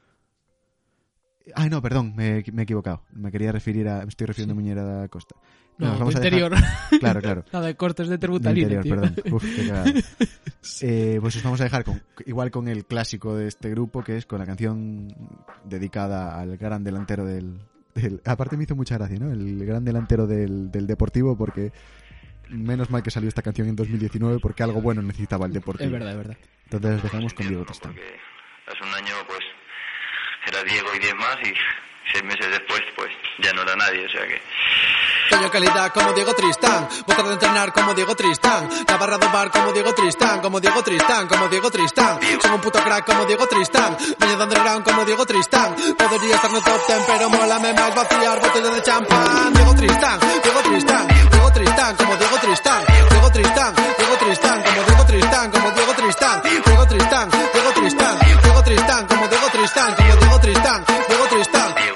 Ay, 1.54 1.68
no, 1.70 1.82
perdón, 1.82 2.14
me, 2.16 2.44
me 2.52 2.62
he 2.62 2.64
equivocado. 2.64 3.02
Me 3.12 3.30
quería 3.30 3.52
referir 3.52 3.88
a. 3.88 4.02
Me 4.02 4.08
estoy 4.08 4.26
refiriendo 4.26 4.54
Sí. 4.54 4.58
a 4.58 4.60
Muñera 4.62 4.82
da 4.84 5.08
Costa. 5.08 5.34
No, 5.78 5.88
nos 5.88 5.98
vamos 5.98 6.14
de 6.14 6.20
a 6.20 6.22
dejar- 6.22 6.38
interior. 6.52 6.64
Claro, 7.00 7.20
claro. 7.20 7.44
Nada 7.52 7.66
de 7.66 7.76
cortes 7.76 8.08
de 8.08 8.18
terbutalina, 8.18 8.72
interior, 8.72 8.82
tío. 8.84 8.94
perdón. 9.22 9.34
Uf, 9.34 9.44
qué. 9.44 10.04
Eh, 10.82 11.18
pues 11.20 11.34
os 11.36 11.42
vamos 11.42 11.60
a 11.60 11.64
dejar 11.64 11.82
con, 11.82 12.00
igual 12.24 12.52
con 12.52 12.68
el 12.68 12.84
clásico 12.86 13.34
de 13.36 13.48
este 13.48 13.68
grupo, 13.70 14.04
que 14.04 14.16
es 14.16 14.26
con 14.26 14.38
la 14.38 14.46
canción 14.46 15.08
dedicada 15.64 16.38
al 16.40 16.56
gran 16.56 16.84
delantero 16.84 17.24
del... 17.24 17.58
del- 17.96 18.20
aparte 18.24 18.56
me 18.56 18.62
hizo 18.64 18.76
mucha 18.76 18.96
gracia, 18.96 19.18
¿no? 19.18 19.32
El 19.32 19.64
gran 19.66 19.84
delantero 19.84 20.26
del, 20.28 20.70
del 20.70 20.86
Deportivo, 20.86 21.36
porque 21.36 21.72
menos 22.48 22.90
mal 22.90 23.02
que 23.02 23.10
salió 23.10 23.28
esta 23.28 23.42
canción 23.42 23.66
en 23.68 23.74
2019 23.76 24.38
porque 24.40 24.62
algo 24.62 24.80
bueno 24.80 25.02
necesitaba 25.02 25.46
el 25.46 25.52
deporte. 25.52 25.84
Es 25.84 25.90
verdad, 25.90 26.10
es 26.12 26.16
verdad. 26.16 26.36
Entonces 26.70 27.02
dejamos 27.02 27.34
con 27.34 27.48
Diego. 27.48 27.64
Porque 27.66 28.00
hace 28.68 28.82
un 28.84 28.94
año 28.94 29.14
pues 29.26 29.40
Diego 30.62 30.94
y 30.94 30.98
10 30.98 31.14
más 31.16 31.36
y 31.42 31.54
seis 32.10 32.24
meses 32.24 32.50
después 32.50 32.80
pues 32.96 33.10
ya 33.38 33.52
no 33.52 33.62
era 33.62 33.76
nadie, 33.76 34.04
o 34.04 34.08
sea 34.08 34.26
que 34.26 34.40
Toño 35.30 35.50
calidad 35.50 35.92
como 35.92 36.12
Diego 36.12 36.34
Tristán, 36.34 36.88
botar 37.06 37.24
de 37.24 37.32
entrenar 37.32 37.72
como 37.72 37.94
Diego 37.94 38.14
Tristán, 38.14 38.68
la 38.86 38.96
barra 38.98 39.16
de 39.16 39.26
bar 39.28 39.50
como 39.50 39.72
Diego 39.72 39.94
Tristán, 39.94 40.40
como 40.40 40.60
Diego 40.60 40.82
Tristán, 40.82 41.26
como 41.26 41.48
Diego 41.48 41.70
Tristán, 41.70 42.18
son 42.42 42.52
un 42.52 42.60
puto 42.60 42.82
crack 42.82 43.06
como 43.06 43.24
Diego 43.24 43.46
Tristán, 43.46 43.96
dueño 44.18 44.36
de 44.36 44.44
underground 44.44 44.84
como 44.84 45.04
Diego 45.04 45.24
Tristán, 45.24 45.74
podría 45.96 46.34
estar 46.34 46.50
en 46.50 46.56
el 46.56 46.62
top 46.62 46.86
ten 46.86 47.02
pero 47.06 47.30
mólame 47.30 47.72
más 47.72 47.94
vaciar 47.94 48.40
botellas 48.40 48.74
de 48.74 48.82
champán, 48.82 49.54
Diego 49.54 49.74
Tristán, 49.74 50.20
Diego 50.42 50.60
Tristán, 50.60 51.08
Diego 51.08 51.52
Tristán, 51.52 51.96
como 51.96 52.16
Diego 52.16 52.36
Tristán, 52.38 52.84
Diego 53.10 53.30
Tristán, 53.30 53.74
Diego 53.74 54.16
Tristán, 54.18 54.62
como 54.62 54.82
Diego 54.82 55.04
Tristán, 55.04 55.50
como 55.50 55.70
Diego 55.70 55.94
Tristán, 55.94 56.42
Diego 56.42 56.86
Tristán, 56.86 57.30
Diego 57.30 57.72
Tristán, 57.72 58.18
Diego 58.42 58.62
Tristán, 58.62 59.06
como 59.06 59.28
Diego 59.28 59.48
Tristán, 59.50 59.94
como 59.94 60.16
Diego 60.16 60.31
Tristán, 60.42 60.84
Diego 61.08 61.24
Tristán. 61.28 61.91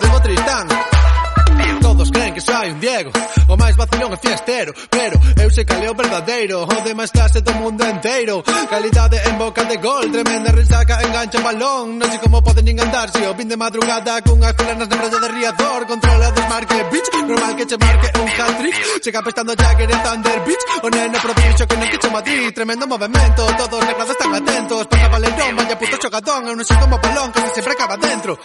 non 4.07 4.15
é 4.15 4.19
fiestero 4.23 4.71
Pero 4.89 5.19
eu 5.43 5.51
sei 5.51 5.65
caleo 5.67 5.95
verdadeiro 5.95 6.63
o 6.63 6.67
verdadeiro 6.67 6.97
máis 6.97 7.11
clase 7.11 7.43
do 7.43 7.53
mundo 7.59 7.83
inteiro 7.83 8.43
Calidade 8.71 9.19
en 9.27 9.35
boca 9.37 9.65
de 9.67 9.77
gol 9.83 10.07
Tremenda 10.15 10.53
risaca, 10.55 11.03
engancha 11.03 11.39
o 11.39 11.43
balón. 11.43 11.99
Non 11.99 12.07
sei 12.07 12.23
como 12.23 12.39
poden 12.39 12.65
nin 12.71 12.79
andar 12.79 13.11
Se 13.11 13.27
o 13.27 13.35
vin 13.35 13.51
de 13.51 13.59
madrugada 13.59 14.23
Cunhas 14.23 14.55
colanas 14.55 14.87
na 14.87 14.97
praia 14.97 15.19
de 15.19 15.29
Riazor 15.29 15.83
Controla 15.91 16.31
desmarque, 16.31 16.79
bitch 16.95 17.09
Normal 17.27 17.55
que 17.59 17.67
che 17.67 17.77
marque 17.77 18.09
un 18.23 18.29
hat-trick. 18.31 18.77
Chega 19.03 19.21
pestando 19.27 19.53
Jagger 19.59 19.91
e 19.91 19.97
Thunder, 19.99 20.39
bitch 20.47 20.63
O 20.87 20.89
neno 20.89 21.19
propicio 21.19 21.67
que 21.67 21.77
non 21.77 21.89
quicho 21.91 22.09
Madrid. 22.15 22.55
Tremendo 22.55 22.87
movimento 22.87 23.43
Todos 23.59 23.81
negrados 23.83 24.15
están 24.15 24.31
atentos. 24.39 24.87
Pasa 24.87 25.09
Valerón, 25.11 25.53
vaya 25.59 25.75
puto 25.75 25.97
xogadón 25.99 26.47
Eu 26.47 26.55
non 26.55 26.63
sei 26.63 26.79
como 26.79 26.95
balón 27.03 27.35
Que 27.35 27.41
sempre 27.59 27.75
acaba 27.75 27.99
dentro. 27.99 28.39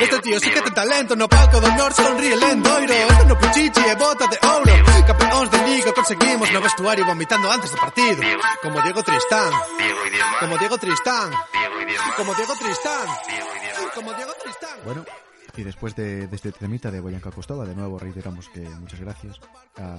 Este 0.00 0.16
tío 0.24 0.40
sí 0.40 0.48
que 0.48 0.64
ten 0.64 0.72
talento 0.72 1.12
No 1.12 1.28
palco 1.28 1.60
do 1.60 1.68
Nor 1.76 1.92
sonríe 1.92 2.36
lendoiro 2.40 2.96
Esto 3.12 3.24
no 3.28 3.36
puchichi 3.36 3.82
e 3.84 3.94
bota 4.00 4.24
de 4.32 4.38
ouro. 4.40 4.72
Campeóns 5.06 5.50
de 5.50 5.58
liga 5.66 5.92
conseguimos 5.92 6.52
No 6.52 6.60
vestuario 6.60 7.04
vomitando 7.06 7.50
antes 7.50 7.70
do 7.72 7.78
partido 7.78 8.20
Como 8.62 8.80
Diego 8.82 9.02
Tristán 9.02 9.50
Diego 9.78 10.00
y 10.06 10.10
10 10.10 10.22
más, 10.22 10.38
Como 10.40 10.54
Diego 10.58 10.76
Tristán 10.78 11.30
Diego 11.52 11.76
y 11.80 11.84
10 11.86 11.98
más, 12.00 12.14
Como 12.16 12.30
Diego 12.34 12.54
Tristán 12.58 13.06
Diego 13.28 13.48
y 13.56 13.60
10 13.60 13.74
más. 13.82 13.92
Como 13.94 14.10
Diego 14.14 14.32
Tristán 14.42 14.76
Bueno, 14.84 15.04
y 15.54 15.62
después 15.64 15.94
de, 15.96 16.26
de 16.28 16.36
este 16.36 16.50
temita 16.52 16.90
de 16.90 17.00
Boyanka 17.00 17.30
Costova, 17.30 17.66
de 17.66 17.74
nuevo 17.74 17.98
reiteramos 17.98 18.48
que 18.48 18.60
muchas 18.60 19.00
gracias 19.00 19.36
a, 19.76 19.96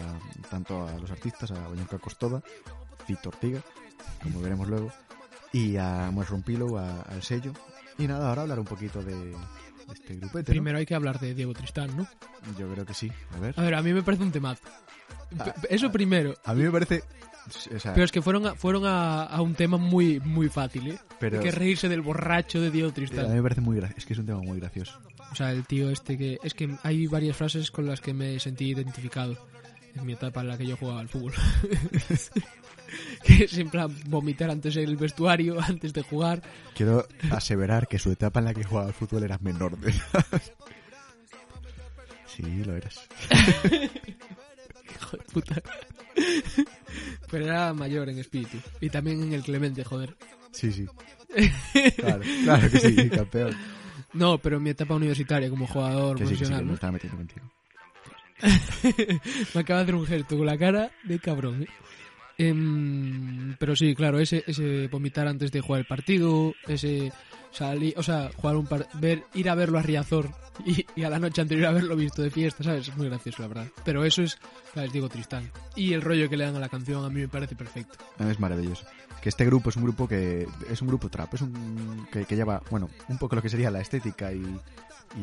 tanto 0.49 0.87
a 0.87 0.93
los 0.97 1.11
artistas, 1.11 1.51
a 1.51 1.67
Boyanka 1.67 1.99
Costova, 1.99 2.41
Fito 3.05 3.29
Ortiga, 3.29 3.61
como 4.23 4.41
veremos 4.41 4.67
luego, 4.67 4.91
y 5.51 5.77
a 5.77 6.09
Mushroom 6.11 6.41
Pillow, 6.41 6.79
a- 6.79 7.01
al 7.03 7.21
sello. 7.21 7.53
Y 7.99 8.07
nada, 8.07 8.29
ahora 8.29 8.41
hablar 8.41 8.57
un 8.59 8.65
poquito 8.65 9.03
de, 9.03 9.13
de 9.15 9.35
este 9.93 10.15
grupete, 10.15 10.51
¿no? 10.51 10.55
Primero 10.55 10.79
hay 10.79 10.87
que 10.87 10.95
hablar 10.95 11.19
de 11.19 11.35
Diego 11.35 11.53
Tristán, 11.53 11.95
¿no? 11.95 12.07
Yo 12.57 12.67
creo 12.73 12.85
que 12.87 12.95
sí, 12.95 13.11
a 13.35 13.39
ver. 13.39 13.53
A 13.55 13.61
ver, 13.61 13.75
a 13.75 13.83
mí 13.83 13.93
me 13.93 14.01
parece 14.01 14.23
un 14.23 14.31
temazo. 14.31 14.63
Eso 15.69 15.91
primero. 15.91 16.35
A 16.43 16.53
mí 16.53 16.63
me 16.63 16.71
parece... 16.71 17.03
O 17.75 17.79
sea, 17.79 17.93
Pero 17.93 18.05
es 18.05 18.11
que 18.13 18.21
fueron 18.21 18.45
a, 18.47 18.55
fueron 18.55 18.85
a, 18.85 19.23
a 19.25 19.41
un 19.41 19.53
tema 19.53 19.75
muy 19.77 20.21
muy 20.21 20.47
fácil, 20.47 20.87
¿eh? 20.91 20.97
Pero- 21.19 21.39
Hay 21.39 21.43
que 21.43 21.51
reírse 21.51 21.89
del 21.89 21.99
borracho 22.01 22.61
de 22.61 22.71
Diego 22.71 22.87
a 22.87 22.91
mí 22.91 22.95
Tristán. 22.95 23.33
me 23.33 23.41
parece 23.41 23.59
muy 23.59 23.75
gracioso. 23.75 23.97
Es 23.99 24.05
que 24.05 24.13
es 24.13 24.19
un 24.19 24.25
tema 24.25 24.39
muy 24.39 24.59
gracioso. 24.61 24.97
O 25.31 25.35
sea, 25.35 25.51
el 25.51 25.65
tío 25.65 25.89
este 25.89 26.17
que... 26.17 26.37
Es 26.43 26.53
que 26.53 26.73
hay 26.83 27.05
varias 27.07 27.35
frases 27.35 27.69
con 27.69 27.85
las 27.85 27.99
que 27.99 28.13
me 28.13 28.39
sentí 28.39 28.69
identificado 28.69 29.35
en 29.93 30.05
mi 30.05 30.13
etapa 30.13 30.39
en 30.41 30.47
la 30.47 30.57
que 30.57 30.65
yo 30.65 30.77
jugaba 30.77 31.01
al 31.01 31.09
fútbol. 31.09 31.33
que 33.23 33.43
es 33.43 33.57
en 33.57 33.69
plan 33.69 33.93
vomitar 34.05 34.49
antes 34.49 34.75
el 34.77 34.95
vestuario, 34.95 35.57
antes 35.67 35.91
de 35.93 36.01
jugar. 36.03 36.41
Quiero 36.75 37.05
aseverar 37.29 37.87
que 37.89 37.99
su 37.99 38.09
etapa 38.11 38.39
en 38.39 38.45
la 38.45 38.53
que 38.53 38.63
jugaba 38.63 38.87
al 38.87 38.93
fútbol 38.93 39.23
era 39.23 39.37
menor 39.39 39.77
de. 39.79 39.93
Sí, 42.27 42.41
lo 42.65 42.75
eras. 42.75 42.99
Hijo 45.13 45.17
de 45.17 45.23
puta. 45.33 45.61
Pero 47.31 47.45
era 47.45 47.73
mayor 47.73 48.09
en 48.09 48.19
espíritu. 48.19 48.57
Y 48.81 48.89
también 48.89 49.21
en 49.23 49.33
el 49.33 49.41
Clemente, 49.43 49.83
joder. 49.83 50.15
Sí, 50.51 50.71
sí. 50.71 50.85
Claro, 51.97 52.21
claro 52.43 52.69
que 52.69 52.79
sí, 52.79 53.09
campeón. 53.09 53.55
No, 54.13 54.37
pero 54.37 54.57
en 54.57 54.63
mi 54.63 54.69
etapa 54.69 54.93
universitaria 54.93 55.49
como 55.49 55.65
jugador 55.65 56.19
Que 56.19 56.27
sí, 56.27 56.35
que 56.35 56.35
sí, 56.35 56.43
que 56.43 56.49
profesional. 56.49 56.65
me 56.65 56.73
estaba 56.75 56.91
metiendo 56.91 57.17
contigo. 57.17 57.51
Me 59.55 59.61
acaba 59.61 59.79
de 59.79 59.83
hacer 59.83 59.95
un 59.95 60.05
gesto 60.05 60.37
con 60.37 60.45
la 60.45 60.57
cara 60.57 60.91
de 61.03 61.17
cabrón. 61.17 61.63
¿eh? 61.63 61.67
Em, 62.37 63.55
pero 63.57 63.75
sí, 63.75 63.95
claro, 63.95 64.19
ese, 64.19 64.43
ese 64.45 64.87
vomitar 64.89 65.27
antes 65.27 65.51
de 65.51 65.61
jugar 65.61 65.79
el 65.79 65.87
partido, 65.87 66.53
ese 66.67 67.11
salir, 67.53 67.93
o 67.97 68.03
sea, 68.03 68.29
jugar 68.35 68.55
un 68.57 68.65
par, 68.65 68.87
ver, 68.95 69.23
ir 69.33 69.49
a 69.49 69.55
verlo 69.55 69.79
a 69.79 69.81
Riazor 69.81 70.29
y, 70.65 70.85
y 70.95 71.03
a 71.03 71.09
la 71.09 71.19
noche 71.19 71.41
anterior 71.41 71.67
haberlo 71.67 71.95
visto 71.95 72.21
de 72.21 72.29
fiesta, 72.31 72.63
¿sabes? 72.63 72.87
Es 72.87 72.97
muy 72.97 73.07
gracioso, 73.07 73.41
la 73.41 73.47
verdad. 73.47 73.67
Pero 73.85 74.03
eso 74.05 74.21
es, 74.23 74.37
¿sabes? 74.73 74.91
Digo 74.91 75.09
Tristán. 75.09 75.51
Y 75.75 75.93
el 75.93 76.01
rollo 76.01 76.29
que 76.29 76.37
le 76.37 76.45
dan 76.45 76.55
a 76.55 76.59
la 76.59 76.69
canción 76.69 77.03
a 77.05 77.09
mí 77.09 77.21
me 77.21 77.27
parece 77.27 77.55
perfecto. 77.55 77.97
Es 78.19 78.39
maravilloso. 78.39 78.85
Que 79.21 79.29
este 79.29 79.45
grupo 79.45 79.69
es 79.69 79.77
un 79.77 79.83
grupo 79.83 80.07
que 80.07 80.45
es 80.69 80.81
un 80.81 80.87
grupo 80.89 81.09
trap, 81.09 81.33
es 81.33 81.41
un 81.41 82.07
que, 82.11 82.25
que 82.25 82.35
lleva, 82.35 82.61
bueno, 82.69 82.89
un 83.07 83.17
poco 83.17 83.35
lo 83.37 83.41
que 83.41 83.49
sería 83.49 83.71
la 83.71 83.79
estética 83.79 84.33
y, 84.33 84.43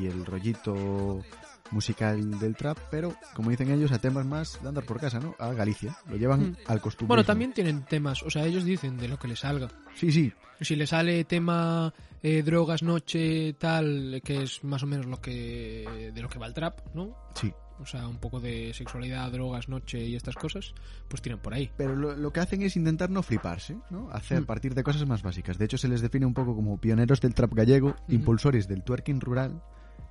y 0.01 0.07
el 0.07 0.25
rollito 0.25 1.23
musical 1.71 2.39
del 2.41 2.57
trap, 2.57 2.79
pero 2.91 3.15
como 3.35 3.51
dicen 3.51 3.71
ellos, 3.71 3.93
a 3.93 4.01
temas 4.01 4.27
más 4.27 4.61
de 4.61 4.69
andar 4.69 4.85
por 4.85 4.99
casa, 4.99 5.21
¿no? 5.21 5.37
A 5.39 5.53
Galicia. 5.53 5.97
Lo 6.09 6.17
llevan 6.17 6.41
Mm. 6.51 6.57
al 6.67 6.81
costumbre. 6.81 7.09
Bueno, 7.09 7.25
también 7.25 7.53
tienen 7.53 7.85
temas, 7.85 8.23
o 8.23 8.31
sea, 8.31 8.45
ellos 8.47 8.65
dicen 8.65 8.97
de 8.97 9.07
lo 9.07 9.19
que 9.19 9.29
les 9.29 9.39
salga. 9.41 9.69
Sí, 9.95 10.11
sí. 10.11 10.33
Si 10.61 10.75
le 10.77 10.87
sale 10.87 11.23
tema 11.25 11.93
eh, 12.23 12.43
drogas, 12.43 12.83
noche, 12.83 13.55
tal, 13.55 14.21
que 14.25 14.43
es 14.43 14.63
más 14.65 14.83
o 14.83 14.87
menos 14.87 15.07
lo 15.07 15.21
que 15.21 16.11
de 16.15 16.23
lo 16.23 16.29
que 16.29 16.39
va 16.39 16.47
el 16.47 16.55
trap, 16.55 16.81
¿no? 16.95 17.17
Sí. 17.35 17.53
O 17.81 17.87
sea, 17.87 18.07
un 18.09 18.19
poco 18.19 18.41
de 18.41 18.75
sexualidad, 18.75 19.33
drogas, 19.33 19.71
noche 19.71 20.05
y 20.05 20.15
estas 20.15 20.35
cosas, 20.35 20.75
pues 21.09 21.23
tiran 21.23 21.39
por 21.39 21.55
ahí. 21.55 21.71
Pero 21.79 21.97
lo, 21.97 22.15
lo 22.15 22.31
que 22.31 22.41
hacen 22.41 22.61
es 22.61 22.77
intentar 22.77 23.09
no 23.09 23.23
fliparse, 23.23 23.79
¿no? 23.89 24.11
Hacer 24.11 24.43
Mm. 24.43 24.45
partir 24.45 24.75
de 24.75 24.83
cosas 24.83 25.07
más 25.07 25.23
básicas. 25.23 25.57
De 25.57 25.65
hecho, 25.65 25.79
se 25.79 25.89
les 25.89 26.03
define 26.03 26.27
un 26.27 26.35
poco 26.35 26.55
como 26.55 26.79
pioneros 26.79 27.23
del 27.23 27.33
trap 27.35 27.55
gallego, 27.55 27.97
impulsores 28.09 28.69
del 28.69 28.83
twerking 28.83 29.21
rural 29.23 29.63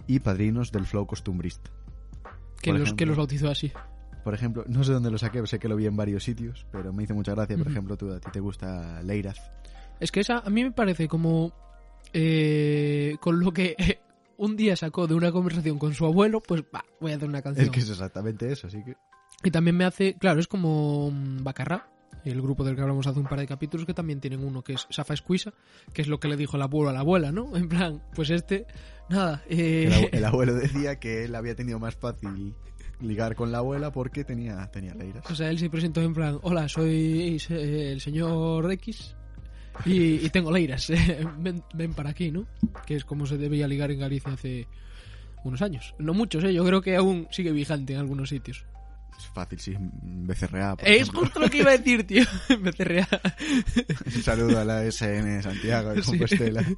y 0.08 0.17
padrinos 0.19 0.72
del 0.72 0.88
flow 0.88 1.06
costumbrista. 1.06 1.69
Que 2.60 2.72
Por 2.72 2.80
los, 2.80 2.88
ejemplo. 2.88 2.95
que 2.98 3.06
los 3.06 3.17
bautizó 3.17 3.50
así. 3.50 3.72
Por 4.24 4.34
ejemplo, 4.34 4.65
no 4.67 4.84
sé 4.84 4.91
dónde 4.91 5.12
lo 5.12 5.19
saqué, 5.19 5.45
sé 5.45 5.60
que 5.60 5.69
lo 5.69 5.76
vi 5.76 5.86
en 5.86 5.95
varios 5.95 6.24
sitios, 6.24 6.65
pero 6.72 6.91
me 6.91 7.04
hizo 7.04 7.13
mucha 7.13 7.34
gracia. 7.36 7.56
Por 7.56 7.67
ejemplo, 7.67 7.95
tú, 7.98 8.12
a 8.12 8.19
ti 8.19 8.30
te 8.32 8.39
gusta 8.39 9.04
Leiraz. 9.04 9.38
Es 10.00 10.12
que 10.12 10.22
esa 10.22 10.39
a 10.39 10.50
mí 10.50 10.63
me 10.63 10.72
parece 10.72 11.08
como 11.08 11.54
eh, 12.13 13.15
con 13.19 13.39
lo 13.39 13.52
que 13.52 13.76
un 14.38 14.56
día 14.56 14.76
sacó 14.76 15.08
de 15.08 15.15
una 15.15 15.32
conversación 15.32 15.78
con 15.78 15.93
su 15.93 16.06
abuelo, 16.06 16.41
pues 16.41 16.63
va, 16.74 16.84
voy 17.00 17.12
a 17.12 17.15
hacer 17.15 17.28
una 17.28 17.41
canción. 17.41 17.65
Es 17.65 17.72
que 17.72 17.80
es 17.80 17.89
exactamente 17.89 18.52
eso, 18.52 18.67
así 18.67 18.84
que... 18.84 18.95
Y 19.43 19.52
también 19.52 19.78
me 19.78 19.86
hace, 19.86 20.15
claro, 20.15 20.39
es 20.39 20.48
como 20.48 21.12
mm, 21.12 21.43
Bacarra, 21.43 21.89
el 22.26 22.41
grupo 22.41 22.63
del 22.65 22.76
que 22.76 22.82
hablamos 22.82 23.08
hace 23.08 23.19
un 23.19 23.28
par 23.28 23.39
de 23.39 23.48
capítulos, 23.48 23.86
que 23.86 23.93
también 23.93 24.19
tienen 24.19 24.43
uno 24.43 24.62
que 24.62 24.74
es 24.74 24.86
Safa 24.89 25.13
Escuisa, 25.13 25.54
que 25.93 26.02
es 26.02 26.08
lo 26.10 26.19
que 26.19 26.28
le 26.28 26.36
dijo 26.36 26.58
el 26.58 26.63
abuelo 26.63 26.89
a 26.89 26.93
la 26.93 27.00
abuela, 27.00 27.32
¿no? 27.32 27.56
En 27.56 27.69
plan, 27.69 28.02
pues 28.15 28.30
este, 28.30 28.65
nada, 29.10 29.41
eh, 29.50 29.86
El, 29.86 29.93
abue- 29.93 30.10
el 30.12 30.26
abuelo 30.26 30.54
decía 30.56 31.00
que 31.00 31.24
él 31.26 31.36
había 31.36 31.56
tenido 31.56 31.80
más 31.80 31.95
fácil 31.95 32.54
ligar 33.02 33.36
con 33.36 33.52
la 33.54 33.60
abuela 33.60 33.91
porque 33.93 34.26
tenía, 34.26 34.69
tenía 34.72 34.93
Leiras. 34.93 35.30
o 35.32 35.36
sea, 35.36 35.50
él 35.50 35.58
se 35.58 35.69
presentó 35.69 36.02
en 36.02 36.13
plan, 36.13 36.38
hola, 36.41 36.67
soy 36.67 37.41
eh, 37.50 37.91
el 37.93 38.02
señor 38.02 38.69
X 38.74 39.15
y, 39.86 40.26
y 40.26 40.30
tengo 40.30 40.52
leiras, 40.52 40.92
ven, 41.39 41.63
ven 41.74 41.94
para 41.94 42.10
aquí, 42.12 42.32
¿no? 42.32 42.46
Que 42.86 42.96
es 42.96 43.06
como 43.06 43.26
se 43.26 43.38
debía 43.38 43.68
ligar 43.68 43.92
en 43.92 44.00
Galicia 44.00 44.34
hace 44.34 44.68
unos 45.44 45.62
años. 45.62 45.94
No 46.00 46.13
muchos, 46.13 46.44
¿eh? 46.44 46.54
Yo 46.54 46.65
creo 46.65 46.82
que 46.82 46.96
aún 46.96 47.28
sigue 47.32 47.52
vigente 47.52 47.94
en 47.94 48.00
algunos 48.00 48.30
sitios. 48.30 48.65
Es 49.18 49.26
fácil, 49.34 49.60
sí. 49.60 49.76
BCRA, 49.78 50.76
por 50.78 50.88
Es 50.88 51.02
ejemplo. 51.02 51.20
justo 51.22 51.39
lo 51.42 51.50
que 51.50 51.58
iba 51.58 51.72
a 51.72 51.78
decir, 51.78 52.06
tío. 52.08 52.24
Becerrea. 52.62 53.08
Un 54.15 54.24
saludo 54.24 54.60
a 54.60 54.63
la 54.65 54.84
SN 54.89 55.42
Santiago 55.44 55.89
de 55.94 56.02
Sí. 56.04 56.10
Compostela. 56.12 56.63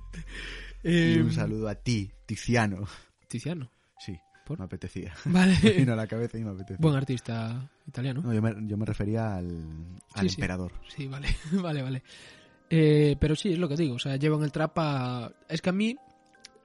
Y 0.83 0.89
Eh, 1.17 1.21
un 1.21 1.31
saludo 1.31 1.67
a 1.69 1.75
ti, 1.75 2.11
Tiziano. 2.25 2.87
Tiziano. 3.27 3.71
Sí, 3.99 4.17
¿Por? 4.47 4.57
me 4.57 4.65
apetecía. 4.65 5.13
Vale. 5.25 5.55
Me 5.61 5.71
vino 5.73 5.93
a 5.93 5.95
la 5.95 6.07
cabeza 6.07 6.39
y 6.39 6.43
me 6.43 6.49
apetecía. 6.49 6.77
Buen 6.79 6.95
artista 6.95 7.69
italiano. 7.87 8.21
No, 8.23 8.33
yo, 8.33 8.41
me, 8.41 8.55
yo 8.67 8.77
me 8.77 8.85
refería 8.87 9.35
al, 9.35 9.45
al 10.15 10.23
Sí, 10.23 10.29
sí. 10.29 10.35
emperador. 10.41 10.71
Sí, 10.87 11.07
vale, 11.07 11.27
vale, 11.51 11.83
vale. 11.83 12.03
Eh, 12.73 13.17
pero 13.19 13.35
sí, 13.35 13.51
es 13.51 13.59
lo 13.59 13.67
que 13.67 13.75
digo. 13.75 13.95
O 13.95 13.99
sea, 13.99 14.15
llevan 14.15 14.43
el 14.43 14.51
trap 14.51 14.71
a... 14.77 15.31
Es 15.49 15.61
que 15.61 15.69
a 15.69 15.73
mí, 15.73 15.95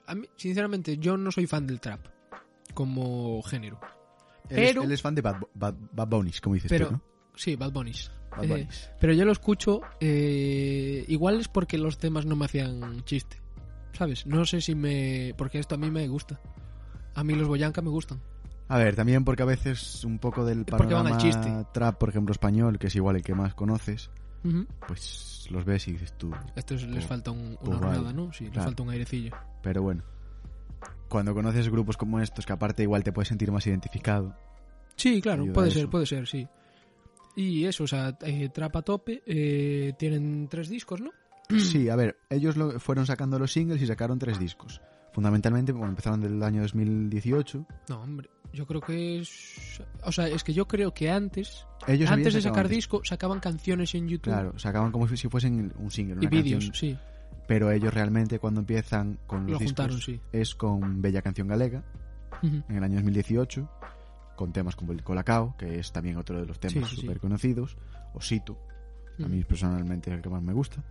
a 0.07 0.14
mí, 0.14 0.28
sinceramente, 0.36 0.98
yo 0.98 1.16
no 1.16 1.32
soy 1.32 1.46
fan 1.46 1.66
del 1.66 1.80
trap 1.80 2.00
como 2.74 3.42
género. 3.42 3.80
Él, 4.48 4.59
es, 4.61 4.68
Pero- 4.70 4.82
él 4.84 4.92
es 4.92 5.02
fan 5.02 5.14
de 5.14 5.22
Bad, 5.22 5.36
Bad, 5.54 5.74
Bad 5.92 6.09
Bunnies, 6.09 6.40
como 6.40 6.54
dices 6.54 6.68
Pero, 6.70 6.86
tú, 6.88 6.92
¿no? 6.92 7.02
sí, 7.34 7.57
Bad 7.57 7.72
Bunnies. 7.72 8.11
Bad 8.30 8.44
Eh, 8.44 8.48
Bunnies. 8.48 8.90
pero 9.00 9.12
yo 9.14 9.24
lo 9.24 9.32
escucho, 9.32 9.80
eh, 10.00 11.04
igual 11.09 11.40
es 11.40 11.48
porque 11.48 11.78
los 11.78 11.98
temas 11.98 12.24
no 12.26 12.36
me 12.36 12.44
hacían 12.44 13.02
chiste. 13.04 13.40
¿Sabes? 13.92 14.26
No 14.26 14.44
sé 14.44 14.61
si 14.61 14.74
me... 14.74 15.34
Porque 15.38 15.59
esto 15.59 15.74
a 15.74 15.78
mí 15.78 15.90
me 15.90 16.07
gusta. 16.07 16.38
A 17.14 17.24
mí 17.24 17.34
los 17.34 17.48
Boyanka 17.48 17.80
me 17.80 17.88
gustan. 17.88 18.20
A 18.68 18.76
ver, 18.78 18.94
también 18.94 19.24
porque 19.24 19.42
a 19.42 19.46
veces 19.46 20.04
un 20.04 20.18
poco 20.18 20.44
del 20.44 20.64
panorama 20.66 21.16
trap, 21.72 21.96
por 21.98 22.11
ejemplo, 22.11 22.32
español, 22.32 22.78
que 22.78 22.88
es 22.88 22.94
igual 22.96 23.16
el 23.16 23.22
que 23.22 23.34
más 23.34 23.54
conoces, 23.54 24.11
Pues 24.86 25.47
los 25.51 25.64
ves 25.64 25.86
y 25.88 25.92
dices 25.92 26.12
tú. 26.18 26.30
Estos 26.55 26.82
les 26.84 26.92
Pues- 26.97 27.07
falta 27.07 27.30
un- 27.30 27.57
pues 27.61 27.68
una 27.76 27.78
vale. 27.86 27.99
hornada, 27.99 28.12
¿no? 28.12 28.32
Sí, 28.32 28.44
les 28.44 28.53
Claro. 28.53 28.68
falta 28.68 28.82
un 28.82 28.90
airecillo. 28.90 29.32
Pero 29.62 29.82
bueno, 29.82 30.03
cuando 31.09 31.34
conoces 31.34 31.68
grupos 31.68 31.97
como 31.97 32.20
estos, 32.20 32.44
que 32.47 32.53
aparte 32.53 32.82
igual 32.82 33.03
te 33.05 33.12
puedes 33.12 33.28
sentir 33.28 33.51
más 33.53 33.66
identificado, 33.66 34.34
Sí, 34.97 35.20
claro, 35.20 35.44
puede 35.53 35.70
ser, 35.70 35.88
puede 35.88 36.07
ser, 36.07 36.26
sí. 36.26 36.47
Y 37.36 37.66
eso, 37.66 37.84
o 37.84 37.86
sea, 37.86 38.16
eh, 38.22 38.49
Trap 38.49 38.76
a 38.76 38.82
tope, 38.82 39.22
eh, 39.26 39.92
tienen 39.99 40.49
tres 40.49 40.68
discos, 40.70 41.01
¿no? 41.03 41.11
Sí, 41.59 41.88
a 41.90 41.97
ver, 41.97 42.16
ellos 42.30 42.57
lo, 42.57 42.80
fueron 42.80 43.05
sacando 43.07 43.38
los 43.38 43.53
singles 43.53 43.82
y 43.82 43.86
sacaron 43.86 44.18
tres 44.18 44.38
discos. 44.38 44.80
Fundamentalmente, 45.12 45.72
bueno, 45.72 45.88
empezaron 45.90 46.20
del 46.22 46.42
año 46.42 46.62
2018. 46.62 47.66
No, 47.88 48.01
hombre, 48.03 48.28
yo 48.55 48.66
creo 48.66 48.80
que 48.80 49.20
es... 49.20 49.30
O 50.05 50.12
sea, 50.12 50.29
es 50.29 50.43
que 50.45 50.53
yo 50.53 50.66
creo 50.68 50.93
que 50.95 51.11
antes, 51.11 51.66
Ellos 51.87 52.11
antes 52.11 52.35
de 52.35 52.41
sacar 52.43 52.64
antes. 52.66 52.77
disco, 52.77 53.03
sacaban 53.05 53.41
canciones 53.41 53.95
en 53.95 54.09
YouTube 54.09 54.24
Claro, 54.33 54.59
sacaban 54.59 54.93
como 54.93 55.07
si 55.09 55.29
fuesen 55.29 55.72
un 55.79 55.91
single, 55.91 56.18
y 56.24 56.27
vídeos, 56.29 56.70
sí. 56.74 56.97
Pero 57.49 57.70
ellos 57.70 57.93
realmente 57.95 58.39
cuando 58.39 58.61
empiezan 58.61 59.18
con 59.27 59.43
los 59.43 59.53
Lo 59.53 59.59
discos 59.59 59.66
juntaron, 59.87 60.01
sí. 60.01 60.20
es 60.33 60.55
con 60.55 61.01
Bella 61.01 61.22
Canción 61.22 61.47
Galega 61.49 61.85
en 62.43 62.64
el 62.77 62.83
año 62.85 62.97
2018, 62.97 63.70
con 64.37 64.53
temas 64.53 64.77
como 64.77 64.93
el 64.93 65.03
Colacao, 65.03 65.55
que 65.57 65.79
es 65.79 65.93
también 65.93 66.16
otro 66.16 66.39
de 66.41 66.47
los 66.47 66.59
temas 66.61 66.89
Sí, 66.89 66.91
sí, 66.91 66.97
sí. 66.97 67.01
súper 67.03 67.20
conocidos, 67.20 67.77
Osito, 68.14 68.59
a 69.18 69.22
Ujú. 69.22 69.29
mí 69.31 69.45
personalmente 69.45 70.11
es 70.11 70.16
el 70.16 70.22
que 70.22 70.29
más 70.29 70.43
me 70.43 70.53
gusta. 70.53 70.83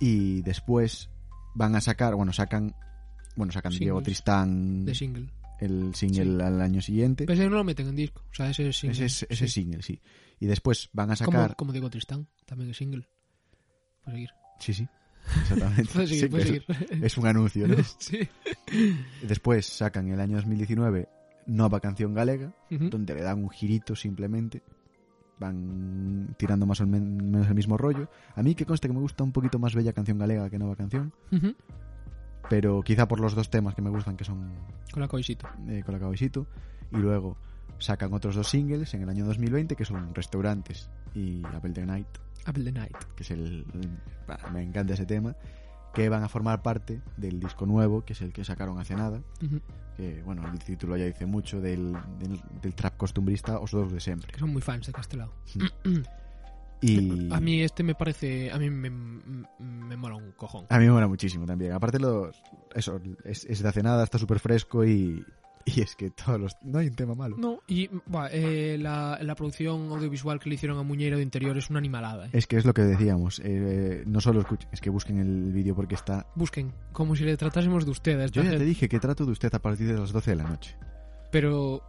Y 0.00 0.42
después 0.42 1.10
van 1.54 1.74
a 1.74 1.80
sacar, 1.80 2.14
bueno, 2.14 2.32
sacan, 2.32 2.74
bueno, 3.36 3.52
sacan 3.52 3.72
Diego. 3.72 4.00
Tristán 4.00 4.84
De 4.84 4.94
single. 4.94 5.28
El 5.60 5.94
single 5.94 6.42
al 6.44 6.60
año 6.60 6.80
siguiente. 6.80 7.24
Pero 7.26 7.38
ese 7.40 7.48
no 7.50 7.56
lo 7.56 7.64
meten 7.64 7.88
en 7.88 7.96
disco, 7.96 8.22
o 8.30 8.34
sea, 8.34 8.50
ese 8.50 8.68
es 8.68 8.76
single. 8.78 9.04
ese 9.04 9.04
es, 9.06 9.26
ese 9.30 9.48
sí. 9.48 9.62
single, 9.62 9.82
sí. 9.82 10.00
Y 10.40 10.46
después 10.46 10.88
van 10.92 11.10
a 11.10 11.16
sacar, 11.16 11.56
como 11.56 11.72
digo 11.72 11.90
Tristán, 11.90 12.28
también 12.46 12.70
es 12.70 12.76
single. 12.76 13.06
Puedes 14.04 14.14
seguir. 14.16 14.30
sí, 14.60 14.72
sí, 14.74 14.88
exactamente. 15.42 15.90
Puedes 15.92 16.08
seguir, 16.10 16.24
Sí, 16.24 16.28
puedes 16.30 16.46
seguir. 16.46 16.64
es 17.04 17.18
un 17.18 17.26
anuncio, 17.26 17.66
¿no? 17.68 17.76
sí. 17.98 18.20
Después 19.22 19.66
sacan 19.66 20.08
el 20.08 20.20
año 20.20 20.36
2019 20.36 21.08
Nova 21.46 21.80
Canción 21.80 22.14
Galega, 22.14 22.54
Ujú. 22.70 22.88
donde 22.90 23.14
le 23.14 23.22
dan 23.22 23.42
un 23.42 23.50
girito 23.50 23.96
simplemente. 23.96 24.62
Van 25.40 26.34
tirando 26.36 26.66
más 26.66 26.80
o 26.80 26.86
men- 26.86 27.30
menos 27.30 27.46
el 27.48 27.54
mismo 27.54 27.76
rollo. 27.78 28.10
A 28.34 28.42
mí 28.42 28.54
que 28.54 28.66
conste 28.66 28.88
que 28.88 28.94
me 28.94 29.00
gusta 29.00 29.22
un 29.24 29.30
poquito 29.32 29.58
más 29.58 29.74
Bella 29.74 29.92
Canción 29.92 30.18
Galega 30.18 30.50
que 30.50 30.58
Nova 30.58 30.74
Canción, 30.76 31.12
Ujú. 31.30 31.54
Pero 32.48 32.82
quizá 32.82 33.06
por 33.08 33.20
los 33.20 33.34
dos 33.34 33.50
temas 33.50 33.74
que 33.74 33.82
me 33.82 33.90
gustan, 33.90 34.16
que 34.16 34.24
son 34.24 34.50
Con 34.92 35.00
la 35.02 35.08
coisito. 35.08 35.48
eh, 35.68 35.82
Colacao 35.84 36.12
y. 36.14 36.46
Y 36.92 36.96
luego 36.96 37.36
sacan 37.78 38.12
otros 38.12 38.34
dos 38.34 38.48
singles 38.48 38.92
en 38.94 39.02
el 39.02 39.08
año 39.08 39.24
2020, 39.26 39.76
que 39.76 39.84
son 39.84 40.14
Restaurantes 40.14 40.88
y 41.14 41.42
Apple 41.54 41.72
the 41.72 41.84
Night, 41.86 42.06
Apple 42.46 42.64
the 42.64 42.72
Night. 42.72 42.96
que 43.14 43.22
es 43.22 43.30
el... 43.30 43.64
me 44.52 44.62
encanta 44.62 44.94
ese 44.94 45.06
tema, 45.06 45.36
que 45.94 46.08
van 46.08 46.22
a 46.24 46.28
formar 46.28 46.62
parte 46.62 47.00
del 47.16 47.38
disco 47.40 47.66
nuevo, 47.66 48.04
que 48.04 48.14
es 48.14 48.20
el 48.22 48.32
que 48.32 48.44
sacaron 48.44 48.78
hace 48.78 48.94
nada. 48.96 49.20
Ujú. 49.42 49.60
que 49.96 50.22
bueno, 50.24 50.42
el 50.50 50.58
título 50.60 50.96
ya 50.96 51.04
dice 51.04 51.26
mucho 51.26 51.60
del, 51.60 51.92
del, 52.18 52.40
del 52.62 52.74
trap 52.74 52.96
costumbrista 52.96 53.58
os 53.58 53.70
dos 53.72 53.92
de 53.92 54.00
siempre. 54.00 54.32
Que 54.32 54.38
son 54.38 54.50
muy 54.50 54.62
fans 54.62 54.86
de 54.86 54.92
Castelao. 54.92 55.32
Y 56.80 57.28
A 57.32 57.40
mí 57.40 57.62
este 57.62 57.82
me 57.82 57.94
parece... 57.94 58.50
A 58.52 58.58
mí 58.58 58.70
me, 58.70 58.90
me, 58.90 59.44
me 59.58 59.96
mola 59.96 60.16
un 60.16 60.32
cojón. 60.32 60.66
a 60.68 60.78
mí 60.78 60.84
me 60.86 60.92
mola 60.92 61.08
muchísimo 61.08 61.44
también. 61.46 61.72
Aparte 61.72 61.98
los 61.98 62.40
eso 62.74 63.00
es, 63.24 63.44
es 63.46 63.62
de 63.62 63.68
hace 63.68 63.82
nada, 63.82 64.04
está 64.04 64.18
súper 64.18 64.38
fresco 64.38 64.84
y, 64.84 65.24
y 65.64 65.80
es 65.80 65.96
que 65.96 66.10
todos 66.10 66.38
los 66.38 66.56
no 66.62 66.78
hay 66.78 66.88
un 66.88 66.94
tema 66.94 67.14
malo. 67.14 67.36
No, 67.38 67.60
y 67.66 67.88
buah, 68.06 68.28
eh, 68.30 68.76
la, 68.78 69.18
la 69.22 69.34
producción 69.34 69.90
audiovisual 69.90 70.38
que 70.38 70.48
le 70.50 70.54
hicieron 70.56 70.78
a 70.78 70.82
Muñeiro 70.82 71.16
de 71.16 71.22
Interior 71.22 71.56
es 71.58 71.70
una 71.70 71.78
animalada. 71.78 72.26
eh. 72.26 72.30
Es 72.34 72.46
que 72.46 72.56
es 72.56 72.64
lo 72.64 72.74
que 72.74 72.82
decíamos, 72.82 73.40
eh, 73.44 74.04
no 74.06 74.20
solo 74.20 74.40
escuchen, 74.40 74.68
es 74.72 74.80
que 74.80 74.90
busquen 74.90 75.18
el 75.18 75.52
vídeo 75.52 75.74
porque 75.74 75.94
está... 75.94 76.26
Busquen, 76.36 76.72
como 76.92 77.16
si 77.16 77.24
le 77.24 77.36
tratásemos 77.36 77.84
de 77.84 77.90
usted 77.90 78.30
Yo 78.30 78.42
ya 78.42 78.50
te 78.50 78.64
dije 78.64 78.88
que 78.88 79.00
trato 79.00 79.24
de 79.26 79.32
usted 79.32 79.52
a 79.54 79.58
partir 79.60 79.88
de 79.88 79.98
las 79.98 80.12
12 80.12 80.30
de 80.30 80.36
la 80.36 80.44
noche. 80.44 80.76
Pero, 81.32 81.82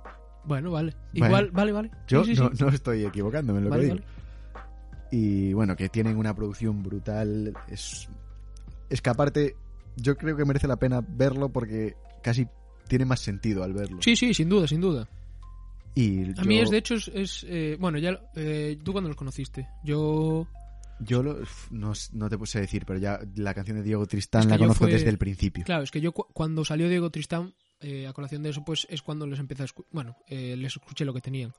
bueno, 0.46 0.72
vale. 0.72 0.94
Igual, 1.14 1.52
vale, 1.52 1.72
vale. 1.72 1.92
Yo 2.08 2.24
sí, 2.24 2.36
sí. 2.36 2.42
no, 2.42 2.50
no 2.60 2.70
estoy 2.70 3.06
equivocándome 3.06 3.60
en 3.60 3.66
lo 3.66 3.70
Vale, 3.70 3.88
que 3.88 3.94
digo. 3.94 4.06
Y 5.12 5.54
bueno, 5.54 5.76
que 5.76 5.90
tienen 5.90 6.18
una 6.18 6.36
producción 6.36 6.84
brutal. 6.84 7.54
Es, 7.68 8.08
es 8.90 9.02
que 9.02 9.10
aparte, 9.10 9.56
yo 9.96 10.16
creo 10.18 10.36
que 10.38 10.46
merece 10.46 10.68
la 10.68 10.78
pena 10.78 11.02
verlo 11.08 11.50
porque 11.50 11.96
casi 12.22 12.48
tiene 12.88 13.06
más 13.06 13.20
sentido 13.20 13.64
al 13.64 13.74
verlo. 13.74 14.00
Sí, 14.02 14.16
sí, 14.16 14.34
sin 14.34 14.50
duda, 14.50 14.68
sin 14.68 14.82
duda. 14.82 15.08
Y 15.96 16.40
A 16.40 16.44
mí 16.44 16.60
es, 16.60 16.70
de 16.70 16.78
hecho, 16.78 16.94
es... 16.96 17.08
es, 17.14 17.46
eh, 17.50 17.76
bueno, 17.80 17.98
ya... 17.98 18.20
eh, 18.36 18.78
¿Tú 18.84 18.92
cuándo 18.92 19.08
los 19.10 19.18
conociste? 19.18 19.68
Yo... 19.84 20.48
yo 21.00 21.24
lo- 21.24 21.40
no, 21.72 21.94
no 22.14 22.30
te 22.30 22.46
sé 22.46 22.62
decir, 22.62 22.86
pero 22.86 23.00
ya 23.00 23.20
la 23.36 23.54
canción 23.54 23.78
de 23.78 23.84
Diego 23.84 24.06
Tristán 24.06 24.42
Es 24.42 24.48
que 24.48 24.52
la 24.54 24.58
conozco 24.60 24.86
fue- 24.86 24.94
desde 24.94 25.10
el 25.10 25.18
principio. 25.18 25.66
Claro, 25.66 25.84
es 25.84 25.92
que 25.92 26.00
yo 26.02 26.12
cu- 26.12 26.28
cuando 26.34 26.64
salió 26.64 26.88
Diego 26.88 27.10
Tristán, 27.10 27.54
eh, 27.82 28.08
a 28.08 28.14
colación 28.14 28.44
de 28.44 28.50
eso, 28.52 28.64
pues 28.64 28.86
es 28.90 29.02
cuando 29.02 29.26
les 29.26 29.40
empecé 29.40 29.64
a 29.64 29.66
escuchar... 29.66 29.90
Bueno, 29.92 30.16
eh, 30.28 30.56
les 30.56 30.74
escuché 30.76 31.04
lo 31.04 31.14
que 31.14 31.22
tenían. 31.22 31.54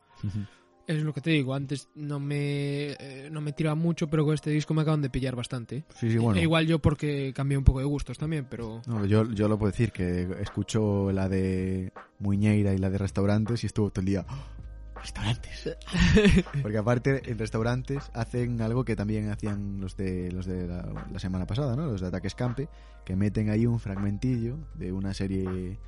Es 0.96 1.02
lo 1.04 1.12
que 1.14 1.20
te 1.20 1.30
digo, 1.30 1.54
antes 1.54 1.88
no 1.94 2.18
me, 2.18 2.92
eh, 2.92 3.28
no 3.30 3.40
me 3.40 3.52
tiraba 3.52 3.74
mucho, 3.76 4.08
pero 4.08 4.24
con 4.24 4.34
este 4.34 4.50
disco 4.50 4.74
me 4.74 4.82
acaban 4.82 5.02
de 5.02 5.10
pillar 5.10 5.36
bastante. 5.36 5.84
Sí, 5.94 6.10
sí, 6.10 6.18
bueno. 6.18 6.38
E 6.38 6.42
igual 6.42 6.66
yo 6.66 6.78
porque 6.80 7.32
cambié 7.34 7.56
un 7.56 7.64
poco 7.64 7.78
de 7.78 7.84
gustos 7.84 8.18
también, 8.18 8.46
pero... 8.50 8.82
No, 8.86 9.04
yo, 9.04 9.30
yo 9.30 9.48
lo 9.48 9.58
puedo 9.58 9.70
decir, 9.70 9.92
que 9.92 10.26
escucho 10.40 11.12
la 11.12 11.28
de 11.28 11.92
Muñeira 12.18 12.72
y 12.74 12.78
la 12.78 12.90
de 12.90 12.98
restaurantes 12.98 13.62
y 13.62 13.66
estuvo 13.66 13.90
todo 13.90 14.00
el 14.00 14.06
día. 14.06 14.26
"¡Oh! 14.28 14.98
¡Restaurantes! 15.00 15.76
Porque 16.62 16.76
aparte, 16.78 17.22
en 17.30 17.38
restaurantes 17.38 18.10
hacen 18.12 18.60
algo 18.60 18.84
que 18.84 18.96
también 18.96 19.30
hacían 19.30 19.80
los 19.80 19.96
de 19.96 20.30
los 20.32 20.44
de 20.44 20.66
la, 20.66 21.06
la 21.10 21.18
semana 21.18 21.46
pasada, 21.46 21.74
¿no? 21.76 21.86
Los 21.86 22.00
de 22.02 22.08
Ataque 22.08 22.26
Escampe, 22.26 22.68
que 23.04 23.16
meten 23.16 23.48
ahí 23.48 23.64
un 23.64 23.78
fragmentillo 23.80 24.58
de 24.74 24.92
una 24.92 25.14
serie 25.14 25.78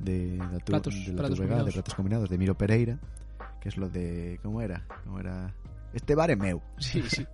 de, 0.00 0.38
tu- 0.64 0.72
Platos- 0.72 1.06
de 1.06 1.12
la 1.12 1.18
platos 1.20 1.38
combinados. 1.38 1.66
de 1.66 1.72
platos 1.72 1.94
combinados 1.94 2.28
de 2.30 2.36
Miro 2.38 2.58
Pereira, 2.58 2.98
que 3.64 3.70
es 3.70 3.76
lo 3.76 3.88
de. 3.88 4.38
¿Cómo 4.42 4.60
era? 4.62 4.86
¿Cómo 5.02 5.18
era? 5.18 5.52
Este 5.92 6.14
bar 6.14 6.30
es 6.30 6.38
meu. 6.38 6.60
Sí, 6.78 7.02
sí. 7.08 7.26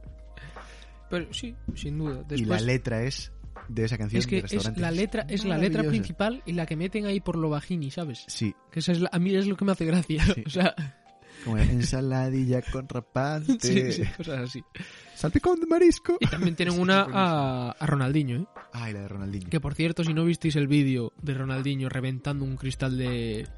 Pero 1.11 1.33
sí, 1.35 1.55
sin 1.75 1.99
duda. 1.99 2.25
y 2.31 2.45
la 2.45 2.61
letra 2.61 3.03
es 3.03 3.33
de 3.69 3.85
esa 3.85 3.99
canción 3.99 4.21
es 4.21 4.27
que 4.29 4.43
de 4.43 4.57
es 4.57 4.77
la 4.79 4.91
letra 4.93 5.27
es 5.29 5.45
la 5.45 5.59
letra 5.59 5.83
principal 5.83 6.41
y 6.47 6.53
la 6.53 6.67
que 6.67 6.77
meten 6.77 7.05
ahí 7.07 7.21
por 7.21 7.37
lo 7.37 7.51
bajini, 7.51 7.91
¿sabes? 7.91 8.25
Sí, 8.29 8.55
Que 8.71 8.79
esa 8.81 8.93
es 8.93 9.01
la- 9.01 9.11
a 9.13 9.19
mí 9.19 9.35
es 9.35 9.47
lo 9.47 9.57
que 9.57 9.65
me 9.65 9.73
hace 9.73 9.85
gracia. 9.85 10.25
Sí. 10.25 10.43
O 10.47 10.51
sea, 10.51 10.75
como 11.45 11.57
ensaladilla 11.59 12.61
con 12.63 12.87
rapante, 12.89 13.59
sí, 13.61 14.05
sí, 14.05 14.05
cosas 14.17 14.41
así. 14.51 14.63
salpicón 15.15 15.59
de 15.59 15.67
marisco. 15.67 16.17
Y 16.21 16.27
también 16.27 16.55
tienen 16.55 16.75
Sí, 16.75 16.81
una 16.81 17.07
a, 17.11 17.71
a 17.73 17.87
Ronaldinho, 17.87 18.37
¿eh? 18.43 18.47
Ay, 18.73 18.93
la 18.93 19.01
de 19.01 19.09
Ronaldinho. 19.09 19.49
Que 19.51 19.59
por 19.59 19.75
cierto, 19.75 20.05
si 20.05 20.13
no 20.15 20.25
visteis 20.25 20.55
el 20.57 20.69
vídeo 20.69 21.13
de 21.23 21.35
Ronaldinho 21.35 21.89
reventando 21.89 22.45
un 22.45 22.57
cristal 22.57 22.97
de 22.99 23.49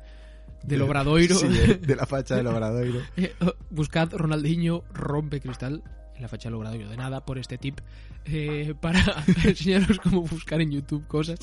del 0.64 0.82
Obradoiro, 0.82 1.34
Sí, 1.36 1.48
de, 1.48 1.74
de 1.76 1.96
la 1.96 2.06
facha 2.06 2.36
del 2.36 2.46
Obradoiro. 2.46 3.00
eh, 3.16 3.34
buscad 3.70 4.10
Ronaldinho 4.12 4.84
rompe 4.92 5.40
cristal 5.40 5.82
en 6.16 6.22
la 6.22 6.28
facha 6.28 6.48
del 6.48 6.54
Obradoiro. 6.56 6.88
De 6.88 6.96
nada 6.96 7.24
por 7.24 7.38
este 7.38 7.58
tip 7.58 7.78
eh, 8.24 8.74
para 8.80 9.00
enseñaros 9.44 9.98
cómo 9.98 10.22
buscar 10.22 10.60
en 10.60 10.70
YouTube 10.72 11.06
cosas. 11.06 11.38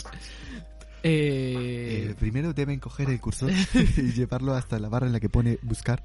Eh, 1.03 2.09
Eh, 2.09 2.15
primero 2.19 2.53
deben 2.53 2.79
coger 2.79 3.09
el 3.09 3.19
cursor 3.21 3.51
y 3.97 4.11
llevarlo 4.11 4.53
hasta 4.53 4.79
la 4.79 4.89
barra 4.89 5.07
en 5.07 5.13
la 5.13 5.19
que 5.19 5.29
pone 5.29 5.57
buscar. 5.61 6.03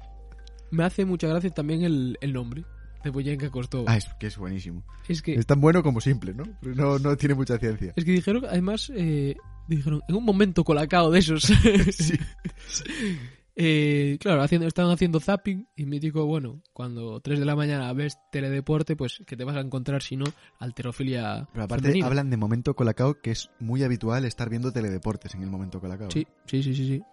me 0.71 0.83
hace 0.83 1.05
mucha 1.05 1.27
gracia 1.27 1.49
también 1.49 1.83
el, 1.83 2.17
el 2.21 2.31
nombre 2.33 2.63
de 3.11 3.49
Costova. 3.51 3.91
Ah, 3.91 3.97
es 3.97 4.07
que 4.19 4.27
es 4.27 4.37
buenísimo. 4.37 4.83
es 5.07 5.21
que 5.21 5.35
Es 5.35 5.45
tan 5.45 5.61
bueno 5.61 5.83
como 5.83 6.01
simple, 6.01 6.33
¿no? 6.33 6.43
No, 6.61 6.97
no 6.97 7.15
tiene 7.17 7.35
mucha 7.35 7.57
ciencia. 7.57 7.93
Es 7.95 8.03
que 8.03 8.11
dijeron, 8.11 8.45
además, 8.45 8.91
eh, 8.95 9.35
dijeron, 9.67 10.01
en 10.07 10.15
un 10.15 10.23
momento 10.23 10.63
colacao 10.63 11.11
de 11.11 11.19
esos. 11.19 11.51
Eh, 13.57 14.17
claro, 14.19 14.41
haciendo, 14.41 14.67
estaban 14.67 14.91
haciendo 14.91 15.21
zapping 15.21 15.67
y 15.77 15.85
me 15.85 15.99
dijo, 15.99 16.25
bueno, 16.25 16.61
cuando 16.73 17.21
3 17.21 17.39
de 17.39 17.45
la 17.45 17.55
mañana 17.55 17.93
ves 17.93 18.17
teledeporte, 18.29 18.97
pues 18.97 19.23
que 19.25 19.37
te 19.37 19.45
vas 19.45 19.55
a 19.55 19.61
encontrar, 19.61 20.03
si 20.03 20.17
no, 20.17 20.25
alterofilia 20.59 21.47
Pero 21.53 21.63
aparte 21.63 21.83
femenina. 21.83 22.07
hablan 22.07 22.29
de 22.29 22.35
momento 22.35 22.75
colacao, 22.75 23.21
que 23.21 23.31
es 23.31 23.49
muy 23.59 23.81
habitual 23.83 24.25
estar 24.25 24.49
viendo 24.49 24.73
teledeportes 24.73 25.35
en 25.35 25.43
el 25.43 25.49
momento 25.49 25.79
colacao. 25.79 26.11
Sí, 26.11 26.27
sí, 26.45 26.63
sí, 26.63 26.75
sí, 26.75 26.87
sí. 26.87 27.03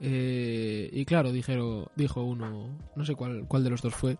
Eh, 0.00 0.90
y 0.92 1.06
claro, 1.06 1.32
dijeron, 1.32 1.86
dijo 1.96 2.22
uno, 2.22 2.76
no 2.94 3.04
sé 3.06 3.14
cuál, 3.14 3.46
cuál 3.48 3.64
de 3.64 3.70
los 3.70 3.80
dos 3.80 3.94
fue, 3.94 4.18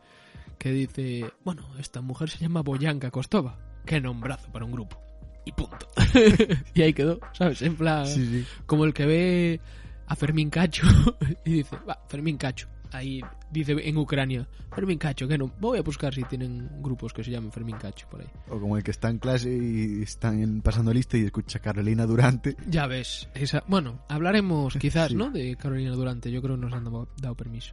que 0.59 0.72
dice, 0.72 1.30
bueno, 1.45 1.68
esta 1.78 2.01
mujer 2.01 2.30
se 2.30 2.39
llama 2.39 2.62
Boyanka 2.62 3.11
Kostova. 3.11 3.59
Qué 3.84 4.01
nombrazo 4.01 4.51
para 4.51 4.64
un 4.64 4.72
grupo. 4.72 5.05
Y 5.47 5.53
punto. 5.53 5.88
y 6.74 6.82
ahí 6.82 6.92
quedó, 6.92 7.18
¿sabes? 7.32 7.62
En 7.62 7.76
plan, 7.76 8.07
Sí, 8.07 8.26
sí. 8.26 8.44
como 8.66 8.84
el 8.84 8.92
que 8.92 9.07
ve 9.07 9.61
a 10.07 10.14
Fermín 10.16 10.51
Cacho 10.51 10.86
y 11.44 11.53
dice, 11.55 11.76
va, 11.88 11.99
Fermín 12.09 12.36
Cacho. 12.36 12.68
ahí 12.92 13.20
dice 13.51 13.72
en 13.78 13.97
Ucrania, 13.97 14.47
Fermín 14.74 14.99
Cacho, 14.99 15.26
que 15.28 15.38
no, 15.38 15.51
voy 15.61 15.78
a 15.78 15.82
buscar 15.82 16.12
si 16.12 16.22
tienen 16.24 16.68
grupos 16.82 17.12
que 17.12 17.22
se 17.24 17.30
llamen 17.30 17.51
Fermín 17.53 17.76
Cacho 17.76 18.09
por 18.11 18.20
ahí. 18.20 18.26
O 18.51 18.59
como 18.61 18.76
el 18.76 18.82
que 18.82 18.90
está 18.90 19.09
en 19.09 19.18
clase 19.18 19.51
y 19.57 20.03
están 20.03 20.61
pasando 20.62 20.92
lista 20.92 21.16
y 21.16 21.24
escucha 21.24 21.61
Carolina 21.61 22.07
Durante. 22.07 22.57
Ya 22.68 22.86
ves, 22.88 23.28
esa, 23.34 23.62
bueno, 23.68 24.01
hablaremos 24.09 24.74
quizás, 24.80 25.09
Sí. 25.11 25.14
¿no? 25.14 25.30
De 25.30 25.57
Carolina 25.57 25.92
Durante, 25.92 26.30
yo 26.32 26.42
creo 26.42 26.57
que 26.57 26.62
nos 26.62 26.72
han 26.72 26.84
dado, 26.84 27.09
dado 27.20 27.34
permiso. 27.36 27.72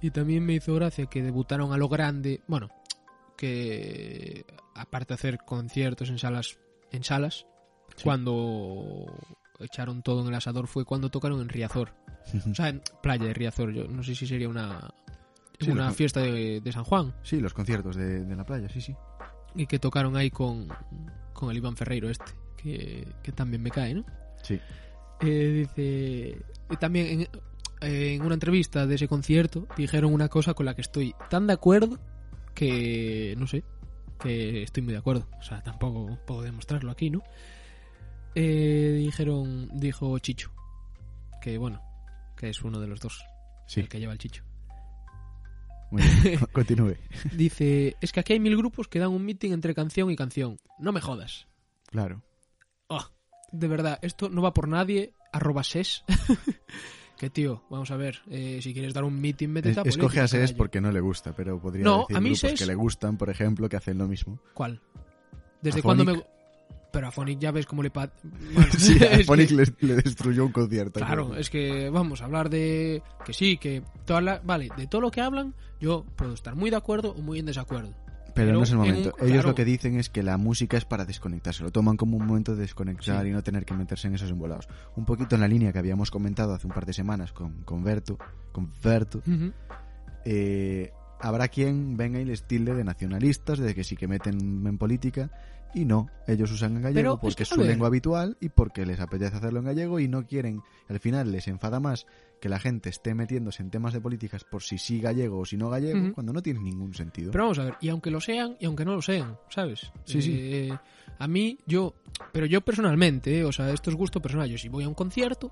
Y 0.00 0.10
también 0.10 0.44
me 0.46 0.54
hizo 0.54 0.74
gracia 0.74 1.06
que 1.06 1.22
debutaron 1.22 1.72
a 1.72 1.76
lo 1.76 1.88
grande, 1.88 2.40
bueno, 2.46 2.68
que 3.36 4.44
aparte 4.74 5.08
de 5.08 5.14
hacer 5.14 5.38
conciertos 5.44 6.08
en 6.10 6.18
salas, 6.18 6.58
en 6.94 7.04
salas, 7.04 7.46
cuando 8.02 9.06
echaron 9.60 10.02
todo 10.02 10.22
en 10.22 10.28
el 10.28 10.34
asador 10.34 10.66
fue 10.66 10.84
cuando 10.84 11.10
tocaron 11.10 11.40
en 11.40 11.48
Riazor. 11.48 11.92
O 12.50 12.54
sea, 12.54 12.70
en 12.70 12.80
Playa 13.02 13.26
de 13.26 13.34
Riazor, 13.34 13.70
yo 13.72 13.86
no 13.86 14.02
sé 14.02 14.14
si 14.14 14.26
sería 14.26 14.48
una, 14.48 14.94
Sí, 15.60 15.70
una 15.70 15.92
fiesta 15.92 16.20
de, 16.20 16.60
de 16.60 16.72
San 16.72 16.84
Juan. 16.84 17.14
Sí, 17.22 17.40
los 17.40 17.54
conciertos 17.54 17.96
de, 17.96 18.24
de 18.24 18.36
la 18.36 18.44
playa, 18.44 18.68
sí, 18.68 18.80
sí. 18.80 18.94
Y 19.54 19.66
que 19.66 19.78
tocaron 19.78 20.16
ahí 20.16 20.30
con, 20.30 20.68
con 21.32 21.50
el 21.50 21.56
Iván 21.56 21.76
Ferreiro 21.76 22.10
este, 22.10 22.32
que, 22.56 23.06
que 23.22 23.32
también 23.32 23.62
me 23.62 23.70
cae, 23.70 23.94
¿no? 23.94 24.04
Sí. 24.42 24.60
Eh, 25.20 25.66
dice. 25.76 26.44
y 26.70 26.76
también 26.78 27.20
en, 27.20 27.28
en 27.80 28.22
una 28.22 28.34
entrevista 28.34 28.86
de 28.86 28.96
ese 28.96 29.06
concierto 29.06 29.66
dijeron 29.76 30.12
una 30.12 30.28
cosa 30.28 30.54
con 30.54 30.66
la 30.66 30.74
que 30.74 30.80
estoy 30.80 31.14
tan 31.30 31.46
de 31.46 31.52
acuerdo 31.52 31.98
que. 32.54 33.34
No 33.38 33.46
sé. 33.46 33.64
Que 34.24 34.62
estoy 34.62 34.82
muy 34.82 34.92
de 34.92 34.98
acuerdo. 34.98 35.28
O 35.38 35.42
sea, 35.42 35.62
tampoco 35.62 36.18
puedo 36.26 36.42
demostrarlo 36.42 36.90
aquí, 36.90 37.10
¿no? 37.10 37.22
Eh, 38.34 38.96
dijeron. 38.98 39.68
Dijo 39.74 40.18
Chicho. 40.18 40.50
Que 41.40 41.58
bueno. 41.58 41.80
Que 42.36 42.48
es 42.50 42.62
uno 42.62 42.80
de 42.80 42.86
los 42.88 43.00
dos. 43.00 43.24
Sí, 43.66 43.80
El 43.80 43.88
que 43.88 44.00
lleva 44.00 44.12
el 44.12 44.18
Chicho. 44.18 44.42
muy 45.90 46.02
bien. 46.22 46.38
Co- 46.40 46.46
Continúe. 46.48 46.96
Dice. 47.32 47.96
Es 48.00 48.10
que 48.12 48.20
aquí 48.20 48.32
hay 48.32 48.40
mil 48.40 48.56
grupos 48.56 48.88
que 48.88 48.98
dan 48.98 49.10
un 49.10 49.24
meeting 49.24 49.52
entre 49.52 49.74
canción 49.74 50.10
y 50.10 50.16
canción. 50.16 50.58
No 50.78 50.90
me 50.92 51.00
jodas. 51.00 51.46
Claro. 51.90 52.22
Ah, 52.88 53.10
de 53.52 53.68
verdad, 53.68 53.98
esto 54.02 54.28
no 54.28 54.42
va 54.42 54.52
por 54.52 54.66
nadie. 54.68 55.12
Arroba 55.32 55.62
ses. 55.64 56.04
que 57.16 57.30
tío, 57.30 57.62
vamos 57.70 57.90
a 57.90 57.96
ver. 57.96 58.20
eh, 58.30 58.58
si 58.62 58.72
quieres 58.72 58.92
dar 58.94 59.04
un 59.04 59.20
meeting, 59.20 59.48
métete 59.48 59.72
Es- 59.80 59.86
a 59.86 59.88
escoge 59.88 60.20
a 60.20 60.28
SES 60.28 60.52
porque 60.52 60.80
no 60.80 60.90
le 60.92 61.00
gusta, 61.00 61.32
pero 61.34 61.58
podría 61.60 61.84
No, 61.84 62.00
decir 62.00 62.16
a 62.16 62.20
mí 62.20 62.30
grupos 62.30 62.40
SES 62.50 62.58
que 62.60 62.66
le 62.66 62.74
gustan, 62.74 63.16
por 63.16 63.30
ejemplo, 63.30 63.68
que 63.68 63.76
hacen 63.76 63.98
lo 63.98 64.06
mismo. 64.08 64.38
¿Cuál? 64.54 64.80
¿Desde 65.62 65.82
cuándo 65.82 66.04
me.? 66.04 66.22
Pero 66.92 67.08
a 67.08 67.10
Phonic 67.10 67.40
ya 67.40 67.50
ves 67.50 67.66
cómo 67.66 67.82
le. 67.82 67.90
pa- 67.90 68.10
Bueno, 68.54 68.70
Sí, 68.78 68.96
a 69.04 69.18
Phonic 69.26 69.48
que- 69.48 69.54
le, 69.56 69.64
le 69.80 69.94
destruyó 69.96 70.44
un 70.46 70.52
concierto. 70.52 71.00
Claro, 71.00 71.28
creo. 71.30 71.40
es 71.40 71.50
que 71.50 71.90
vamos 71.90 72.20
a 72.22 72.26
hablar 72.26 72.50
de. 72.50 73.02
Que 73.24 73.32
sí, 73.32 73.56
que. 73.56 73.82
Toda 74.04 74.20
la... 74.20 74.40
Vale, 74.44 74.68
de 74.76 74.86
todo 74.86 75.00
lo 75.00 75.10
que 75.10 75.20
hablan, 75.20 75.54
yo 75.80 76.04
puedo 76.16 76.34
estar 76.34 76.54
muy 76.54 76.70
de 76.70 76.76
acuerdo 76.76 77.10
o 77.10 77.20
muy 77.20 77.40
en 77.40 77.46
desacuerdo. 77.46 77.92
Pero, 78.34 78.48
pero 78.48 78.58
no 78.58 78.64
es 78.64 78.70
el 78.70 78.76
un- 78.78 78.86
momento. 78.86 79.14
Ellos 79.18 79.30
claro. 79.32 79.48
lo 79.50 79.54
que 79.54 79.64
dicen 79.64 79.96
es 79.98 80.10
que 80.10 80.22
la 80.22 80.36
música 80.36 80.76
es 80.76 80.84
para 80.84 81.04
desconectarse. 81.04 81.62
Lo 81.62 81.70
toman 81.70 81.96
como 81.96 82.16
un 82.16 82.26
momento 82.26 82.54
de 82.54 82.62
desconectar 82.62 83.22
Sí. 83.22 83.28
y 83.28 83.32
no 83.32 83.42
tener 83.42 83.64
que 83.64 83.74
meterse 83.74 84.08
en 84.08 84.14
esos 84.14 84.30
embolados. 84.30 84.68
Un 84.96 85.04
poquito 85.04 85.36
en 85.36 85.40
la 85.40 85.48
línea 85.48 85.72
que 85.72 85.78
habíamos 85.78 86.10
comentado 86.10 86.52
hace 86.54 86.66
un 86.66 86.72
par 86.72 86.84
de 86.86 86.92
semanas 86.92 87.32
con, 87.32 87.62
con 87.62 87.84
Berto. 87.84 88.18
Con 88.52 88.70
Berto. 88.82 89.22
Eh, 90.24 90.92
habrá 91.20 91.48
quien 91.48 91.96
venga 91.96 92.18
y 92.20 92.24
les 92.24 92.44
tilde 92.44 92.74
de 92.74 92.84
nacionalistas, 92.84 93.58
de 93.58 93.74
que 93.74 93.84
sí 93.84 93.96
que 93.96 94.08
meten 94.08 94.66
en 94.66 94.78
política. 94.78 95.30
Y 95.74 95.84
no, 95.84 96.08
ellos 96.28 96.52
usan 96.52 96.76
en 96.76 96.82
gallego 96.82 96.94
Pero 97.00 97.14
es 97.14 97.20
porque 97.20 97.36
que, 97.36 97.42
es 97.42 97.48
su 97.48 97.56
ver. 97.60 97.66
lengua 97.66 97.88
habitual 97.88 98.36
y 98.40 98.48
porque 98.48 98.86
les 98.86 99.00
apetece 99.00 99.36
hacerlo 99.36 99.58
en 99.58 99.64
gallego 99.66 99.98
y 99.98 100.06
no 100.08 100.24
quieren. 100.24 100.62
Al 100.88 101.00
final 101.00 101.32
les 101.32 101.48
enfada 101.48 101.80
más 101.80 102.06
que 102.40 102.48
la 102.48 102.60
gente 102.60 102.90
esté 102.90 103.14
metiéndose 103.14 103.62
en 103.62 103.70
temas 103.70 103.92
de 103.92 104.00
políticas 104.00 104.44
por 104.44 104.62
si 104.62 104.78
sí 104.78 105.00
gallego 105.00 105.40
o 105.40 105.44
si 105.44 105.56
no 105.56 105.70
gallego, 105.70 106.12
cuando 106.14 106.32
no 106.32 106.42
tiene 106.42 106.60
ningún 106.60 106.94
sentido. 106.94 107.32
Pero 107.32 107.44
vamos 107.44 107.58
a 107.58 107.64
ver, 107.64 107.74
y 107.80 107.88
aunque 107.88 108.10
lo 108.10 108.20
sean 108.20 108.56
y 108.60 108.66
aunque 108.66 108.84
no 108.84 108.94
lo 108.94 109.02
sean, 109.02 109.36
¿sabes? 109.48 109.90
Sí, 110.04 110.22
sí. 110.22 110.32
Eh, 110.38 110.78
a 111.18 111.26
mí, 111.26 111.58
yo. 111.66 111.94
Pero 112.32 112.46
yo 112.46 112.60
personalmente, 112.60 113.40
eh, 113.40 113.44
o 113.44 113.50
sea, 113.52 113.70
esto 113.70 113.90
es 113.90 113.96
gusto 113.96 114.20
personal. 114.20 114.48
Yo 114.48 114.58
si 114.58 114.68
voy 114.68 114.84
a 114.84 114.88
un 114.88 114.94
concierto, 114.94 115.50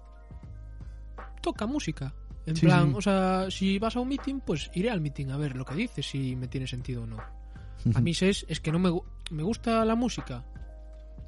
toca 1.41 1.67
música. 1.67 2.15
En 2.47 2.57
Sí, 2.57 2.67
plan, 2.67 2.91
sí. 2.91 2.95
o 2.97 3.01
sea, 3.01 3.47
si 3.51 3.79
vas 3.79 3.97
a 3.97 4.01
un 4.01 4.09
meeting, 4.09 4.41
pues 4.41 4.71
iré 4.75 4.91
al 4.91 5.01
meeting 5.01 5.29
a 5.31 5.37
ver 5.37 5.57
lo 5.57 5.65
que 5.65 5.75
dice, 5.75 6.03
si 6.03 6.35
me 6.37 6.49
tiene 6.49 6.67
sentido 6.67 7.03
o 7.05 7.07
no. 7.07 7.19
A 7.95 8.01
mí 8.01 8.13
es, 8.21 8.45
es 8.49 8.61
que 8.61 8.73
no 8.73 8.79
me, 8.79 8.91
me 9.31 9.43
gusta 9.43 9.85
la 9.85 9.95
música. 9.95 10.45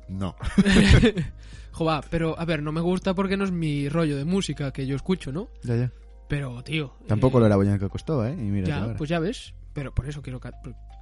no. 0.09 0.37
Joder, 1.73 2.05
pero 2.09 2.39
a 2.39 2.45
ver, 2.45 2.63
no 2.63 2.71
me 2.71 2.81
gusta 2.81 3.15
porque 3.15 3.37
no 3.37 3.43
es 3.43 3.51
mi 3.51 3.89
rollo 3.89 4.17
de 4.17 4.25
música 4.25 4.71
que 4.73 4.87
yo 4.87 4.95
escucho, 4.95 5.33
¿no? 5.33 5.49
Ya, 5.65 5.75
ya. 5.75 5.93
Pero, 6.29 6.63
tío. 6.63 6.95
Tampoco 7.09 7.39
eh, 7.39 7.41
lo 7.41 7.47
era 7.47 7.57
Boyanca 7.57 7.89
Costova, 7.89 8.31
¿eh? 8.31 8.35
Y 8.35 8.45
mira, 8.45 8.69
Ya, 8.69 8.95
pues 8.97 9.11
ya 9.11 9.19
ves. 9.19 9.55
Pero 9.73 9.93
por 9.93 10.09
eso 10.09 10.23
quiero. 10.23 10.41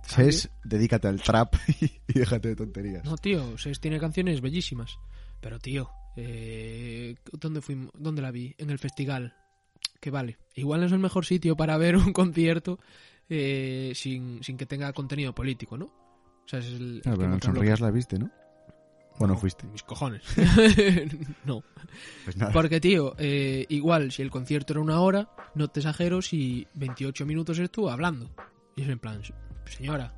Ses, 0.06 0.50
dedícate 0.64 1.08
al 1.08 1.20
trap 1.20 1.54
y 1.80 2.18
déjate 2.18 2.48
de 2.48 2.56
tonterías. 2.56 3.04
No, 3.04 3.16
tío, 3.18 3.58
Ses 3.58 3.80
tiene 3.80 4.00
canciones 4.00 4.40
bellísimas. 4.40 4.98
Pero, 5.42 5.58
tío, 5.58 5.90
eh, 6.16 7.16
¿dónde, 7.32 7.60
fuimos, 7.60 7.92
¿dónde 7.98 8.22
la 8.22 8.30
vi? 8.30 8.54
En 8.56 8.70
el 8.70 8.78
festival. 8.78 9.34
Que 10.00 10.10
vale. 10.10 10.38
Igual 10.54 10.80
no 10.80 10.86
es 10.86 10.92
el 10.92 10.98
mejor 11.00 11.26
sitio 11.26 11.54
para 11.54 11.76
ver 11.76 11.96
un 11.96 12.14
concierto 12.14 12.78
eh, 13.34 13.92
sin, 13.94 14.42
sin 14.42 14.56
que 14.56 14.66
tenga 14.66 14.92
contenido 14.92 15.34
político, 15.34 15.76
¿no? 15.78 15.86
O 15.86 16.44
sea, 16.46 16.58
es 16.58 16.66
el. 16.66 17.00
Claro, 17.02 17.18
pero 17.18 17.30
contrabloque. 17.30 17.46
Sonrías 17.66 17.80
la 17.80 17.90
viste, 17.90 18.18
¿no? 18.18 18.30
¿O 19.18 19.26
no 19.26 19.36
fuiste? 19.36 19.66
Mis 19.66 19.82
cojones. 19.82 20.22
no. 21.44 21.62
Pues 22.24 22.36
nada. 22.36 22.52
Porque, 22.52 22.80
tío, 22.80 23.14
eh, 23.18 23.66
igual 23.68 24.10
si 24.12 24.22
el 24.22 24.30
concierto 24.30 24.72
era 24.72 24.80
una 24.80 25.00
hora, 25.00 25.28
no 25.54 25.68
te 25.68 25.80
exagero 25.80 26.22
si 26.22 26.66
28 26.74 27.24
minutos 27.26 27.58
estuvo 27.58 27.90
hablando. 27.90 28.30
Y 28.76 28.82
es 28.82 28.88
en 28.88 28.98
plan, 28.98 29.20
señora, 29.66 30.14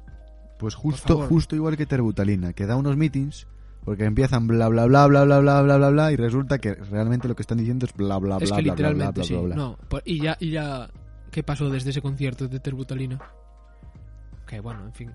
Pues 0.59 0.75
justo, 0.75 1.27
justo 1.29 1.57
igual 1.57 1.77
que 1.77 1.87
Terbutalina, 1.87 2.53
que 2.53 2.67
da 2.67 2.77
unos 2.77 2.97
meetings 2.97 3.47
porque 3.85 4.05
empiezan 4.05 4.47
bla 4.47 4.69
bla 4.69 4.87
bla 4.87 5.07
bla 5.09 5.25
bla 5.25 5.41
bla 5.41 5.61
bla 5.63 5.77
bla 5.77 5.91
bla 5.91 6.13
y 6.13 6.17
resulta 6.17 6.59
que 6.59 6.75
realmente 6.75 7.29
lo 7.29 7.37
que 7.37 7.43
están 7.43 7.59
diciendo 7.59 7.85
es 7.85 7.93
bla 7.93 8.17
bla 8.19 8.37
bla 8.39 8.45
es 8.45 8.49
bla 8.51 8.57
que 8.57 8.63
bla 8.63 8.75
bla 8.75 8.89
literalmente 8.91 9.21
bla 9.21 9.25
sí. 9.27 9.35
bla 9.35 9.43
bla. 9.43 9.55
No, 9.57 9.77
por- 9.91 10.03
y 10.07 10.21
ya, 10.23 10.37
y 10.41 10.51
ya, 10.53 10.89
¿qué 11.35 11.43
pasó 11.43 11.69
desde 11.69 11.91
ese 11.91 12.01
concierto 12.01 12.47
de 12.47 12.61
Terbutalina? 12.61 13.21
Que 14.47 14.61
bueno, 14.61 14.85
en 14.85 14.93
fin. 14.95 15.11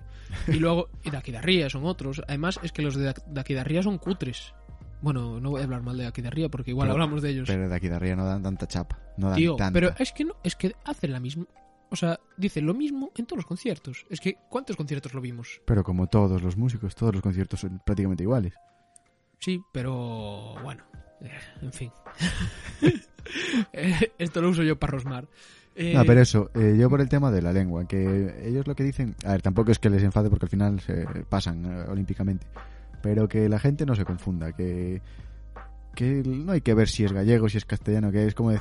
Y 0.48 0.52
luego, 0.58 0.90
y 1.02 1.08
de 1.10 1.16
Aquidarría 1.16 1.70
son 1.70 1.86
otros. 1.86 2.20
Además, 2.28 2.60
es 2.62 2.72
que 2.72 2.82
los 2.82 2.94
de 2.94 3.14
de 3.26 3.40
Aquidarría 3.40 3.82
son 3.82 3.96
cutres. 3.96 4.52
Bueno, 5.00 5.40
no 5.40 5.48
voy 5.48 5.62
a 5.62 5.64
hablar 5.64 5.80
mal 5.82 5.96
de 5.96 6.06
Aquidarría 6.06 6.50
porque 6.50 6.72
igual 6.72 6.88
Pero- 6.88 6.92
hablamos 7.02 7.22
de 7.22 7.30
ellos. 7.30 7.48
Pero 7.48 7.72
arriba 7.96 8.16
no 8.16 8.26
dan 8.26 8.42
tanta 8.42 8.66
chapa, 8.68 8.98
no 9.16 9.28
dan 9.30 9.36
Tío, 9.38 9.56
tanta. 9.56 9.72
pero 9.72 9.94
es 9.98 10.12
que 10.12 10.24
no, 10.26 10.34
es 10.44 10.56
que 10.56 10.74
hacen 10.84 11.12
la 11.12 11.20
misma. 11.20 11.46
O 11.88 11.96
sea, 11.96 12.20
dicen 12.36 12.66
lo 12.66 12.74
mismo 12.74 13.10
en 13.16 13.24
todos 13.24 13.38
los 13.38 13.46
conciertos. 13.46 14.04
Es 14.10 14.20
que, 14.20 14.36
¿cuántos 14.50 14.76
conciertos 14.76 15.14
lo 15.14 15.22
vimos? 15.22 15.62
Pero 15.64 15.82
como 15.84 16.06
todos 16.06 16.42
los 16.42 16.56
músicos, 16.58 16.94
todos 16.94 17.14
los 17.14 17.22
conciertos 17.22 17.60
son 17.60 17.80
prácticamente 17.84 18.22
iguales. 18.24 18.52
Sí, 19.38 19.60
pero 19.72 20.54
bueno, 20.62 20.84
eh, 21.22 21.30
en 21.62 21.72
fin. 21.72 21.90
Eh, 23.72 24.12
Esto 24.18 24.40
lo 24.40 24.48
uso 24.48 24.62
yo 24.62 24.78
para 24.78 24.92
rosmar. 24.92 25.28
Eh, 25.80 25.94
No, 25.94 26.04
pero 26.04 26.20
eso, 26.20 26.50
eh, 26.54 26.76
yo 26.78 26.90
por 26.90 27.00
el 27.00 27.08
tema 27.08 27.30
de 27.30 27.40
la 27.40 27.52
lengua, 27.52 27.86
que 27.88 28.34
ellos 28.46 28.66
lo 28.66 28.74
que 28.74 28.84
dicen, 28.84 29.14
a 29.24 29.32
ver, 29.32 29.42
tampoco 29.42 29.70
es 29.72 29.78
que 29.78 29.88
les 29.88 30.02
enfade 30.02 30.28
porque 30.28 30.44
al 30.46 30.50
final 30.50 30.80
se 30.80 31.06
pasan 31.28 31.64
eh, 31.64 31.84
olímpicamente, 31.88 32.46
pero 33.02 33.26
que 33.28 33.48
la 33.48 33.58
gente 33.58 33.86
no 33.86 33.94
se 33.94 34.04
confunda, 34.04 34.52
que 34.52 35.00
que 35.92 36.22
no 36.24 36.52
hay 36.52 36.60
que 36.60 36.72
ver 36.72 36.88
si 36.88 37.04
es 37.04 37.12
gallego, 37.12 37.48
si 37.48 37.58
es 37.58 37.64
castellano, 37.64 38.12
que 38.12 38.24
es 38.24 38.34
como 38.34 38.52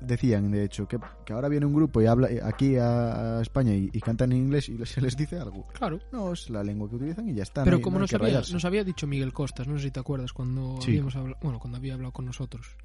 decían, 0.00 0.52
de 0.52 0.62
hecho, 0.64 0.86
que, 0.86 0.98
que 1.24 1.32
ahora 1.32 1.48
viene 1.48 1.66
un 1.66 1.74
grupo 1.74 2.00
y 2.00 2.06
habla 2.06 2.28
aquí 2.44 2.76
a, 2.76 3.38
a 3.38 3.42
España 3.42 3.74
y, 3.74 3.90
y 3.92 4.00
cantan 4.00 4.30
en 4.30 4.38
inglés 4.38 4.68
y 4.68 4.78
se 4.86 5.00
les 5.00 5.16
dice 5.16 5.36
algo. 5.38 5.66
Claro. 5.72 5.98
No, 6.12 6.32
es 6.32 6.48
la 6.48 6.62
lengua 6.62 6.88
que 6.88 6.94
utilizan 6.94 7.28
y 7.28 7.34
ya 7.34 7.42
está. 7.42 7.64
Pero 7.64 7.76
no 7.76 7.78
hay- 7.78 7.82
como 7.82 7.96
no 7.96 8.02
nos, 8.02 8.14
había, 8.14 8.40
nos 8.52 8.64
había 8.64 8.84
dicho 8.84 9.06
Miguel 9.08 9.32
Costas, 9.32 9.66
no 9.66 9.76
sé 9.78 9.84
si 9.86 9.90
te 9.90 9.98
acuerdas 9.98 10.32
cuando 10.32 10.80
Sí. 10.80 10.92
habíamos 10.92 11.16
hablado, 11.16 11.36
bueno, 11.42 11.58
cuando 11.58 11.76
había 11.78 11.94
hablado 11.94 12.12
con 12.12 12.24
nosotros, 12.24 12.76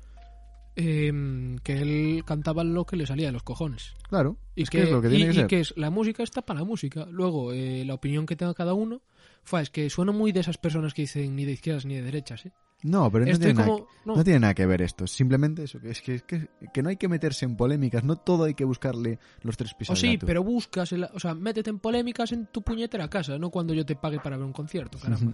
em, 0.75 1.57
que 1.59 1.79
él 1.81 2.23
cantaba 2.25 2.63
lo 2.63 2.85
que 2.85 2.95
le 2.95 3.05
salía 3.05 3.27
de 3.27 3.31
los 3.33 3.43
cojones. 3.43 3.93
Claro, 4.09 4.37
Y 4.55 4.63
es 4.63 4.69
que, 4.69 4.83
es 4.83 4.91
lo 4.91 5.01
que 5.01 5.09
tiene 5.09 5.23
y- 5.25 5.27
que 5.27 5.31
y 5.31 5.35
ser. 5.35 5.47
que 5.47 5.59
es 5.61 5.73
la 5.77 5.89
música 5.89 6.23
está 6.23 6.41
para 6.41 6.59
la 6.59 6.65
música. 6.65 7.05
Luego, 7.09 7.53
eh, 7.53 7.83
la 7.85 7.93
opinión 7.93 8.25
que 8.25 8.35
tenga 8.35 8.53
cada 8.53 8.73
uno, 8.73 9.01
fue, 9.43 9.61
es 9.61 9.69
que 9.69 9.89
suena 9.89 10.11
muy 10.11 10.31
de 10.31 10.41
esas 10.41 10.57
personas 10.57 10.93
que 10.93 11.03
dicen 11.03 11.35
ni 11.35 11.45
de 11.45 11.53
izquierdas 11.53 11.85
ni 11.85 11.95
de 11.95 12.01
derechas, 12.03 12.45
¿eh? 12.45 12.51
No, 12.83 13.11
pero 13.11 13.25
no 13.27 13.37
tiene, 13.37 13.53
nada, 13.53 13.67
no. 14.05 14.15
no 14.15 14.23
tiene 14.23 14.39
nada 14.39 14.55
que 14.55 14.65
ver 14.65 14.81
esto. 14.81 15.05
Simplemente 15.05 15.63
eso, 15.65 15.79
que 15.79 15.91
es 15.91 16.01
que, 16.01 16.15
es 16.15 16.23
que, 16.23 16.47
que 16.73 16.81
no 16.81 16.89
hay 16.89 16.97
que 16.97 17.07
meterse 17.07 17.45
en 17.45 17.55
polémicas. 17.55 18.03
No 18.03 18.15
todo 18.15 18.45
hay 18.45 18.55
que 18.55 18.65
buscarle 18.65 19.19
los 19.43 19.55
tres 19.55 19.75
pisos 19.75 19.91
O 19.91 19.93
al 19.93 19.97
sí, 19.99 20.13
gato. 20.15 20.25
pero 20.25 20.43
buscas, 20.43 20.91
el- 20.91 21.03
o 21.03 21.19
sea, 21.19 21.35
métete 21.35 21.69
en 21.69 21.77
polémicas 21.77 22.31
en 22.31 22.47
tu 22.47 22.63
puñetera 22.63 23.07
casa, 23.07 23.37
no 23.37 23.51
cuando 23.51 23.75
yo 23.75 23.85
te 23.85 23.95
pague 23.95 24.19
para 24.19 24.35
ver 24.35 24.47
un 24.47 24.53
concierto, 24.53 24.97
caramba. 24.97 25.33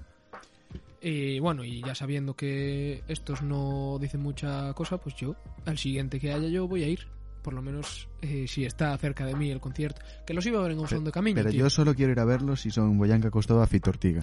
Y 1.02 1.39
bueno, 1.39 1.64
y 1.64 1.82
ya 1.82 1.93
sabiendo 1.95 2.36
que 2.36 3.04
estos 3.08 3.41
no 3.41 3.98
dicen 4.00 4.22
mucha 4.22 4.74
cosa, 4.74 4.98
pues 4.98 5.16
yo, 5.16 5.36
al 5.66 5.78
siguiente 5.78 6.20
que 6.20 6.32
haya 6.32 6.48
yo 6.48 6.68
voy 6.68 6.84
a 6.84 6.88
ir. 6.88 7.08
Por 7.43 7.54
lo 7.54 7.62
menos 7.62 8.10
eh, 8.22 8.45
si 8.45 8.66
está 8.66 8.98
cerca 8.98 9.26
de 9.26 9.34
mí 9.34 9.50
el 9.50 9.62
concierto. 9.62 10.02
Que 10.26 10.34
los 10.34 10.45
iba 10.45 10.60
a 10.60 10.64
ver 10.64 10.74
en 10.74 10.80
Osorno 10.80 11.06
de 11.06 11.12
Camino, 11.14 11.36
Pero 11.36 11.50
tío. 11.50 11.60
yo 11.60 11.70
solo 11.70 11.95
quiero 11.95 12.12
ir 12.12 12.20
a 12.20 12.26
verlos 12.26 12.60
si 12.62 12.72
son 12.72 12.98
Boyanca 12.98 13.32
Costova, 13.32 13.66
Fito 13.68 13.89
Ortiga. 13.89 14.22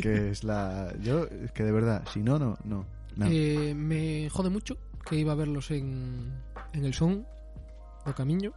que 0.00 0.30
es 0.30 0.44
la... 0.44 0.94
Yo, 1.02 1.24
es 1.24 1.50
que 1.50 1.64
de 1.64 1.72
verdad, 1.72 2.04
si 2.12 2.20
no, 2.22 2.38
no, 2.38 2.56
no. 2.64 2.86
no. 3.16 3.26
Eh, 3.26 3.74
me 3.74 4.28
jode 4.30 4.50
mucho 4.50 4.76
que 5.08 5.16
iba 5.16 5.32
a 5.32 5.34
verlos 5.34 5.72
en, 5.72 6.30
en 6.72 6.84
el 6.84 6.94
son 6.94 7.26
do 8.06 8.14
Camiño 8.14 8.52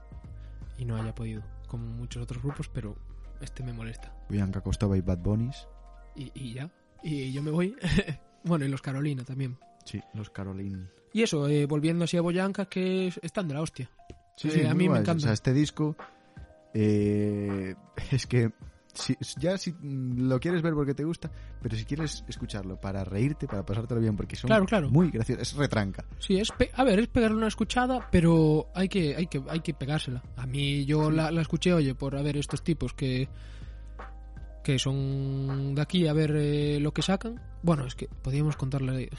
y 0.78 0.86
no 0.86 0.95
haya 0.95 1.16
podido, 1.16 1.41
como 1.68 1.88
muchos 1.88 2.22
otros 2.22 2.43
grupos, 2.43 2.70
pero 2.70 2.95
este 3.41 3.64
me 3.64 3.74
molesta. 3.74 4.14
Bianca 4.30 4.61
Costova 4.61 4.95
y 4.95 5.01
Bad 5.01 5.20
Bunnies. 5.20 5.68
Y, 6.16 6.32
y 6.36 6.53
ya. 6.53 6.70
Y 7.04 7.32
yo 7.32 7.43
me 7.43 7.51
voy. 7.51 7.76
bueno, 8.43 8.66
y 8.66 8.70
los 8.70 8.82
Carolina 8.82 9.24
también. 9.24 9.58
Sí, 9.86 10.01
los 10.14 10.30
Caroline. 10.30 10.88
Y 11.12 11.22
eso, 11.24 11.47
eh, 11.47 11.66
volviendo 11.66 12.06
así 12.06 12.18
a 12.18 12.22
Boyanca, 12.22 12.66
que 12.66 13.08
es- 13.08 13.20
están 13.22 13.47
de 13.47 13.54
la 13.54 13.62
hostia. 13.62 13.89
Sí, 14.38 14.47
Eh, 14.47 14.51
sí, 14.51 14.62
a 14.66 14.74
mí 14.74 14.88
me 14.89 14.99
encanta. 14.99 15.18
O 15.18 15.20
sea, 15.20 15.34
este 15.34 15.54
disco 15.54 15.95
eh, 16.74 17.76
es 18.12 18.26
que 18.28 18.51
si, 18.93 19.16
ya 19.39 19.58
si 19.58 19.74
lo 19.82 20.39
quieres 20.39 20.62
ver 20.62 20.74
porque 20.74 20.93
te 20.93 21.04
gusta, 21.04 21.32
pero 21.62 21.76
si 21.76 21.84
quieres 21.86 22.24
escucharlo 22.28 22.80
para 22.80 23.04
reírte, 23.04 23.47
para 23.47 23.66
pasártelo 23.66 23.99
bien, 23.99 24.16
porque 24.16 24.36
son 24.36 24.47
Claro, 24.49 24.66
claro. 24.66 24.89
muy 24.89 25.10
graciosos, 25.10 25.51
es 25.51 25.56
retranca. 25.56 26.06
Sí, 26.20 26.38
es 26.38 26.51
pe- 26.51 26.70
a 26.74 26.84
ver, 26.84 26.99
es 26.99 27.08
pegarle 27.08 27.38
una 27.38 27.47
escuchada, 27.47 28.08
pero 28.12 28.68
hay 28.76 28.88
que, 28.89 29.16
hay 29.16 29.28
que, 29.28 29.43
hay 29.49 29.60
que 29.62 29.74
pegársela. 29.74 30.24
A 30.38 30.45
mí 30.45 30.86
yo 30.86 31.10
la, 31.12 31.32
la 31.32 31.41
escuché, 31.41 31.74
oye, 31.74 31.95
por 31.95 32.16
a 32.16 32.22
ver 32.22 32.38
estos 32.38 32.64
tipos 32.64 32.93
que 32.93 33.28
que 34.64 34.80
son 34.80 35.76
de 35.76 35.82
aquí 35.82 36.07
a 36.07 36.14
ver 36.14 36.34
eh, 36.36 36.80
lo 36.80 36.93
que 36.93 37.01
sacan. 37.01 37.39
Bueno, 37.61 37.86
es 37.86 37.95
que 37.95 38.07
podríamos 38.07 38.55
contarle 38.55 39.09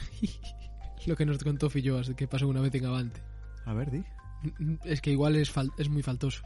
lo 1.05 1.15
que 1.15 1.25
nos 1.25 1.43
contó 1.43 1.69
Filloas 1.69 2.07
de 2.07 2.15
que 2.15 2.27
pasó 2.27 2.47
una 2.47 2.61
vez 2.61 2.73
en 2.75 2.85
Avante. 2.85 3.21
A 3.65 3.73
ver, 3.73 3.91
di. 3.91 4.03
Es 4.83 5.01
que 5.01 5.11
igual 5.11 5.35
es, 5.35 5.53
fal- 5.55 5.71
es 5.77 5.89
muy 5.89 6.03
faltoso. 6.03 6.43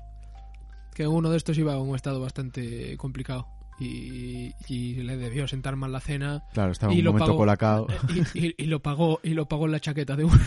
Que 0.93 1.08
uno 1.08 1.30
de 1.30 1.38
estos 1.38 1.58
iba 1.58 1.74
a 1.74 1.78
un 1.80 1.95
estado 1.95 2.20
bastante 2.20 2.95
complicado 2.97 3.47
y, 3.80 4.52
y 4.68 4.95
le 4.95 5.16
debió 5.16 5.47
sentar 5.47 5.78
mal 5.78 5.93
la 5.93 6.02
cena 6.02 6.43
Claro, 6.54 6.74
estaba 6.74 6.93
Y 6.93 7.00
un 7.00 7.06
lo 7.06 7.12
momento 7.14 7.28
pagó. 7.28 7.38
colacao. 7.38 7.88
y, 8.34 8.47
y- 8.47 8.56
y 8.58 8.66
lo 8.66 8.82
pagó 8.82 9.20
y 9.24 9.30
lo 9.34 9.47
pagó 9.47 9.66
en 9.66 9.72
la 9.74 9.80
chaqueta 9.80 10.16
de 10.18 10.26
uno. 10.26 10.39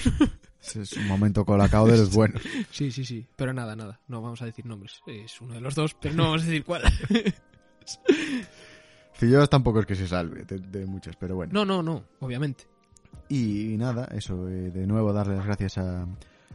es 0.61 0.93
un 0.95 1.07
momento 1.09 1.45
colacao 1.47 1.87
de 1.87 1.97
los 1.99 2.13
buenos. 2.15 2.43
Sí, 2.71 2.91
sí, 2.93 3.05
sí. 3.05 3.27
Pero 3.37 3.53
nada, 3.55 3.75
nada. 3.77 4.01
No 4.09 4.21
vamos 4.21 4.43
a 4.43 4.47
decir 4.47 4.67
nombres. 4.67 5.01
Es 5.07 5.41
uno 5.41 5.55
de 5.55 5.61
los 5.63 5.75
dos, 5.75 5.95
pero 5.95 6.15
no 6.15 6.25
vamos 6.25 6.43
a 6.43 6.47
decir 6.47 6.65
cuál. 6.65 6.83
Filloas 9.15 9.49
tampoco 9.49 9.81
es 9.81 9.87
que 9.87 9.95
se 9.95 10.09
salve 10.09 10.45
de, 10.45 10.59
de 10.59 10.87
muchos, 10.87 11.17
pero 11.17 11.37
bueno. 11.37 11.53
No, 11.53 11.65
no, 11.65 11.83
no, 11.83 12.05
obviamente. 12.21 12.65
Y, 13.29 13.77
nada, 13.79 14.09
eso, 14.13 14.49
eh, 14.49 14.71
de 14.71 14.87
nuevo 14.87 15.13
darle 15.13 15.37
las 15.37 15.47
gracias 15.47 15.79
a, 15.79 16.07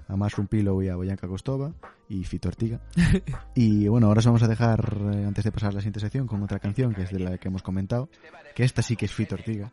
a 0.07 0.15
Mushroom 0.15 0.47
Pillow 0.47 0.81
y 0.83 0.89
a 0.89 0.95
Boyanka 0.95 1.27
Kostova 1.27 1.73
y 2.09 2.23
Fito 2.23 2.49
Ortiga. 2.49 2.79
y 3.55 3.87
bueno, 3.87 4.07
ahora 4.07 4.19
os 4.19 4.25
vamos 4.25 4.43
a 4.43 4.47
dejar, 4.47 4.97
eh, 5.13 5.25
antes 5.25 5.43
de 5.43 5.51
pasar 5.51 5.69
a 5.69 5.73
la 5.73 5.79
siguiente 5.79 5.99
sección, 5.99 6.27
con 6.27 6.43
otra 6.43 6.59
canción 6.59 6.93
que 6.93 7.03
es 7.03 7.11
de 7.11 7.19
la 7.19 7.37
que 7.37 7.47
hemos 7.47 7.63
comentado, 7.63 8.09
que 8.55 8.63
esta 8.63 8.81
sí 8.81 8.95
que 8.95 9.05
es 9.05 9.13
Fito 9.13 9.35
Ortiga. 9.35 9.71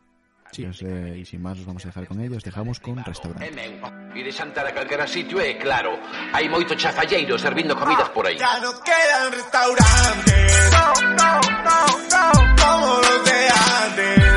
Sí. 0.51 0.63
Y, 0.81 1.19
y 1.19 1.25
sin 1.25 1.41
más 1.41 1.59
os 1.59 1.65
vamos 1.65 1.83
a 1.85 1.89
dejar 1.89 2.07
con 2.07 2.19
ellos, 2.21 2.43
dejamos 2.43 2.79
con 2.79 3.03
Restaurante. 3.03 3.45
É 3.47 3.51
meu. 3.51 3.73
Ides 4.15 4.35
xantar 4.35 4.65
a 4.67 4.71
calquera 4.71 5.05
sitio 5.07 5.41
e 5.41 5.55
claro, 5.59 5.91
hai 6.31 6.47
moito 6.47 6.75
chafalleiro 6.75 7.37
servindo 7.37 7.75
comidas 7.75 8.09
por 8.15 8.25
aí. 8.25 8.37
Ya 8.37 8.59
no 8.63 8.71
quedan 8.79 9.31
restaurantes. 9.35 10.71
No, 10.71 10.87
no, 11.19 11.31
no, 11.67 11.79
no. 12.13 12.23
Como 12.55 12.87
los 13.03 13.19
de 13.27 13.39
antes. 13.83 14.33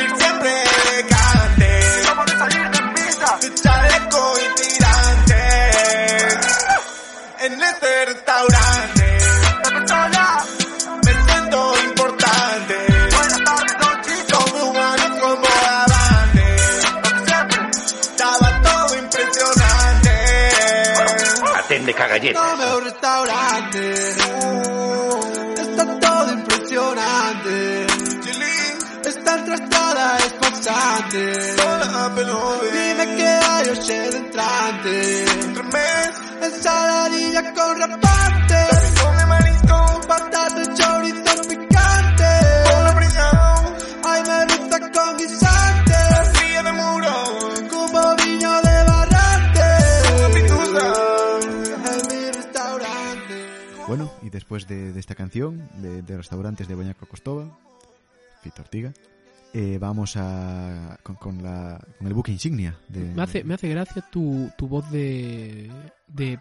Ir 0.00 0.10
siempre 0.16 0.52
elegantes. 0.64 2.08
Como 2.08 2.24
de 2.24 2.34
salir 2.38 2.66
de. 2.72 2.78
De 3.42 3.54
chaleco 3.54 4.22
y 4.40 4.46
tirantes. 4.60 6.32
En 7.40 7.52
este 7.62 8.04
restaurante. 8.06 8.97
No 22.08 22.56
veo 22.56 22.80
restaurante. 22.80 23.94
Está 25.60 26.00
todo 26.00 26.32
impresionante. 26.32 27.86
Esta 29.04 29.34
entrada 29.34 30.16
es 30.18 30.40
bastante. 30.40 31.56
Dime 32.72 33.16
qué 33.16 33.26
hay 33.26 33.68
hoy 33.68 33.86
de 33.86 34.16
entrante. 34.16 35.24
Ensaladilla 36.42 37.52
con 37.54 37.78
rapante. 37.78 38.56
Patata, 40.08 40.62
chorizo 40.74 40.97
después 54.38 54.66
de, 54.68 54.92
de 54.92 55.00
esta 55.00 55.14
canción, 55.14 55.68
de, 55.82 56.02
de 56.02 56.16
restaurantes 56.16 56.68
de 56.68 56.74
Boyanka 56.74 57.06
Kostova, 57.06 57.44
Fito 58.42 58.62
Ortiga, 58.62 58.92
eh, 59.52 59.78
vamos 59.80 60.14
a 60.16 60.98
con, 61.02 61.16
con 61.16 61.42
la, 61.42 61.80
con 61.98 62.06
el 62.06 62.14
buque 62.14 62.30
insignia 62.32 62.76
de... 62.88 63.00
Me 63.00 63.22
hace, 63.22 63.42
me 63.44 63.54
hace 63.54 63.68
gracia 63.68 64.04
tu, 64.12 64.50
tu 64.56 64.68
voz 64.68 64.90
de, 64.90 65.70
de 66.06 66.38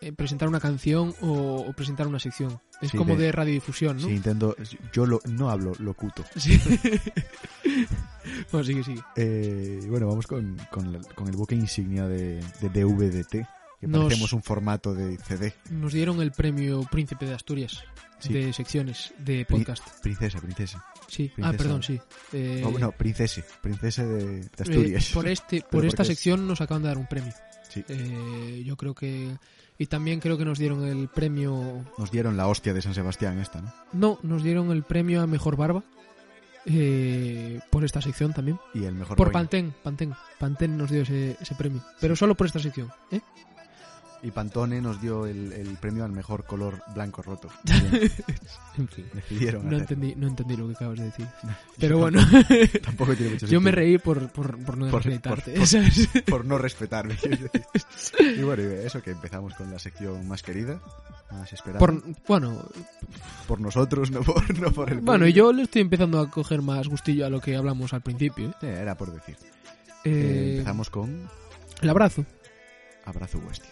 eh, 0.00 0.12
presentar 0.12 0.48
una 0.48 0.60
canción 0.60 1.14
o, 1.22 1.64
o 1.68 1.72
presentar 1.72 2.06
una 2.06 2.18
sección. 2.18 2.58
Es 2.82 2.90
Sí, 2.90 2.98
como 2.98 3.14
de- 3.16 3.22
de 3.26 3.32
radiodifusión, 3.32 3.96
¿no? 3.98 4.02
Sí, 4.08 4.14
intento... 4.14 4.56
Yo 4.92 5.06
lo, 5.06 5.20
no 5.28 5.48
hablo 5.48 5.72
locuto. 5.78 6.24
Sí. 6.36 6.60
bueno, 8.52 8.64
sigue, 8.64 8.82
sigue. 8.84 9.00
Eh, 9.16 9.80
bueno, 9.88 10.08
vamos 10.08 10.26
con, 10.26 10.56
con, 10.70 10.92
la- 10.92 11.00
con 11.14 11.28
el 11.28 11.36
buque 11.36 11.54
insignia 11.54 12.06
de, 12.08 12.40
de 12.60 12.68
DVDT, 12.68 13.46
que 13.86 13.90
Nos- 13.92 14.04
parecemos 14.04 14.32
un 14.32 14.42
formato 14.42 14.94
de 14.94 15.16
CD. 15.18 15.54
Nos 15.70 15.92
dieron 15.92 16.20
el 16.20 16.32
premio 16.32 16.82
Príncipe 16.90 17.26
de 17.26 17.34
Asturias 17.34 17.82
Sí. 18.18 18.32
de 18.32 18.52
secciones 18.52 19.12
de 19.18 19.44
Pri- 19.44 19.58
podcast. 19.58 19.82
Princesa, 20.02 20.40
princesa. 20.40 20.84
Sí. 21.08 21.30
Ah, 21.32 21.34
princesa. 21.52 21.56
perdón, 21.58 21.82
sí. 21.82 22.00
Eh, 22.32 22.62
Oh, 22.64 22.78
no, 22.78 22.92
princese, 22.92 23.44
princesa 23.60 24.04
de, 24.06 24.24
de 24.24 24.40
eh, 24.40 24.48
Asturias. 24.58 25.10
por 25.12 25.28
este, 25.28 25.62
por 25.70 25.84
esta 25.84 26.02
es- 26.02 26.08
sección 26.08 26.46
nos 26.46 26.60
acaban 26.60 26.82
de 26.82 26.88
dar 26.88 26.98
un 26.98 27.06
premio. 27.06 27.32
Sí. 27.68 27.84
Eh, 27.88 28.62
yo 28.64 28.76
creo 28.76 28.94
que 28.94 29.36
y 29.76 29.86
también 29.86 30.20
creo 30.20 30.38
que 30.38 30.44
nos 30.44 30.58
dieron 30.58 30.84
el 30.86 31.08
premio. 31.08 31.84
Nos 31.98 32.10
dieron 32.12 32.36
la 32.36 32.46
hostia 32.46 32.72
de 32.72 32.80
San 32.80 32.94
Sebastián 32.94 33.38
esta, 33.40 33.60
¿no? 33.60 33.72
No, 33.92 34.18
nos 34.22 34.42
dieron 34.44 34.70
el 34.70 34.84
premio 34.84 35.20
a 35.20 35.26
mejor 35.26 35.56
barba 35.56 35.82
eh, 36.66 37.60
por 37.70 37.84
esta 37.84 38.00
sección 38.00 38.32
también. 38.32 38.58
Y 38.72 38.84
el 38.84 38.94
mejor 38.94 39.16
Por 39.16 39.26
rollo. 39.28 39.32
Pantene, 39.34 39.72
Pantene, 39.82 40.14
Pantene 40.38 40.76
nos 40.76 40.90
dio 40.90 41.02
ese, 41.02 41.36
ese 41.40 41.54
premio, 41.56 41.82
pero 42.00 42.16
solo 42.16 42.34
por 42.34 42.46
esta 42.46 42.58
sección. 42.60 42.90
¿eh? 43.10 43.20
Y 44.24 44.30
Pantone 44.30 44.80
nos 44.80 45.00
dio 45.02 45.26
el, 45.26 45.52
el 45.52 45.76
premio 45.76 46.02
al 46.04 46.10
mejor 46.10 46.44
color 46.44 46.82
blanco 46.94 47.20
roto. 47.22 47.48
En 48.76 48.88
fin, 48.88 49.06
Decidieron 49.12 49.70
no 49.70 49.76
entendí, 49.76 50.14
no 50.16 50.26
entendí 50.26 50.56
lo 50.56 50.66
que 50.66 50.74
acabas 50.74 50.98
de 50.98 51.04
decir. 51.04 51.26
Pero 51.78 51.98
bueno, 51.98 52.20
Tampoco 52.82 53.14
tiene 53.14 53.32
mucho 53.34 53.46
yo 53.46 53.60
me 53.60 53.70
sentido. 53.70 53.72
reí 53.72 53.98
por, 53.98 54.28
por, 54.30 54.58
por 54.64 54.76
no 54.76 54.90
respetarte. 54.90 55.50
por- 55.52 55.58
por- 55.60 55.66
¿sabes? 55.68 56.08
Por 56.26 56.44
no 56.44 56.58
respetarme. 56.58 57.16
y 58.36 58.42
bueno, 58.42 58.62
y 58.64 58.66
eso 58.86 59.00
que 59.00 59.12
empezamos 59.12 59.54
con 59.54 59.70
la 59.70 59.78
sección 59.78 60.26
más 60.26 60.42
querida, 60.42 60.80
más 61.30 61.52
esperada. 61.52 61.78
Bueno, 62.26 62.64
por 63.46 63.60
nosotros, 63.60 64.10
no 64.10 64.22
por, 64.22 64.58
no 64.58 64.72
por 64.72 64.90
el 64.90 65.00
bueno, 65.00 65.20
público. 65.26 65.36
yo 65.36 65.52
le 65.52 65.62
estoy 65.62 65.82
empezando 65.82 66.18
a 66.18 66.28
coger 66.30 66.60
más 66.62 66.88
gustillo 66.88 67.26
a 67.26 67.30
lo 67.30 67.40
que 67.40 67.54
hablamos 67.54 67.92
al 67.94 68.00
principio. 68.02 68.48
¿eh? 68.48 68.54
Sí, 68.60 68.66
era 68.66 68.96
por 68.96 69.12
decir. 69.12 69.36
Eh, 70.04 70.10
Eh, 70.10 70.50
empezamos 70.54 70.90
con 70.90 71.28
El 71.80 71.90
abrazo. 71.90 72.24
Abrazo 73.04 73.38
Huestia. 73.46 73.70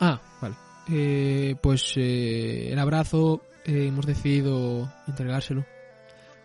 Ah, 0.00 0.20
vale. 0.40 0.54
Eh, 0.90 1.56
pues 1.62 1.94
eh, 1.96 2.68
el 2.72 2.78
abrazo 2.78 3.42
eh, 3.64 3.86
hemos 3.88 4.06
decidido 4.06 4.92
entregárselo 5.06 5.64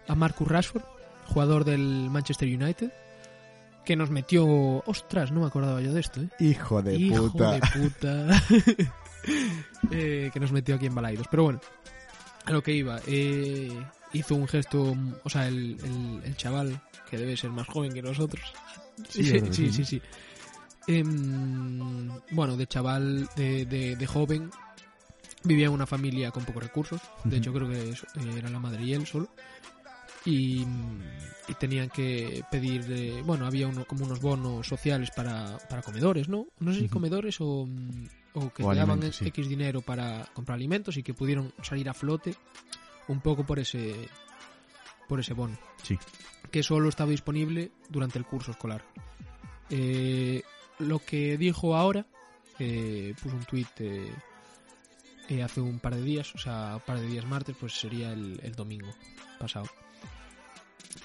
a 0.07 0.15
Marcus 0.15 0.47
Rashford, 0.47 0.83
jugador 1.27 1.65
del 1.65 2.09
Manchester 2.09 2.47
United, 2.47 2.91
que 3.85 3.95
nos 3.95 4.09
metió... 4.09 4.45
Ostras, 4.85 5.31
no 5.31 5.41
me 5.41 5.47
acordaba 5.47 5.81
yo 5.81 5.93
de 5.93 5.99
esto, 5.99 6.21
¿eh? 6.21 6.29
Hijo 6.39 6.81
de 6.81 6.95
Hijo 6.95 7.31
puta. 7.31 7.51
de 7.51 7.59
puta. 7.59 8.27
Eh, 9.91 10.29
que 10.33 10.39
nos 10.39 10.51
metió 10.51 10.75
aquí 10.75 10.85
en 10.85 10.95
Balaidos. 10.95 11.27
Pero 11.29 11.43
bueno, 11.43 11.59
a 12.45 12.51
lo 12.51 12.63
que 12.63 12.71
iba. 12.73 12.99
eh, 13.05 13.69
hizo 14.13 14.35
un 14.35 14.47
gesto, 14.47 14.95
o 15.23 15.29
sea, 15.29 15.47
el, 15.47 15.77
el- 15.83 16.21
el 16.23 16.37
chaval, 16.37 16.79
que 17.09 17.17
debe 17.17 17.35
ser 17.37 17.49
más 17.51 17.67
joven 17.67 17.91
que 17.93 18.01
nosotros. 18.01 18.41
Sí, 19.09 19.23
Sí, 19.51 19.71
sí, 19.71 19.85
sí. 19.85 20.01
Em, 20.89 22.09
bueno, 22.31 22.57
de 22.57 22.65
chaval, 22.65 23.29
de, 23.35 23.65
de- 23.67 23.95
de 23.95 24.07
joven, 24.07 24.49
vivía 25.43 25.67
en 25.67 25.73
una 25.73 25.85
familia 25.85 26.31
con 26.31 26.45
pocos 26.45 26.63
recursos. 26.63 26.99
De 27.23 27.37
hecho, 27.37 27.53
creo 27.53 27.69
que 27.69 27.91
eh, 27.91 27.95
era 28.35 28.49
la 28.49 28.59
madre 28.59 28.83
y 28.83 28.93
él 28.93 29.05
solo. 29.05 29.29
Y, 30.25 30.65
y 31.47 31.53
tenían 31.59 31.89
que 31.89 32.43
pedir, 32.51 32.85
eh, 32.89 33.21
bueno, 33.23 33.45
había 33.45 33.67
uno, 33.67 33.85
como 33.85 34.03
unos 34.05 34.19
bonos 34.19 34.67
sociales 34.67 35.11
para, 35.15 35.57
para 35.69 35.81
comedores, 35.83 36.27
¿no? 36.27 36.47
No 36.59 36.73
sé 36.73 36.79
si 36.81 36.89
comedores 36.89 37.39
o, 37.39 37.67
o 38.33 38.53
que 38.53 38.63
O 38.63 38.71
te 38.71 38.75
daban 38.75 39.13
sí. 39.13 39.27
X 39.27 39.47
dinero 39.47 39.81
para 39.81 40.25
comprar 40.33 40.55
alimentos 40.55 40.97
y 40.97 41.03
que 41.03 41.13
pudieron 41.13 41.53
salir 41.61 41.87
a 41.87 41.93
flote 41.93 42.35
un 43.07 43.21
poco 43.21 43.45
por 43.45 43.59
ese, 43.59 43.95
por 45.07 45.19
ese 45.19 45.33
bono 45.33 45.57
Sí. 45.83 45.97
que 46.51 46.63
solo 46.63 46.89
estaba 46.89 47.11
disponible 47.11 47.71
durante 47.89 48.17
el 48.19 48.25
curso 48.25 48.51
escolar. 48.51 48.83
Eh, 49.69 50.41
lo 50.79 50.99
que 50.99 51.37
dijo 51.37 51.75
ahora, 51.75 52.05
eh, 52.59 53.13
puso 53.21 53.35
un 53.35 53.43
tuit 53.45 53.67
eh, 53.79 54.11
eh, 55.29 55.43
hace 55.43 55.61
un 55.61 55.79
par 55.79 55.95
de 55.95 56.01
días, 56.01 56.33
o 56.35 56.37
sea, 56.37 56.73
un 56.75 56.81
par 56.81 56.99
de 56.99 57.07
días 57.07 57.25
martes, 57.25 57.55
pues 57.59 57.73
sería 57.79 58.11
el, 58.11 58.39
el 58.43 58.55
domingo 58.55 58.89
pasado. 59.39 59.67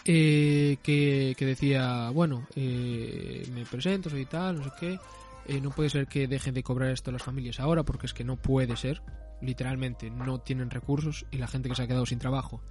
Eh, 0.07 0.79
que, 0.83 1.35
que 1.37 1.47
decía, 1.47 2.11
bueno, 2.11 2.47
eh, 2.57 3.47
me 3.55 3.65
presento, 3.67 4.11
soy 4.11 4.27
tal, 4.27 4.57
no 4.59 4.65
sé 4.65 4.71
qué. 4.79 4.99
eh, 5.47 5.61
no 5.61 5.71
puede 5.71 5.91
ser 5.91 6.07
que 6.07 6.27
dejen 6.27 6.55
de 6.55 6.63
cobrar 6.63 6.91
esto 6.91 7.13
las 7.13 7.23
familias 7.23 7.61
ahora, 7.61 7.83
porque 7.85 8.07
es 8.07 8.15
que 8.15 8.25
no 8.25 8.37
puede 8.37 8.77
ser. 8.77 9.03
Literalmente 9.43 10.11
no 10.11 10.41
tienen 10.41 10.71
recursos 10.71 11.27
y 11.31 11.39
la 11.39 11.47
gente 11.49 11.69
que 11.69 11.75
se 11.75 11.83
ha 11.83 11.87
quedado 11.87 12.07
sin 12.07 12.19
trabajo. 12.19 12.63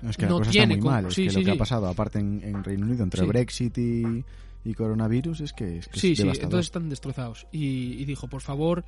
No, 0.00 0.10
es 0.10 0.16
que 0.16 0.26
no 0.26 0.34
la 0.34 0.38
cosa 0.40 0.50
tiene 0.50 0.74
está 0.74 0.84
muy 0.84 0.94
mal. 0.94 1.06
Es 1.06 1.14
que 1.14 1.30
sí, 1.30 1.30
lo 1.30 1.38
que 1.40 1.44
sí. 1.46 1.50
ha 1.50 1.56
pasado, 1.58 1.86
aparte 1.88 2.18
en, 2.18 2.40
en 2.44 2.62
Reino 2.62 2.86
Unido, 2.86 3.04
entre. 3.04 3.24
Brexit 3.26 3.76
y, 3.78 4.24
y 4.64 4.74
coronavirus, 4.74 5.40
es 5.40 5.52
que 5.52 5.78
es, 5.78 5.88
que 5.88 5.98
Sí, 6.00 6.12
es 6.12 6.18
sí, 6.18 6.22
devastador. 6.24 6.44
entonces 6.48 6.66
están 6.66 6.88
destrozados. 6.88 7.46
Y, 7.52 7.92
y 8.00 8.04
dijo, 8.04 8.28
por 8.28 8.42
favor, 8.42 8.84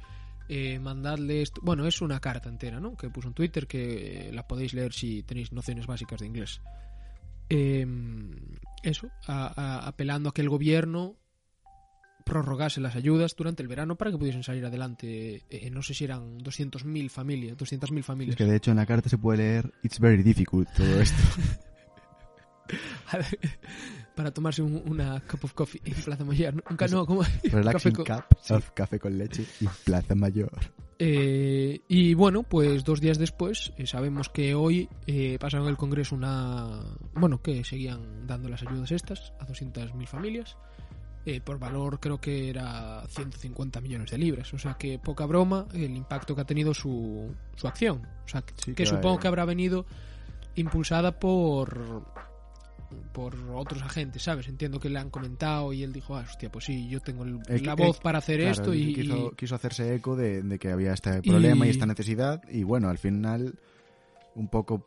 eh, 0.49 0.79
mandadle 0.81 1.43
esto. 1.43 1.61
Bueno, 1.65 1.87
es 1.87 2.01
una 2.03 2.21
carta 2.21 2.49
entera, 2.49 2.81
¿no? 2.81 2.97
Que 2.97 3.09
puso 3.11 3.29
en 3.29 3.35
Twitter 3.35 3.67
que 3.67 4.29
eh, 4.29 4.33
la 4.33 4.47
podéis 4.47 4.75
leer 4.75 4.93
si 4.93 5.23
tenéis 5.23 5.53
nociones 5.53 5.87
básicas 5.87 6.21
de 6.21 6.27
inglés. 6.27 6.61
Eh, 7.49 7.87
eso, 8.83 9.09
a- 9.27 9.53
a- 9.57 9.87
apelando 9.89 10.29
a 10.29 10.33
que 10.35 10.41
el 10.43 10.49
gobierno 10.49 11.17
prorrogase 12.25 12.81
las 12.81 12.95
ayudas 12.97 13.35
durante 13.37 13.63
el 13.63 13.69
verano 13.69 13.97
para 13.97 14.11
que 14.13 14.19
pudiesen 14.19 14.43
salir 14.45 14.65
adelante. 14.65 15.43
eh, 15.51 15.71
no 15.71 15.83
sé 15.83 15.95
si 15.95 16.05
eran 16.05 16.39
200.000 16.39 17.09
familias, 17.11 17.57
200.000 17.57 18.03
familias. 18.05 18.35
Es 18.35 18.37
que 18.39 18.45
de 18.51 18.57
hecho 18.57 18.71
en 18.71 18.77
la 18.77 18.87
carta 18.87 19.09
se 19.09 19.19
puede 19.19 19.39
leer 19.39 19.73
It's 19.83 19.99
very 19.99 20.23
difficult 20.23 20.69
todo 20.77 21.01
esto. 21.01 21.17
para 24.21 24.35
tomarse 24.35 24.61
un- 24.63 24.83
una 24.87 25.21
cup 25.21 25.45
of 25.45 25.55
coffee 25.55 25.81
en 25.85 25.95
Plaza 25.95 26.25
Mayor. 26.25 26.55
Nunca 26.69 26.87
no, 26.89 27.07
como 27.07 27.23
Relaxing 27.45 27.93
con- 27.93 28.05
cup 28.05 28.25
sí. 28.43 28.53
of 28.55 28.71
café 28.73 28.99
con 28.99 29.17
leche 29.17 29.45
y 29.61 29.67
Plaza 29.85 30.15
Mayor. 30.15 30.53
Eh, 30.99 31.81
y 31.89 32.13
bueno, 32.13 32.43
pues 32.43 32.85
dos 32.85 33.01
días 33.01 33.17
después 33.19 33.73
eh, 33.79 33.87
sabemos 33.87 34.29
que 34.29 34.55
hoy 34.55 34.87
eh, 35.07 35.39
pasaron 35.41 35.67
el 35.69 35.79
Congreso 35.79 36.15
una... 36.15 36.81
Bueno, 37.15 37.41
que 37.41 37.65
seguían 37.65 38.27
dando 38.27 38.51
las 38.51 38.61
ayudas 38.63 38.93
estas 38.93 39.33
a 39.41 39.47
200.000 39.47 40.07
familias. 40.07 40.59
eh, 41.25 41.41
por 41.41 41.59
valor 41.59 42.01
creo 42.01 42.19
que 42.21 42.51
era 42.51 43.03
150 43.09 43.81
millones 43.81 44.11
de 44.11 44.19
libras. 44.19 44.53
O 44.53 44.59
sea 44.59 44.75
que 44.75 44.99
poca 44.99 45.25
broma 45.25 45.67
el 45.73 45.97
impacto 45.97 46.35
que 46.35 46.43
ha 46.43 46.47
tenido 46.47 46.75
su, 46.75 47.35
su 47.57 47.67
acción. 47.67 48.07
O 48.27 48.29
sea 48.29 48.43
que, 48.43 48.53
Sí, 48.57 48.73
que 48.73 48.75
que 48.75 48.87
supongo 48.87 49.19
que 49.19 49.29
habrá 49.29 49.47
venido 49.47 49.87
impulsada 50.57 51.19
por 51.19 52.05
por 53.13 53.35
otros 53.55 53.83
agentes, 53.83 54.23
¿sabes? 54.23 54.49
Entiendo 54.49 54.79
que 54.81 54.89
le 54.89 54.99
han 54.99 55.11
comentado 55.11 55.73
y 55.73 55.83
él 55.83 55.93
dijo, 55.93 56.17
ah, 56.17 56.25
hostia, 56.29 56.51
pues 56.51 56.65
sí, 56.65 56.89
yo 56.89 57.01
tengo 57.01 57.25
el- 57.25 57.41
Eh, 57.49 57.61
la 57.61 57.73
eh, 57.73 57.77
voz 57.77 58.01
para 58.01 58.19
hacer 58.19 58.41
Claro, 58.41 58.53
esto 58.53 58.73
él 58.73 58.89
y, 58.91 58.95
quiso, 58.95 59.31
y- 59.33 59.37
quiso 59.37 59.55
hacerse 59.55 59.95
eco 59.95 60.17
de, 60.17 60.43
de 60.43 60.59
que 60.59 60.71
había 60.71 60.93
este 60.93 61.23
problema 61.23 61.67
y... 61.67 61.69
Y- 61.69 61.71
esta 61.73 61.87
necesidad 61.87 62.43
y 62.49 62.63
bueno, 62.65 62.89
al 62.89 62.99
final 62.99 63.59
un 64.35 64.49
poco 64.49 64.87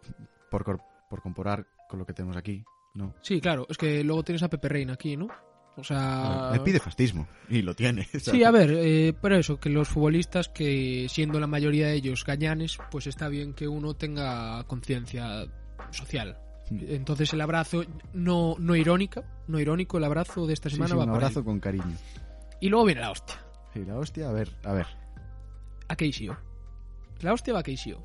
por, 0.49 0.63
por 1.09 1.21
comparar 1.21 1.65
con 1.89 1.99
lo 1.99 2.05
que 2.05 2.13
tenemos 2.13 2.37
aquí, 2.37 2.63
¿no? 2.95 3.13
Sí, 3.21 3.39
claro, 3.41 3.65
es 3.69 3.77
que 3.77 4.03
luego 4.03 4.23
tienes 4.23 4.43
a 4.43 4.49
Pepe 4.49 4.69
Reina 4.69 4.93
aquí, 4.93 5.15
¿no? 5.17 5.27
O 5.75 5.83
sea... 5.83 6.49
Le 6.53 6.59
pide 6.59 6.79
fascismo 6.79 7.27
y 7.49 7.61
lo 7.63 7.73
tiene. 7.75 8.07
Sí, 8.19 8.43
a 8.43 8.51
ver, 8.51 8.69
eh, 8.71 9.13
pero 9.19 9.37
eso, 9.37 9.59
que 9.59 9.69
los 9.69 9.87
futbolistas, 9.89 10.47
que 10.49 11.07
siendo 11.09 11.39
la 11.39 11.47
mayoría 11.47 11.87
de 11.87 11.95
ellos 11.95 12.23
gañanes, 12.25 12.77
pues 12.91 13.07
está 13.07 13.27
bien 13.27 13.53
que 13.53 13.67
uno 13.67 13.95
tenga 13.95 14.63
conciencia 14.65 15.45
social. 15.91 16.37
Entonces 16.71 17.33
el 17.33 17.41
abrazo, 17.41 17.83
no, 18.13 18.55
no 18.59 18.75
irónica, 18.75 19.23
no 19.47 19.59
irónico, 19.59 19.97
el 19.97 20.03
abrazo 20.05 20.47
de 20.47 20.53
esta 20.53 20.69
Sí, 20.69 20.75
semana 20.75 20.91
sí, 20.93 20.97
va 20.97 21.03
un 21.03 21.09
por 21.09 21.19
ahí. 21.19 21.25
abrazo 21.25 21.43
con 21.43 21.59
cariño. 21.59 21.95
Y 22.61 22.69
luego 22.69 22.85
viene 22.85 23.01
la 23.01 23.11
hostia, 23.11 23.35
Sí, 23.73 23.83
la 23.85 23.97
hostia, 23.97 24.29
a 24.29 24.33
ver, 24.33 24.49
a 24.63 24.73
ver. 24.73 24.87
a 25.87 25.95
KCO. 25.95 26.37
La 27.21 27.33
hostia 27.33 27.53
va 27.53 27.59
a 27.59 27.63
KCO. 27.63 28.03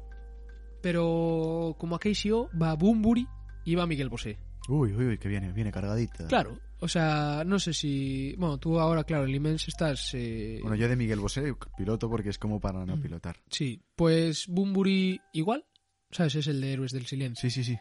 Pero 0.82 1.74
como 1.78 1.96
a 1.96 1.98
KCO 1.98 2.50
va 2.61 2.74
Bumburi 2.74 3.26
y 3.64 3.74
va 3.74 3.86
Miguel 3.86 4.09
Bosé. 4.09 4.38
Uy, 4.68 4.92
uy, 4.94 5.06
uy, 5.06 5.18
que 5.18 5.28
viene, 5.28 5.52
viene 5.52 5.72
cargadita. 5.72 6.26
Claro, 6.26 6.59
o 6.80 6.88
sea, 6.88 7.42
no 7.44 7.59
sé 7.59 7.72
si... 7.72 8.34
Bueno, 8.36 8.59
tú 8.59 8.78
ahora, 8.78 9.02
claro, 9.04 9.24
en 9.24 9.32
Limens 9.32 9.66
estás... 9.66 10.11
eh, 10.14 10.59
Bueno, 10.62 10.76
yo 10.76 10.88
de 10.88 10.96
Miguel 10.96 11.20
Bosé 11.20 11.54
piloto 11.76 12.09
porque 12.09 12.28
es 12.30 12.38
como 12.38 12.61
para 12.61 12.84
no 12.84 12.96
Mm. 12.96 13.00
pilotar. 13.02 13.36
Sí, 13.50 13.82
pues 13.96 14.46
Bumburi 14.46 15.20
igual, 15.32 15.64
¿sabes? 16.11 16.34
Es 16.36 16.46
el 16.48 16.61
de 16.61 16.72
Héroes 16.74 16.92
del 16.92 17.06
Silencio, 17.06 17.48
Sí, 17.48 17.50
sí, 17.50 17.64
sí. 17.64 17.78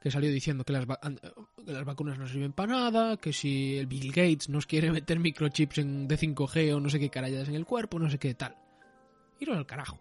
Que 0.00 0.10
salió 0.10 0.30
diciendo 0.30 0.64
que 0.64 0.72
las, 0.72 0.86
que 0.86 1.72
las 1.72 1.84
vacunas 1.84 2.18
no 2.18 2.28
sirven 2.28 2.52
para 2.52 2.72
nada, 2.74 3.16
que 3.16 3.32
si 3.32 3.76
el 3.78 3.86
Bill 3.86 4.08
Gates 4.12 4.48
nos 4.48 4.66
quiere 4.66 4.90
meter 4.92 5.18
microchips 5.18 5.78
en, 5.78 6.06
de 6.08 6.16
5G 6.18 6.74
o 6.74 6.80
no 6.80 6.88
sé 6.88 7.00
qué 7.00 7.10
carayadas 7.10 7.48
en 7.48 7.54
el 7.56 7.64
cuerpo, 7.66 7.98
no 7.98 8.08
sé 8.08 8.18
qué 8.18 8.34
tal. 8.34 8.54
Iros 9.40 9.56
al 9.56 9.66
carajo. 9.66 9.98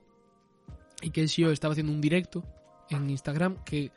Y 1.01 1.09
que 1.11 1.21
el 1.21 1.29
CEO 1.29 1.51
estaba 1.51 1.71
haciendo 1.73 1.91
un 1.93 2.01
directo 2.01 2.43
en 2.89 3.09
Instagram 3.09 3.63
que 3.63 3.91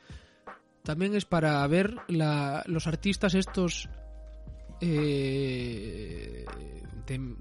también 0.83 1.13
es 1.15 1.25
para 1.25 1.65
ver 1.67 1.95
la- 2.07 2.63
los 2.65 2.87
artistas 2.87 3.35
estos 3.35 3.87
eh, 4.81 6.45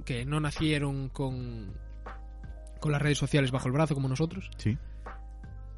que 0.04 0.24
no 0.24 0.40
nacieron 0.40 1.08
con, 1.10 1.72
con 2.80 2.92
las 2.92 3.00
redes 3.00 3.18
sociales 3.18 3.50
bajo 3.50 3.68
el 3.68 3.72
brazo 3.72 3.94
como 3.94 4.08
nosotros 4.08 4.50
Sí. 4.56 4.76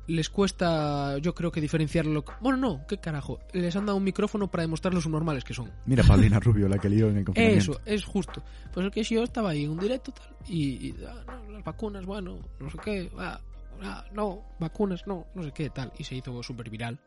Les 0.09 0.29
cuesta, 0.31 1.19
yo 1.19 1.35
creo 1.35 1.51
que 1.53 1.61
diferenciarlo. 1.61 2.25
Bueno, 2.41 2.59
no, 2.59 2.87
qué 2.87 2.99
carajo. 2.99 3.39
Les 3.53 3.75
han 3.77 3.87
dado 3.87 3.97
un 3.99 4.05
micrófono 4.05 4.51
para 4.51 4.63
demostrar 4.63 4.93
lo 4.95 5.01
subnormales 5.01 5.45
que 5.45 5.55
son. 5.55 5.71
Mira 5.87 6.03
Paulina 6.05 6.41
Rubio, 6.41 6.69
la 6.69 6.79
que 6.79 6.89
lió 6.89 7.09
en 7.09 7.19
el 7.19 7.25
confinamiento. 7.25 7.73
Eso, 7.73 7.81
es 7.87 8.05
justo. 8.05 8.43
Pues 8.73 8.85
el 8.87 8.93
que 8.93 9.03
yo 9.05 9.23
estaba 9.23 9.51
ahí 9.51 9.65
en 9.65 9.71
un 9.71 9.79
directo 9.79 10.13
tal, 10.13 10.35
y, 10.49 10.89
y, 10.89 10.97
ah, 11.07 11.23
no, 11.27 11.53
las 11.53 11.63
vacunas, 11.65 12.05
bueno, 12.05 12.39
no 12.59 12.71
sé 12.71 12.79
qué, 12.85 13.11
ah, 13.19 13.41
ah, 13.83 14.05
no, 14.13 14.43
vacunas, 14.59 15.07
no, 15.07 15.27
no 15.35 15.43
sé 15.45 15.53
qué, 15.53 15.71
tal. 15.71 15.93
Y 15.99 16.05
se 16.05 16.17
hizo 16.17 16.43
súper 16.43 16.69
viral 16.71 16.99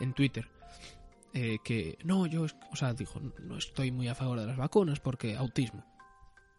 en 0.00 0.12
Twitter. 0.12 0.46
eh, 1.38 1.58
que 1.62 1.98
no, 2.04 2.26
yo, 2.26 2.46
es- 2.46 2.56
o 2.72 2.76
sea, 2.76 2.94
dijo, 2.94 3.20
no 3.42 3.58
estoy 3.58 3.90
muy 3.92 4.08
a 4.08 4.14
favor 4.14 4.40
de 4.40 4.46
las 4.46 4.56
vacunas 4.56 5.00
porque 5.00 5.36
autismo, 5.36 5.84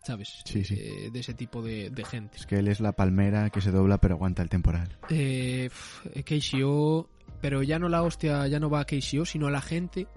¿sabes? 0.03 0.41
Sí, 0.45 0.63
sí. 0.63 0.75
Eh, 0.77 1.09
de 1.11 1.19
ese 1.19 1.33
tipo 1.33 1.61
de, 1.61 1.89
de 1.89 2.05
gente. 2.05 2.37
Es 2.37 2.45
que 2.45 2.59
él 2.59 2.67
es 2.67 2.79
la 2.79 2.93
palmera 2.93 3.49
que 3.49 3.61
se 3.61 3.71
dobla 3.71 3.97
pero 3.99 4.15
aguanta 4.15 4.41
el 4.41 4.49
temporal. 4.49 4.97
Eh, 5.09 5.69
pf, 5.69 6.23
KCO, 6.23 7.09
pero 7.41 7.61
ya 7.63 7.77
no 7.79 7.89
la 7.89 8.03
hostia, 8.03 8.47
ya 8.47 8.59
no 8.59 8.69
va 8.69 8.81
a 8.81 8.85
KCO, 8.85 9.25
sino 9.25 9.47
a 9.47 9.51
la 9.51 9.61
gente 9.61 10.07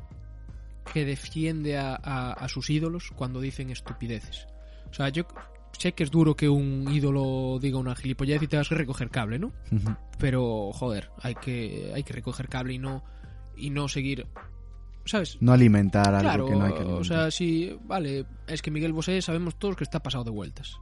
que 0.93 1.05
defiende 1.05 1.77
a, 1.79 1.95
a- 2.03 2.33
a 2.33 2.49
sus 2.49 2.71
ídolos 2.71 3.11
cuando 3.15 3.41
dicen 3.41 3.71
estupideces. 3.71 4.47
O 4.91 4.95
sea, 4.95 5.09
yo 5.09 5.25
sé 5.79 5.93
que 5.93 6.03
es 6.03 6.11
duro 6.11 6.35
que 6.35 6.49
un 6.49 6.87
ídolo 6.91 7.59
diga 7.61 7.79
una 7.79 7.95
gilipollez 7.95 8.43
y 8.43 8.49
tengas 8.49 8.69
que 8.69 8.75
recoger 8.75 9.09
cable, 9.11 9.39
¿no? 9.39 9.53
Pero, 10.19 10.73
joder, 10.73 11.11
hay 11.23 11.35
que, 11.37 11.93
hay 11.95 12.03
que 12.03 12.13
recoger 12.13 12.49
cable 12.49 12.75
y 12.75 12.79
no, 12.79 13.05
y 13.57 13.71
no 13.71 13.89
seguir, 13.89 14.27
¿sabes? 15.05 15.39
No 15.41 15.53
alimentar 15.53 16.09
algo 16.15 16.21
Claro, 16.21 16.47
que 16.47 16.53
no 16.57 16.65
hay 16.65 16.73
que 16.73 16.79
o 16.79 16.83
alimentar. 16.83 17.07
sea, 17.07 17.31
sí, 17.31 17.77
vale, 17.85 18.27
es 18.47 18.63
que 18.63 18.71
Miguel 18.71 18.93
Bosé 18.93 19.21
sabemos 19.23 19.59
todos 19.59 19.77
que 19.77 19.85
está 19.85 20.03
pasado 20.03 20.25
de 20.25 20.31
vueltas. 20.31 20.77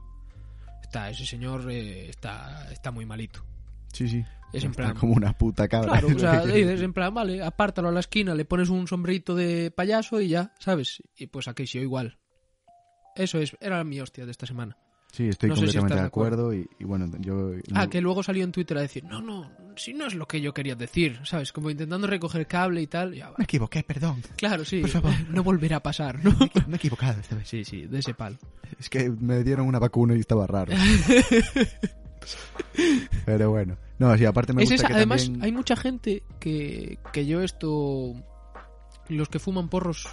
Está, 0.81 1.09
ese 1.09 1.25
señor 1.25 1.69
eh, 1.71 2.09
está, 2.09 2.71
está 2.71 2.91
muy 2.91 3.05
malito. 3.05 3.45
sí, 3.93 4.07
sí. 4.07 4.23
Es 4.51 4.63
en 4.63 4.71
plan, 4.71 4.95
como 4.95 5.13
una 5.13 5.31
puta 5.37 5.67
cabra. 5.67 5.91
Claro, 5.99 6.07
o 6.07 6.17
sea, 6.19 6.43
dices 6.43 6.81
en 6.81 6.91
plan, 6.91 7.13
vale, 7.13 7.43
apártalo 7.43 7.89
a 7.89 7.91
la 7.91 7.99
esquina, 7.99 8.33
le 8.33 8.45
pones 8.45 8.69
un 8.69 8.87
sombrerito 8.87 9.35
de 9.35 9.69
payaso 9.69 10.19
y 10.21 10.29
ya, 10.29 10.55
¿sabes? 10.57 11.03
Y 11.15 11.27
pues 11.27 11.47
a 11.47 11.53
Casey 11.53 11.81
igual. 11.81 12.17
Eso 13.15 13.37
es, 13.37 13.55
era 13.61 13.83
mi 13.83 13.99
hostia 14.01 14.25
de 14.25 14.31
esta 14.31 14.47
semana. 14.47 14.75
Sí, 15.11 15.27
estoy 15.29 15.49
No 15.49 15.55
si 15.55 15.61
completamente 15.61 15.93
de 15.95 16.01
de 16.01 16.07
acuerdo. 16.07 16.45
acuerdo 16.47 16.53
y, 16.55 16.67
y 16.79 16.83
bueno, 16.83 17.11
yo... 17.19 17.51
Ah, 17.75 17.87
que 17.87 18.01
luego 18.01 18.23
salió 18.23 18.43
en 18.43 18.51
Twitter 18.51 18.75
a 18.77 18.81
decir, 18.81 19.03
no, 19.03 19.21
no, 19.21 19.51
si 19.79 19.93
no 19.93 20.05
es 20.05 20.13
lo 20.13 20.27
que 20.27 20.41
yo 20.41 20.53
quería 20.53 20.75
decir, 20.75 21.19
¿sabes? 21.23 21.51
Como 21.51 21.69
intentando 21.69 22.05
recoger 22.07 22.45
cable 22.47 22.81
y 22.81 22.87
tal. 22.87 23.13
Ya, 23.15 23.31
Me 23.37 23.45
equivoqué, 23.45 23.83
perdón. 23.83 24.21
Claro, 24.35 24.65
sí, 24.65 24.81
Por 24.81 24.89
favor. 24.89 25.13
no 25.29 25.43
volverá 25.43 25.77
a 25.77 25.83
pasar, 25.83 26.23
¿no? 26.23 26.35
Me 26.67 26.73
he 26.73 26.75
equivocado 26.75 27.19
esta 27.19 27.35
vez. 27.35 27.47
Sí, 27.47 27.63
sí, 27.63 27.85
de 27.85 27.99
ese 27.99 28.13
palo. 28.13 28.37
Es 28.79 28.89
que 28.89 29.09
me 29.09 29.43
dieron 29.43 29.67
una 29.67 29.79
vacuna 29.79 30.15
y 30.15 30.19
estaba 30.19 30.45
raro. 30.47 30.73
Pero 33.25 33.49
bueno. 33.49 33.77
No, 33.97 34.15
sí, 34.17 34.25
aparte 34.25 34.53
me 34.53 34.63
Es 34.63 34.69
gusta 34.69 34.75
esa, 34.85 34.87
que 34.87 34.93
además, 34.93 35.23
también... 35.25 35.43
hay 35.43 35.51
mucha 35.51 35.75
gente 35.75 36.23
que, 36.39 36.99
que 37.11 37.25
yo 37.25 37.41
esto. 37.41 38.13
Los 39.07 39.27
que 39.29 39.39
fuman 39.39 39.69
porros 39.69 40.07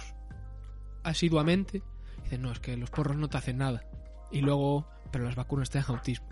asiduamente, 1.03 1.83
dicen, 2.23 2.41
no, 2.41 2.51
es 2.51 2.59
que 2.59 2.75
los 2.77 2.89
porros 2.89 3.15
no 3.15 3.29
te 3.29 3.37
hacen 3.37 3.57
nada. 3.59 3.83
Y 4.31 4.41
luego, 4.41 4.87
pero 5.11 5.25
las 5.25 5.35
vacunas 5.35 5.69
te 5.69 5.79
dan 5.79 5.87
autismo. 5.89 6.27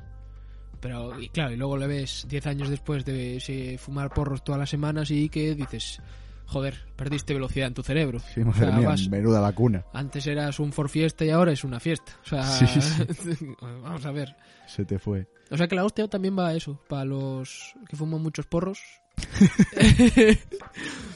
Pero, 0.86 1.19
y 1.19 1.29
claro, 1.29 1.51
y 1.51 1.57
luego 1.57 1.77
le 1.77 1.88
ves 1.88 2.27
10 2.29 2.45
años 2.45 2.69
después 2.69 3.03
de 3.05 3.39
sí, 3.39 3.75
fumar 3.79 4.13
porros 4.13 4.43
todas 4.43 4.59
las 4.59 4.69
semanas 4.69 5.09
y 5.09 5.29
que 5.29 5.55
dices, 5.55 5.99
joder, 6.45 6.77
perdiste 6.95 7.33
velocidad 7.33 7.69
en 7.69 7.73
tu 7.73 7.81
cerebro. 7.81 8.19
Sí, 8.19 8.41
O 8.41 8.53
sea, 8.53 8.69
mía, 8.71 8.89
vas- 8.89 9.09
menuda 9.09 9.39
vacuna. 9.39 9.83
antes 9.93 10.27
eras 10.27 10.59
un 10.59 10.71
for 10.71 10.88
fiesta 10.88 11.25
y 11.25 11.31
ahora 11.31 11.51
es 11.53 11.63
una 11.63 11.79
fiesta. 11.79 12.11
O 12.23 12.27
sea, 12.29 12.43
Sí, 12.43 12.67
sí. 12.67 13.47
vamos 13.81 14.05
a 14.05 14.11
ver. 14.11 14.36
Se 14.67 14.86
te 14.86 14.99
fue. 14.99 15.27
O 15.49 15.57
sea 15.57 15.67
que 15.67 15.73
la 15.75 15.86
hostia 15.86 16.07
también 16.07 16.38
va 16.38 16.49
a 16.49 16.53
eso, 16.53 16.79
para 16.88 17.03
los 17.03 17.73
que 17.89 17.95
fuman 17.95 18.21
muchos 18.21 18.45
porros. 18.45 18.77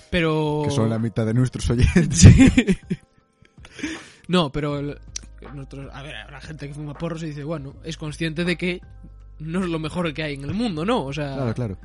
pero... 0.09 0.63
Que 0.65 0.71
son 0.71 0.89
la 0.89 0.97
mitad 0.97 1.27
de 1.27 1.35
nuestros 1.35 1.69
oyentes. 1.73 2.25
No, 4.27 4.51
pero 4.51 4.79
el- 4.79 4.97
nosotros, 5.53 5.89
a 5.93 6.01
ver, 6.01 6.15
la 6.31 6.41
gente 6.41 6.67
que 6.67 6.73
fuma 6.73 6.95
porros 6.95 7.21
y 7.23 7.27
dice, 7.27 7.43
bueno, 7.43 7.75
es 7.83 7.97
consciente 7.97 8.45
de 8.45 8.57
que 8.57 8.81
no 9.39 9.59
es 9.63 9.69
lo 9.69 9.79
mejor 9.79 10.13
que 10.13 10.23
hay 10.23 10.35
en 10.35 10.43
el 10.43 10.53
mundo, 10.53 10.85
¿no? 10.85 11.03
O 11.05 11.13
sea, 11.13 11.35
Claro, 11.35 11.53
claro. 11.53 11.77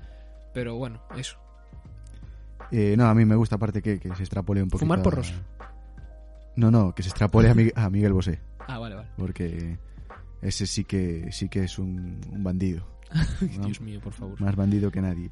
pero 0.52 0.76
bueno, 0.76 1.00
eso. 1.16 1.36
Eh, 2.70 2.94
no, 2.96 3.06
a 3.06 3.14
mí 3.14 3.24
me 3.24 3.36
gusta 3.36 3.56
aparte 3.56 3.82
que, 3.82 3.98
que 4.00 4.14
se 4.16 4.22
extrapole 4.22 4.62
un 4.62 4.68
poquito. 4.68 4.86
¿Fumar 4.86 5.00
a- 5.00 5.02
porros? 5.02 5.32
No, 6.56 6.70
no, 6.70 6.94
que 6.94 7.02
se 7.02 7.08
extrapole 7.08 7.50
a, 7.50 7.54
Mi- 7.54 7.70
a 7.74 7.90
Miguel 7.90 8.12
Bosé. 8.12 8.40
Ah, 8.66 8.78
vale, 8.78 8.94
vale. 8.94 9.08
Porque 9.16 9.78
ese 10.40 10.66
sí 10.66 10.84
que 10.84 11.28
sí 11.32 11.48
que 11.48 11.64
es 11.64 11.78
un, 11.78 12.20
un 12.30 12.42
bandido. 12.44 12.86
¿no? 13.58 13.66
Dios 13.66 13.80
mío, 13.80 14.00
por 14.00 14.12
favor. 14.12 14.40
Más 14.40 14.56
bandido 14.56 14.90
que 14.90 15.00
nadie. 15.02 15.30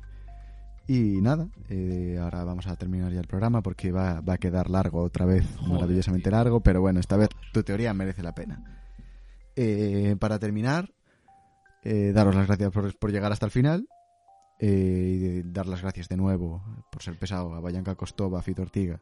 Y 0.89 1.21
nada, 1.23 1.47
eh, 1.69 2.19
ahora 2.21 2.43
vamos 2.45 2.67
a 2.67 2.75
terminar 2.77 3.13
ya 3.13 3.21
el 3.21 3.27
programa 3.29 3.63
porque 3.63 3.93
va, 3.93 4.21
va 4.21 4.35
a 4.35 4.39
quedar 4.39 4.69
largo 4.69 5.01
otra 5.03 5.25
vez, 5.27 5.47
Joder, 5.57 5.73
maravillosamente 5.75 6.29
tío. 6.29 6.37
largo, 6.37 6.61
pero 6.61 6.81
bueno, 6.81 6.99
esta 6.99 7.17
vez 7.17 7.29
tu 7.53 7.63
teoría 7.63 7.95
merece 7.95 8.23
la 8.23 8.35
pena. 8.35 8.63
Eh, 9.55 10.17
para 10.19 10.39
terminar, 10.41 10.91
eh, 11.83 12.13
daros 12.15 12.35
las 12.35 12.47
gracias 12.47 12.71
por, 12.71 12.97
por 12.99 13.11
llegar 13.13 13.33
hasta 13.33 13.47
el 13.47 13.53
final. 13.53 13.87
Eh, 14.59 15.15
y 15.15 15.19
de- 15.19 15.43
dar 15.45 15.67
las 15.67 15.83
gracias 15.83 16.09
de 16.09 16.17
nuevo 16.17 16.63
por 16.91 17.03
ser 17.03 17.19
pesado 17.19 17.53
a 17.55 17.61
Bayanca 17.61 17.95
Costova, 17.97 18.39
a 18.39 18.43
Fito 18.43 18.63
Ortiga 18.63 19.01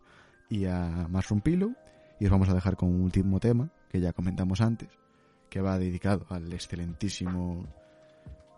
y 0.49 0.65
a 0.65 1.07
Mushroom 1.11 1.43
Pillow. 1.43 1.75
Y 2.19 2.25
os 2.27 2.31
vamos 2.31 2.49
a 2.49 2.55
dejar 2.55 2.77
con 2.77 2.89
un 2.91 3.03
último 3.03 3.41
tema 3.41 3.71
que 3.91 4.01
ya 4.01 4.13
comentamos 4.13 4.61
antes, 4.61 4.89
que 5.51 5.61
va 5.61 5.79
dedicado 5.79 6.27
al 6.31 6.53
excelentísimo 6.53 7.67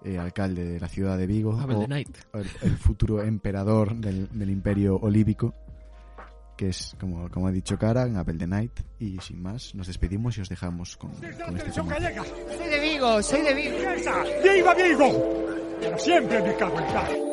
eh, 0.05 0.18
alcalde 0.18 0.64
de 0.64 0.81
la 0.81 0.89
ciudad 0.89 1.16
de 1.18 1.27
Vigo, 1.27 1.53
o- 1.77 1.87
el 2.35 2.77
futuro 2.77 3.23
emperador 3.23 3.95
del, 3.97 4.29
del 4.37 4.51
imperio 4.51 4.97
olívico, 4.97 5.55
que 6.63 6.69
es, 6.69 6.97
como, 7.01 7.29
como 7.29 7.49
ha 7.49 7.51
dicho 7.51 7.77
Karan, 7.77 8.17
Abel 8.17 8.39
the 8.39 8.47
Night. 8.47 8.79
Y 9.01 9.19
sin 9.19 9.43
más, 9.43 9.75
nos 9.75 9.89
despedimos 9.89 10.39
y 10.39 10.43
os 10.43 10.49
dejamos 10.49 10.97
con, 10.97 11.11
con 11.11 11.57
este 11.57 11.73
tema. 11.73 11.97
Soy 12.57 12.69
de 12.69 12.81
Vigo, 12.81 13.21
soy 13.21 13.43
de 13.43 13.55
Vigo. 13.55 13.77
¡Viva 14.45 14.75
Vigo! 14.75 15.77
Pero 15.81 15.99
siempre 15.99 16.41
me 16.41 16.55
cago 16.55 16.79
en 16.79 17.32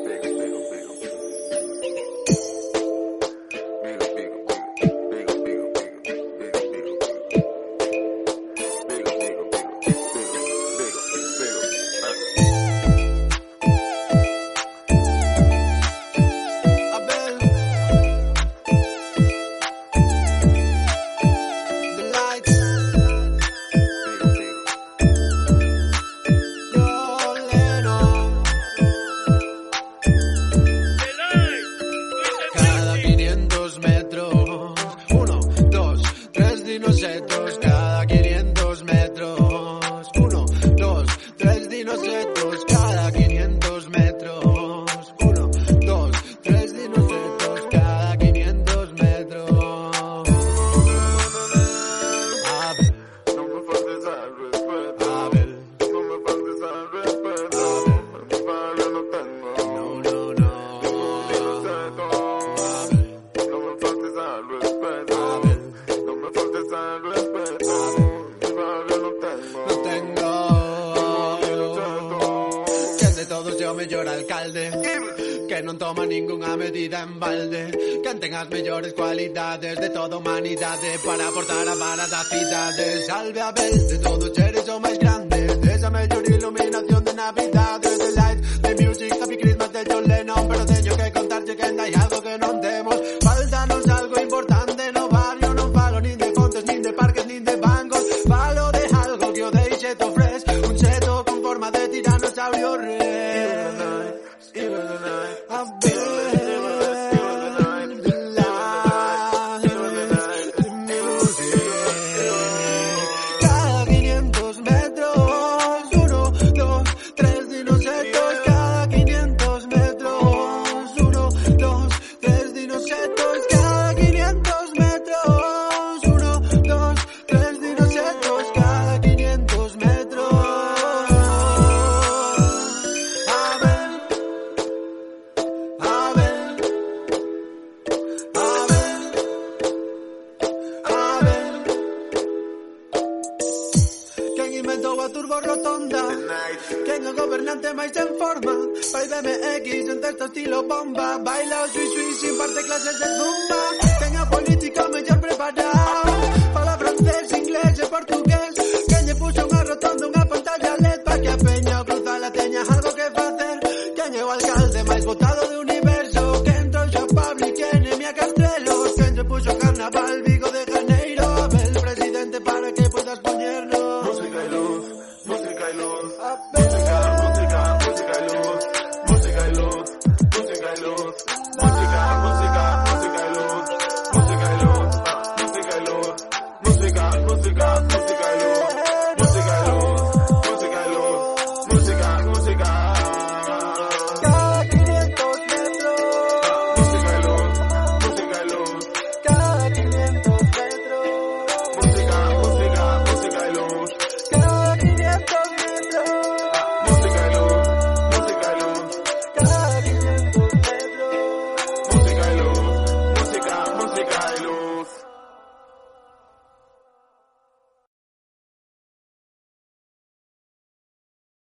Que 77.19 78.15
ten 78.15 78.33
as 78.33 78.47
mellores 78.49 78.93
cualidades 78.93 79.75
De 79.77 79.89
toda 79.89 80.17
humanidade 80.17 80.97
Para 81.03 81.27
aportar 81.27 81.67
a 81.67 81.75
vara 81.75 82.07
da 82.07 82.23
cidade 82.23 83.05
Salve 83.05 83.39
Abel, 83.39 83.87
de 83.87 83.97
todos 83.99 84.37
eres 84.37 84.48